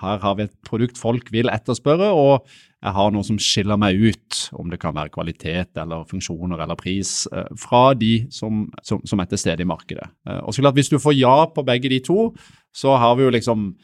her 0.00 0.22
har 0.24 0.38
vi 0.38 0.46
et 0.48 0.54
produkt 0.66 1.00
folk 1.00 1.30
vil 1.34 1.52
etterspørre, 1.52 2.10
og 2.12 2.48
jeg 2.84 2.92
har 2.96 3.14
noe 3.14 3.24
som 3.24 3.38
skiller 3.40 3.80
meg 3.80 3.96
ut, 3.96 4.40
om 4.60 4.68
det 4.72 4.80
kan 4.80 4.96
være 4.96 5.12
kvalitet 5.12 5.80
eller 5.80 6.04
funksjoner 6.08 6.60
eller 6.64 6.80
pris, 6.80 7.24
eh, 7.32 7.48
fra 7.60 7.86
de 7.96 8.26
som, 8.32 8.66
som, 8.84 9.00
som 9.08 9.20
er 9.20 9.30
til 9.30 9.40
stede 9.40 9.64
i 9.64 9.68
markedet. 9.68 10.08
Og 10.44 10.52
så 10.52 10.64
klart, 10.64 10.76
Hvis 10.76 10.92
du 10.92 11.00
får 11.00 11.16
ja 11.16 11.36
på 11.48 11.64
begge 11.64 11.92
de 11.92 12.00
to, 12.04 12.34
så 12.74 12.96
har 13.00 13.16
vi 13.16 13.28
jo 13.28 13.34
liksom 13.34 13.74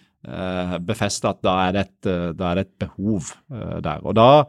befeste 0.84 1.30
at 1.30 1.38
da 1.40 1.54
er, 1.64 1.70
det 1.72 1.82
et, 1.86 2.08
da 2.36 2.50
er 2.50 2.58
det 2.58 2.64
et 2.66 2.82
behov 2.82 3.30
eh, 3.48 3.78
der. 3.80 4.02
Og 4.04 4.12
da, 4.18 4.44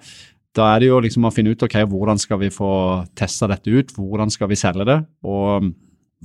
da, 0.58 0.68
er 0.68 0.82
det 0.84 0.90
jo 0.90 1.00
liksom 1.04 1.28
å 1.28 1.32
finne 1.34 1.54
ut 1.54 1.64
ok, 1.64 1.78
hvordan 1.88 2.20
skal 2.20 2.42
vi 2.42 2.52
få 2.52 2.72
testa 3.18 3.48
dette 3.52 3.72
ut, 3.72 3.94
hvordan 3.96 4.32
skal 4.34 4.52
vi 4.52 4.60
selge 4.60 4.88
det. 4.90 4.98
Og 5.24 5.72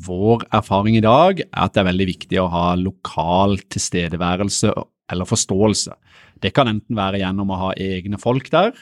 vår 0.06 0.44
erfaring 0.56 0.98
i 0.98 1.04
dag 1.04 1.40
er 1.44 1.62
at 1.62 1.76
det 1.76 1.82
er 1.82 1.88
veldig 1.92 2.08
viktig 2.10 2.40
å 2.42 2.50
ha 2.52 2.66
lokal 2.80 3.56
tilstedeværelse 3.72 4.74
eller 5.12 5.28
forståelse. 5.28 5.94
Det 6.42 6.52
kan 6.56 6.68
enten 6.68 6.98
være 6.98 7.22
gjennom 7.22 7.52
å 7.54 7.60
ha 7.60 7.72
egne 7.80 8.18
folk 8.20 8.50
der, 8.52 8.74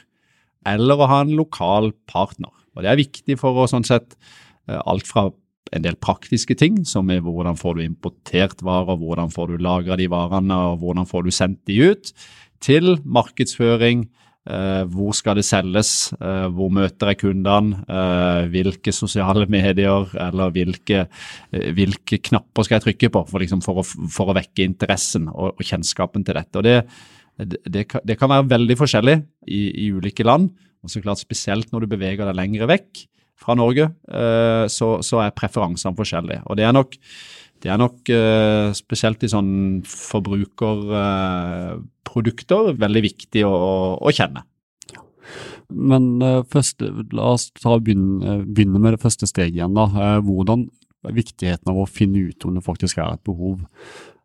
eller 0.66 0.99
å 0.99 1.09
ha 1.11 1.20
en 1.22 1.34
lokal 1.36 1.92
partner. 2.11 2.51
Og 2.74 2.82
Det 2.82 2.90
er 2.90 2.99
viktig 2.99 3.38
for 3.38 3.61
å 3.61 3.68
sånn 3.70 3.86
sett 3.86 4.16
eh, 4.66 4.80
alt 4.80 5.07
fra 5.07 5.28
en 5.74 5.84
del 5.84 5.97
praktiske 6.01 6.57
ting, 6.59 6.82
som 6.88 7.11
er 7.11 7.22
hvordan 7.24 7.59
får 7.59 7.78
du 7.78 7.84
importert 7.84 8.62
varer, 8.64 8.99
hvordan 8.99 9.30
får 9.32 9.53
du 9.53 9.62
lagra 9.64 9.99
de 10.01 10.09
varene, 10.11 10.57
og 10.72 10.82
hvordan 10.82 11.09
får 11.09 11.24
du 11.26 11.30
sendt 11.34 11.62
de 11.70 11.78
ut, 11.92 12.12
til 12.64 12.97
markedsføring. 13.05 14.07
Eh, 14.45 14.82
hvor 14.92 15.14
skal 15.16 15.38
det 15.38 15.47
selges? 15.49 16.12
Eh, 16.18 16.47
hvor 16.53 16.68
møter 16.72 17.11
jeg 17.11 17.20
kundene? 17.22 17.78
Eh, 17.88 18.49
hvilke 18.53 18.92
sosiale 18.92 19.47
medier 19.57 20.11
eller 20.20 20.53
hvilke, 20.53 21.07
hvilke, 21.51 22.20
knapper 22.28 22.66
skal 22.66 22.76
jeg 22.78 22.86
trykke 22.88 23.12
på 23.14 23.24
for, 23.30 23.40
liksom, 23.40 23.62
for, 23.64 23.80
å, 23.80 23.86
for 24.12 24.28
å, 24.28 24.36
vekke 24.36 24.66
interessen 24.66 25.30
og, 25.32 25.55
og, 25.55 25.64
kjennskapen 25.64 26.26
til 26.28 26.36
dette? 26.36 26.64
Det, 26.66 26.76
det, 27.64 27.86
det, 28.05 28.18
kan, 28.20 28.30
være 28.34 28.51
veldig 28.53 28.76
forskjellig 28.78 29.16
i, 29.49 29.64
i 29.86 29.88
ulike 29.97 30.26
land, 30.26 30.53
og 30.84 30.92
så 30.92 31.01
klart 31.01 31.24
spesielt 31.24 31.72
når 31.72 31.86
du 31.86 31.95
beveger 31.95 32.28
deg 32.28 32.36
lengre 32.36 32.68
vekk 32.68 33.07
fra 33.40 33.57
Norge, 33.59 33.88
så, 34.70 34.88
så 35.03 35.18
er 35.24 35.32
preferansene 35.34 35.97
forskjellige. 35.99 36.45
Og 36.47 36.57
det 36.57 36.68
er 36.68 36.76
nok, 36.76 36.95
det 37.64 37.70
er 37.72 37.78
nok 37.80 38.10
eh, 38.12 38.74
spesielt 38.76 39.22
i 39.24 39.28
sånn 39.32 39.80
forbrukerprodukter 39.88 42.74
veldig 42.76 43.02
viktig 43.06 43.40
å, 43.48 43.54
å 43.96 44.12
kjenne. 44.12 44.44
Men 45.72 46.20
eh, 46.20 46.44
først, 46.52 46.84
la 47.16 47.32
oss 47.32 47.48
ta, 47.56 47.80
begynne, 47.80 48.44
begynne, 48.44 48.76
med 48.84 48.92
det 48.94 49.00
første 49.06 49.24
steget 49.30 49.56
igjen. 49.56 49.72
da. 49.78 49.86
Uh, 49.88 50.20
hvordan 50.26 50.60
er 51.08 51.16
viktigheten 51.16 51.68
av 51.72 51.76
å 51.80 51.88
finne 51.88 52.28
ut 52.28 52.44
om 52.44 52.52
det 52.58 52.68
faktisk 52.68 53.00
er 53.00 53.16
et 53.16 53.24
behov? 53.24 53.56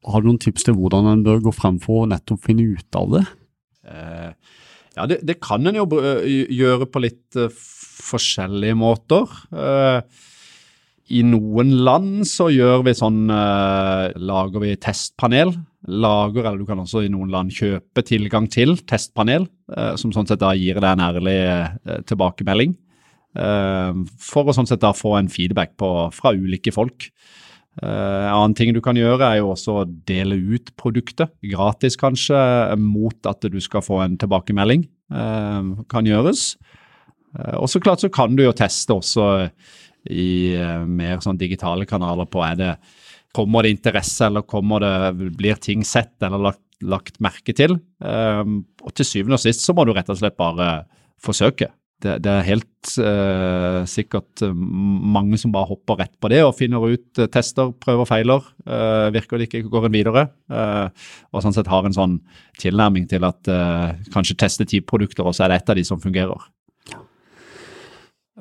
Har 0.10 0.20
du 0.20 0.26
noen 0.28 0.44
tips 0.44 0.64
til 0.68 0.76
hvordan 0.76 1.08
en 1.08 1.24
bør 1.24 1.40
gå 1.48 1.52
frem 1.56 1.80
for 1.84 1.96
å 2.04 2.10
nettopp 2.12 2.42
finne 2.44 2.64
ut 2.76 2.92
av 3.00 3.08
det? 3.16 3.24
Uh, 3.88 4.32
ja, 4.98 5.04
det, 5.08 5.18
det, 5.24 5.40
kan 5.40 5.64
en 5.64 5.80
jo 5.80 5.88
gjøre 5.88 6.92
på 6.92 7.00
litt 7.08 7.32
forskjellige 8.10 8.78
måter. 8.80 9.30
Eh, 9.54 10.00
I 11.10 11.24
noen 11.26 11.72
land 11.86 12.28
så 12.30 12.50
gjør 12.54 12.84
vi 12.86 12.94
sånn 12.98 13.32
eh, 13.34 14.12
Lager 14.22 14.62
vi 14.64 14.76
testpanel. 14.82 15.56
Lager, 15.90 16.44
eller 16.44 16.60
du 16.62 16.68
kan 16.68 16.82
også 16.84 17.02
i 17.06 17.10
noen 17.12 17.32
land 17.34 17.54
kjøpe 17.56 18.04
tilgang 18.06 18.50
til 18.52 18.76
testpanel, 18.90 19.48
eh, 19.74 19.96
som 19.98 20.14
sånn 20.14 20.30
sett 20.30 20.44
da 20.44 20.54
gir 20.58 20.78
deg 20.78 20.90
en 20.92 21.06
ærlig 21.08 21.40
tilbakemelding. 22.10 22.78
For 23.30 24.50
å 24.50 24.54
sånn 24.58 24.66
sett 24.66 24.82
da 24.82 24.90
få 24.98 25.14
en 25.20 25.28
feedback 25.30 25.76
på, 25.78 25.88
fra 26.16 26.32
ulike 26.34 26.74
folk. 26.74 27.06
En 27.80 28.32
annen 28.34 28.56
ting 28.58 28.74
du 28.74 28.82
kan 28.84 28.98
gjøre, 28.98 29.22
er 29.22 29.38
jo 29.38 29.52
også 29.54 29.76
å 29.84 29.86
dele 30.10 30.36
ut 30.36 30.72
produktet, 30.82 31.30
gratis 31.46 31.96
kanskje, 32.02 32.40
mot 32.82 33.30
at 33.30 33.46
du 33.46 33.60
skal 33.62 33.86
få 33.86 34.02
en 34.02 34.18
tilbakemelding. 34.20 34.88
Uh, 35.14 35.86
kan 35.94 36.10
gjøres. 36.10 36.56
Eh, 37.38 37.56
og 37.60 37.70
så 37.70 37.82
klart 37.84 38.04
så 38.04 38.10
kan 38.14 38.36
du 38.36 38.44
jo 38.46 38.56
teste 38.56 38.96
også 38.96 39.30
i 40.08 40.56
eh, 40.56 40.86
mer 40.88 41.20
sånn 41.24 41.40
digitale 41.40 41.88
kanaler 41.90 42.30
på 42.30 42.44
er 42.46 42.60
det 42.60 42.74
Kommer 43.30 43.62
det 43.62 43.76
interesse, 43.76 44.26
eller 44.26 44.42
det, 44.82 45.26
blir 45.38 45.60
ting 45.62 45.84
sett 45.86 46.16
eller 46.26 46.42
lagt, 46.42 46.64
lagt 46.82 47.20
merke 47.22 47.54
til? 47.54 47.76
Um, 48.02 48.64
og 48.82 48.96
til 48.98 49.06
syvende 49.06 49.38
og 49.38 49.44
sist 49.44 49.62
så 49.62 49.76
må 49.78 49.86
du 49.86 49.92
rett 49.94 50.10
og 50.10 50.18
slett 50.18 50.34
bare 50.34 50.88
forsøke. 51.22 51.68
Det, 52.02 52.16
det 52.26 52.32
er 52.32 52.48
helt 52.48 52.92
uh, 53.04 53.86
sikkert 53.86 54.42
mange 54.50 55.38
som 55.38 55.54
bare 55.54 55.70
hopper 55.70 56.02
rett 56.02 56.16
på 56.18 56.34
det 56.34 56.42
og 56.42 56.56
finner 56.58 56.82
ut 56.90 57.22
uh, 57.22 57.30
tester, 57.30 57.70
prøver, 57.78 58.10
feiler. 58.10 58.50
Uh, 58.66 59.14
virker 59.14 59.38
det 59.38 59.52
ikke, 59.52 59.68
går 59.70 59.86
en 59.92 59.98
videre. 60.00 60.26
og 61.30 61.46
sånn 61.46 61.54
sett 61.54 61.70
har 61.70 61.86
en 61.86 62.00
sånn 62.02 62.18
tilnærming 62.58 63.06
til 63.14 63.30
at 63.30 63.46
kanskje 64.10 64.42
teste 64.42 64.66
ti 64.66 64.82
produkter, 64.82 65.30
og 65.30 65.38
så 65.38 65.46
er 65.46 65.54
det 65.54 65.62
ett 65.62 65.70
av 65.70 65.78
de 65.78 65.86
som 65.86 66.02
fungerer. 66.02 66.50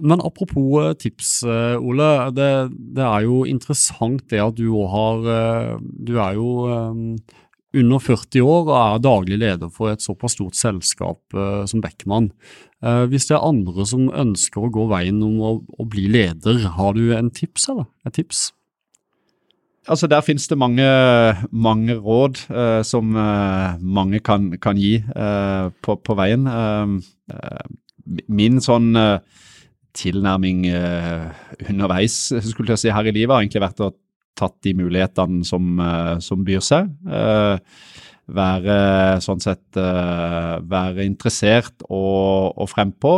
Men 0.01 0.23
apropos 0.25 0.79
eh, 0.83 0.95
tips, 0.99 1.43
eh, 1.43 1.77
Ole. 1.81 2.09
Det, 2.37 2.49
det, 2.97 3.05
er 3.05 3.27
jo 3.27 3.43
interessant 3.49 4.25
det 4.31 4.41
at 4.43 4.57
du 4.59 4.69
òg 4.71 4.89
har 4.93 5.29
eh, 5.35 5.75
Du 5.81 6.17
er 6.19 6.39
jo 6.39 6.49
under 7.79 8.01
40 8.01 8.43
år 8.49 8.63
og 8.65 8.77
er 8.79 9.03
daglig 9.05 9.39
leder 9.43 9.73
for 9.73 9.93
et 9.93 10.03
såpass 10.03 10.39
stort 10.39 10.57
selskap 10.57 11.37
som 11.69 11.83
Beckman. 11.85 12.31
Hvis 13.13 13.29
det 13.29 13.37
er 13.37 13.45
andre 13.45 13.85
som 13.87 14.07
ønsker 14.09 14.65
å 14.65 14.71
gå 14.73 14.87
veien 14.89 15.21
om 15.23 15.37
å, 15.45 15.51
å 15.77 15.85
bli 15.85 16.07
leder, 16.09 16.63
har 16.79 16.97
du 16.97 17.13
en 17.13 17.29
tips, 17.29 17.69
eller? 17.69 17.91
Et 18.09 18.17
tips? 18.17 18.47
Altså 19.89 20.07
Der 20.07 20.21
finnes 20.21 20.49
det 20.49 20.59
mange, 20.59 20.85
mange 21.53 21.95
råd 21.97 22.37
eh, 22.53 22.83
som 22.85 23.17
eh, 23.17 23.81
mange 23.81 24.21
kan, 24.21 24.51
kan 24.61 24.77
gi 24.77 24.97
eh, 24.97 25.71
på, 25.83 25.97
på, 25.97 26.15
veien. 26.15 26.45
min 28.29 28.61
sånn 28.61 28.97
tilnærming 29.99 30.67
uh, 30.71 31.31
underveis 31.69 32.29
skulle 32.47 32.75
jeg 32.75 32.85
si, 32.85 32.93
her 32.95 33.09
i 33.09 33.15
livet 33.15 33.35
har 33.35 33.45
egentlig 33.45 33.65
vært 33.65 33.83
å 33.85 33.93
tatt 34.39 34.55
de 34.63 34.75
mulighetene 34.79 35.47
som, 35.47 35.79
uh, 35.83 36.17
som 36.23 36.45
byr 36.47 36.63
seg. 36.65 36.91
Uh, 37.07 37.59
være 38.29 38.75
sånn 39.25 39.41
sett 39.41 39.73
være 39.73 41.07
interessert 41.09 41.81
og, 41.87 42.59
og 42.61 42.67
frempå 42.69 43.13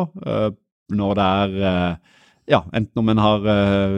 når 0.94 1.16
det 1.18 1.24
er 1.24 1.56
ja, 2.54 2.60
enten 2.70 3.00
om 3.02 3.10
en 3.10 3.22
har 3.24 3.48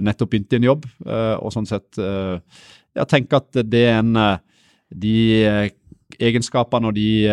nettopp 0.08 0.30
begynt 0.32 0.56
i 0.56 0.58
en 0.62 0.66
jobb, 0.70 0.86
og 1.04 1.52
sånn 1.52 1.68
sett 1.68 2.00
ja, 2.00 3.04
tenke 3.04 3.42
at 3.42 3.60
det 3.68 3.82
er 3.90 3.98
en 3.98 4.16
de 4.88 5.18
egenskapene 6.16 6.88
og 6.88 6.96
de, 6.96 7.28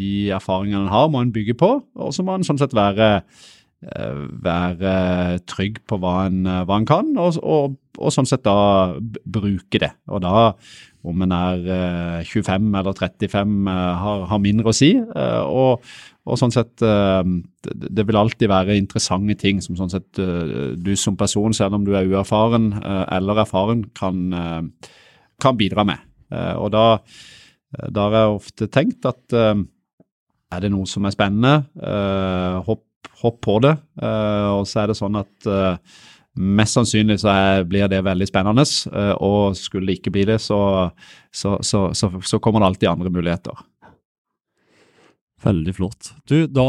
de 0.00 0.14
erfaringene 0.40 0.86
en 0.86 0.94
har, 0.96 1.12
må 1.12 1.20
en 1.26 1.36
bygge 1.36 1.58
på. 1.60 1.74
Og 1.92 2.16
så 2.16 2.24
må 2.24 2.38
en 2.40 2.48
sånn 2.48 2.62
sett 2.64 2.72
være 2.72 3.18
være 3.86 5.38
trygg 5.46 5.78
på 5.86 5.98
hva 6.02 6.26
en, 6.26 6.42
hva 6.66 6.80
en 6.80 6.88
kan, 6.88 7.12
og, 7.22 7.38
og, 7.42 7.76
og, 7.98 8.10
sånn 8.14 8.26
sett 8.28 8.44
da 8.46 8.96
bruke 9.22 9.80
det. 9.82 9.92
Og 10.10 10.22
da, 10.24 10.50
om 11.06 11.22
en 11.22 11.34
er 11.36 12.24
25 12.26 12.74
eller 12.80 12.98
35, 12.98 13.70
har, 14.02 14.26
har 14.32 14.42
mindre 14.42 14.72
å 14.72 14.76
si. 14.76 14.90
Og, 14.98 15.86
og 16.26 16.40
sånn 16.40 16.54
sett, 16.54 16.82
Det 16.82 18.06
vil 18.08 18.18
alltid 18.18 18.50
være 18.50 18.78
interessante 18.80 19.38
ting 19.38 19.62
som 19.62 19.78
sånn 19.78 19.92
sett 19.92 20.18
du 20.18 20.92
som 20.98 21.16
person, 21.16 21.54
selv 21.54 21.78
om 21.78 21.86
du 21.86 21.94
er 21.94 22.10
uerfaren 22.10 22.72
eller 22.82 23.44
erfaren, 23.44 23.86
kan, 23.94 24.74
kan 25.38 25.58
bidra 25.58 25.86
med. 25.86 26.02
Og 26.58 26.72
da, 26.74 26.98
da 27.86 28.08
har 28.08 28.18
jeg 28.18 28.34
ofte 28.40 28.70
tenkt 28.74 29.06
at 29.06 29.38
er 30.56 30.62
det 30.62 30.72
noe 30.74 30.86
som 30.90 31.06
er 31.06 31.14
spennende, 31.14 31.54
hopp 32.66 32.85
hopp 33.22 33.40
på 33.44 33.58
det. 33.64 33.76
Uh, 34.00 34.58
og 34.60 34.66
så 34.68 34.82
er 34.82 34.90
det 34.90 34.98
sånn 34.98 35.18
at 35.20 35.48
uh, 35.48 36.02
mest 36.36 36.76
sannsynlig 36.76 37.18
så 37.22 37.32
er, 37.32 37.64
blir 37.68 37.88
det 37.92 38.02
veldig 38.06 38.28
spennende. 38.28 38.66
Uh, 38.90 39.14
og 39.24 39.56
skulle 39.58 39.90
det 39.90 40.00
ikke 40.00 40.14
bli 40.16 40.26
det, 40.28 40.40
så, 40.44 40.58
så, 41.30 41.56
så, 41.62 41.88
så, 41.94 42.42
kommer 42.42 42.62
det 42.62 42.70
alltid 42.72 42.92
andre 42.92 43.12
muligheter. 43.14 43.64
Veldig 45.46 45.74
flott. 45.76 46.12
Du, 46.26 46.38
da, 46.48 46.68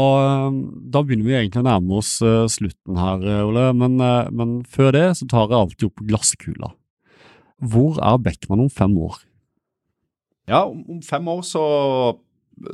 da, 0.52 1.02
begynner 1.02 1.26
vi 1.26 1.38
egentlig 1.38 1.64
å 1.64 1.68
nærme 1.70 2.02
oss 2.02 2.18
slutten 2.52 2.98
her, 3.00 3.24
Ole. 3.46 3.70
Men, 3.74 3.96
men, 4.36 4.58
før 4.68 4.92
det 4.94 5.06
så 5.18 5.26
tar 5.26 5.48
jeg 5.48 5.58
alltid 5.58 5.86
opp 5.88 6.04
glasskula. 6.10 6.70
Hvor 7.64 7.96
er 8.04 8.20
Beckman 8.22 8.66
om 8.66 8.70
fem 8.70 8.92
år? 9.02 9.16
Ja, 10.48 10.62
om 10.68 11.00
fem 11.04 11.26
år 11.32 11.40
så 11.48 11.64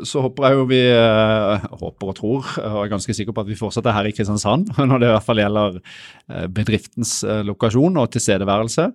så 0.07 0.23
håper 0.25 0.47
jeg 0.47 0.59
jo 0.59 0.65
vi 0.71 0.81
uh, 0.93 1.65
håper 1.81 2.11
og 2.11 2.17
tror, 2.19 2.49
og 2.63 2.79
er 2.85 2.93
ganske 2.93 3.17
sikker 3.17 3.35
på 3.37 3.45
at 3.45 3.51
vi 3.51 3.59
fortsetter 3.59 3.95
her 3.95 4.09
i 4.09 4.15
Kristiansand, 4.15 4.73
når 4.91 5.03
det 5.03 5.11
i 5.11 5.13
hvert 5.13 5.27
fall 5.27 5.43
gjelder 5.43 5.79
uh, 5.81 6.47
bedriftens 6.53 7.19
uh, 7.27 7.43
lokasjon 7.47 8.01
og 8.01 8.11
tilstedeværelse. 8.15 8.91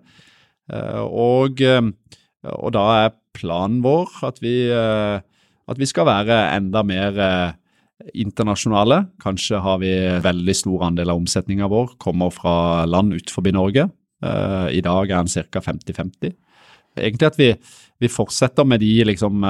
Og, 0.69 1.63
og, 1.65 2.67
da 2.75 2.81
er 2.93 3.15
planen 3.33 3.79
vår 3.81 4.19
at 4.27 4.37
vi, 4.37 4.51
at 4.69 5.79
vi 5.81 5.87
skal 5.89 6.05
være 6.05 6.35
enda 6.59 6.83
mer 6.85 7.17
internasjonale. 8.13 8.99
Kanskje 9.17 9.63
har 9.65 9.79
vi 9.81 9.89
veldig 10.21 10.55
stor 10.59 10.85
andel 10.91 11.09
av 11.09 11.23
omsetninga 11.23 11.71
vår 11.73 11.95
kommer 11.97 12.29
fra 12.29 12.85
land 12.85 13.17
utenfor 13.17 13.49
Norge. 13.57 13.87
I 14.21 14.83
dag 14.85 15.09
er 15.09 15.25
den 15.25 15.49
ca. 15.49 15.63
50-50. 15.71 16.37
Egentlig 17.01 17.31
at 17.31 17.41
vi, 17.41 17.49
vi 17.97 18.13
fortsetter 18.13 18.69
med 18.69 18.85
de 18.85 18.93
liksom 19.09 19.41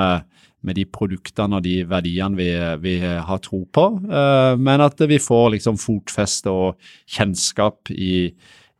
med 0.65 0.75
de 0.75 0.85
produktene 0.91 1.59
og 1.59 1.65
de 1.65 1.75
verdiene 1.87 2.37
vi, 2.37 2.49
vi 2.83 2.95
har 3.03 3.41
tro 3.43 3.61
på, 3.71 3.85
uh, 4.11 4.53
men 4.59 4.83
at 4.83 4.99
vi 5.07 5.19
får 5.21 5.53
liksom 5.55 5.79
fotfeste 5.79 6.51
og 6.51 6.79
kjennskap 7.07 7.91
i, 7.95 8.27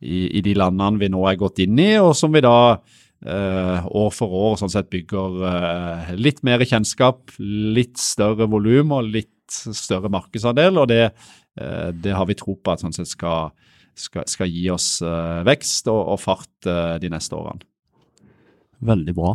i, 0.00 0.18
i, 0.28 0.42
de 0.44 0.56
landene 0.58 1.00
vi 1.00 1.10
nå 1.12 1.24
er 1.28 1.40
gått 1.40 1.62
inn 1.64 1.80
i, 1.80 1.94
og 2.02 2.12
som 2.18 2.34
vi 2.34 2.44
da 2.44 2.76
uh, 2.76 3.88
år 3.88 4.12
for 4.16 4.36
år 4.42 4.60
sånn 4.60 4.72
sett 4.72 4.92
bygger 4.92 5.40
uh, 5.40 6.12
litt 6.20 6.44
mer 6.46 6.64
kjennskap, 6.66 7.32
litt 7.40 7.96
større 8.00 8.48
volum 8.50 8.96
og 8.98 9.08
litt 9.08 9.32
større 9.50 10.12
markedsandel, 10.12 10.78
og 10.78 10.86
det, 10.92 11.08
det, 11.58 12.12
har 12.14 12.28
vi 12.28 12.36
tro 12.38 12.54
på 12.54 12.70
at 12.70 12.84
sånn 12.84 12.94
sett 12.94 13.10
skal, 13.10 13.50
skal, 13.98 14.22
skal 14.30 14.46
gi 14.46 14.68
oss 14.70 15.00
vekst 15.48 15.90
og, 15.90 15.98
og 16.14 16.20
fart 16.22 16.68
de 17.02 17.10
neste 17.10 17.34
årene. 17.34 17.66
Veldig 18.80 19.12
bra. 19.12 19.34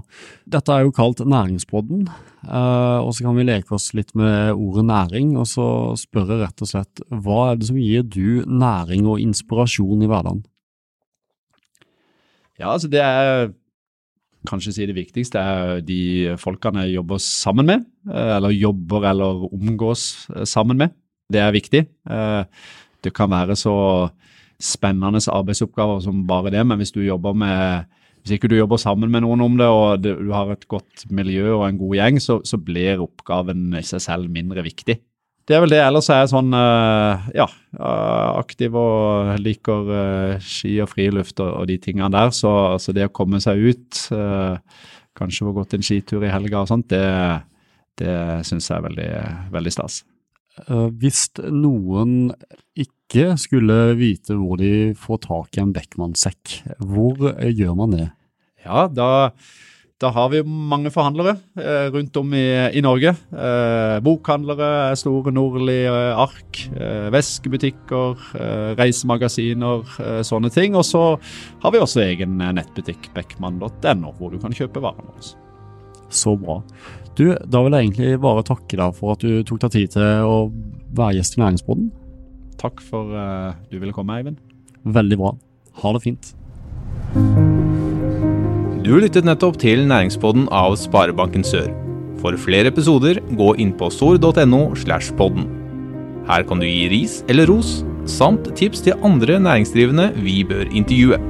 Dette 0.50 0.74
er 0.74 0.86
jo 0.88 0.94
kalt 0.96 1.20
Næringspodden, 1.22 2.08
eh, 2.10 2.98
og 2.98 3.12
så 3.14 3.28
kan 3.28 3.36
vi 3.38 3.46
leke 3.46 3.76
oss 3.78 3.92
litt 3.94 4.16
med 4.18 4.56
ordet 4.56 4.88
næring. 4.90 5.36
Og 5.38 5.46
så 5.50 5.68
spørre 6.02 6.40
rett 6.42 6.64
og 6.66 6.72
slett, 6.72 7.04
hva 7.14 7.52
er 7.52 7.60
det 7.60 7.70
som 7.70 7.78
gir 7.78 8.08
du 8.10 8.42
næring 8.50 9.06
og 9.06 9.22
inspirasjon 9.22 10.02
i 10.02 10.10
hverdagen? 10.10 10.42
Ja, 12.58 12.72
altså 12.72 12.90
det 12.90 13.04
er 13.04 13.52
kanskje 14.50 14.74
si 14.74 14.86
det 14.86 14.98
viktigste 14.98 15.42
er 15.42 15.82
de 15.86 16.36
folkene 16.42 16.86
jeg 16.86 17.00
jobber 17.00 17.22
sammen 17.22 17.70
med, 17.70 17.86
eh, 18.10 18.36
eller 18.40 18.56
jobber 18.56 19.10
eller 19.12 19.46
omgås 19.52 20.26
eh, 20.34 20.46
sammen 20.46 20.82
med. 20.82 20.96
Det 21.30 21.42
er 21.42 21.54
viktig. 21.54 21.80
Det 23.02 23.12
kan 23.18 23.32
være 23.32 23.56
så 23.58 23.74
spennende 24.62 25.18
arbeidsoppgaver 25.18 26.04
som 26.04 26.28
bare 26.28 26.52
det, 26.54 26.62
men 26.62 26.78
hvis 26.78 26.94
du 26.94 27.02
jobber 27.02 27.34
med 27.34 27.86
hvis 28.26 28.40
ikke 28.40 28.50
du 28.50 28.56
jobber 28.58 28.80
sammen 28.82 29.12
med 29.14 29.22
noen 29.22 29.44
om 29.46 29.58
det, 29.60 29.68
og 29.70 30.02
du 30.02 30.32
har 30.34 30.50
et 30.50 30.64
godt 30.66 31.04
miljø 31.14 31.52
og 31.60 31.68
en 31.68 31.78
god 31.78 31.92
gjeng, 32.00 32.16
så, 32.18 32.40
så 32.42 32.58
blir 32.58 33.04
oppgaven 33.04 33.68
i 33.78 33.84
seg 33.86 34.02
selv 34.02 34.32
mindre 34.34 34.64
viktig. 34.66 34.96
Det 35.46 35.54
er 35.54 35.62
vel 35.62 35.76
det. 35.76 35.84
Ellers 35.86 36.10
er 36.10 36.24
jeg 36.24 36.32
sånn 36.32 36.50
uh, 36.58 37.28
ja, 37.38 37.46
aktiv 38.34 38.74
og 38.82 39.36
liker 39.38 39.92
uh, 39.92 40.42
ski 40.42 40.74
og 40.82 40.90
friluft 40.90 41.38
og, 41.38 41.52
og, 41.52 41.68
de 41.70 41.78
tingene 41.84 42.10
der. 42.18 42.34
Så, 42.34 42.50
så, 42.82 42.96
det 42.98 43.06
å 43.06 43.14
komme 43.14 43.38
seg 43.44 43.62
ut, 43.62 44.02
kanskje 45.16 45.46
få 45.46 45.54
gått 45.60 45.78
en 45.78 45.86
skitur 45.86 46.26
i 46.26 46.34
helga 46.34 46.66
og 46.66 46.74
sånt, 46.74 46.90
det, 46.90 47.06
det 48.02 48.18
syns 48.50 48.72
jeg 48.72 48.80
er 48.80 48.90
veldig, 48.90 49.12
veldig 49.54 49.78
stas. 49.78 50.02
Hvis 51.00 51.28
noen 51.52 52.32
ikke 52.76 53.36
skulle 53.40 53.94
vite 54.00 54.36
hvor 54.40 54.58
de 54.60 54.96
får 54.98 55.22
tak 55.28 55.58
i 55.58 55.62
en 55.64 55.74
Beckmann-sekk, 55.76 56.60
hvor 56.80 57.32
eh, 57.36 57.54
gjør 57.54 57.76
man 57.78 57.96
det? 57.96 58.10
Ja, 58.66 58.88
da, 58.90 59.36
da 60.02 60.10
har 60.16 60.32
vi 60.34 60.42
mange 60.44 60.90
forhandlere 60.94 61.36
eh, 61.60 61.88
rundt 61.94 62.18
om 62.18 62.34
i, 62.34 62.48
i 62.74 62.82
Norge. 62.84 63.14
Eh, 63.14 63.98
bokhandlere, 64.06 64.96
store 64.98 65.32
Nordli 65.36 65.78
eh, 65.86 66.18
ark, 66.18 66.64
eh, 66.74 67.08
veskebutikker, 67.14 68.26
eh, 68.40 68.74
reisemagasiner, 68.80 69.96
sånne 70.26 70.52
ting. 70.56 70.76
Og 70.76 70.88
så 70.88 71.06
har 71.64 71.76
vi 71.76 71.84
også 71.84 72.04
egen 72.08 72.40
nettbutikk, 72.42 73.12
beckmann.no, 73.16 74.16
hvor 74.18 74.34
du 74.34 74.42
kan 74.42 74.56
kjøpe 74.56 74.84
varene 74.84 75.12
våre. 75.12 75.36
Så 76.10 76.36
bra. 76.40 76.62
Du, 77.16 77.30
da 77.32 77.62
vil 77.64 77.76
jeg 77.76 77.88
egentlig 77.88 78.18
bare 78.24 78.44
takke 78.44 78.80
deg 78.80 78.96
for 78.98 79.16
at 79.16 79.24
du 79.24 79.40
tok 79.48 79.62
deg 79.64 79.76
tid 79.76 79.94
til 79.96 80.28
å 80.28 80.40
være 80.96 81.20
gjest 81.20 81.38
i 81.38 81.44
Næringsboden. 81.44 81.88
Takk 82.60 82.82
for 82.84 83.16
uh, 83.16 83.56
du 83.72 83.80
ville 83.80 83.96
komme, 83.96 84.18
Eivind. 84.20 84.42
Veldig 84.84 85.18
bra. 85.20 85.32
Ha 85.82 85.94
det 85.96 86.04
fint. 86.04 86.34
Du 88.86 88.92
lyttet 89.00 89.26
nettopp 89.28 89.58
til 89.64 89.88
Næringspodden 89.90 90.50
av 90.54 90.76
Sparebanken 90.80 91.46
Sør. 91.48 91.72
For 92.20 92.36
flere 92.42 92.72
episoder, 92.72 93.22
gå 93.38 93.54
inn 93.64 93.72
på 93.78 93.90
sor.no 93.94 94.62
slash 94.78 95.16
podden. 95.16 95.48
Her 96.28 96.44
kan 96.48 96.62
du 96.62 96.68
gi 96.68 96.90
ris 96.92 97.20
eller 97.32 97.48
ros, 97.50 97.80
samt 98.10 98.50
tips 98.58 98.84
til 98.86 99.00
andre 99.06 99.40
næringsdrivende 99.42 100.12
vi 100.20 100.42
bør 100.48 100.68
intervjue. 100.70 101.22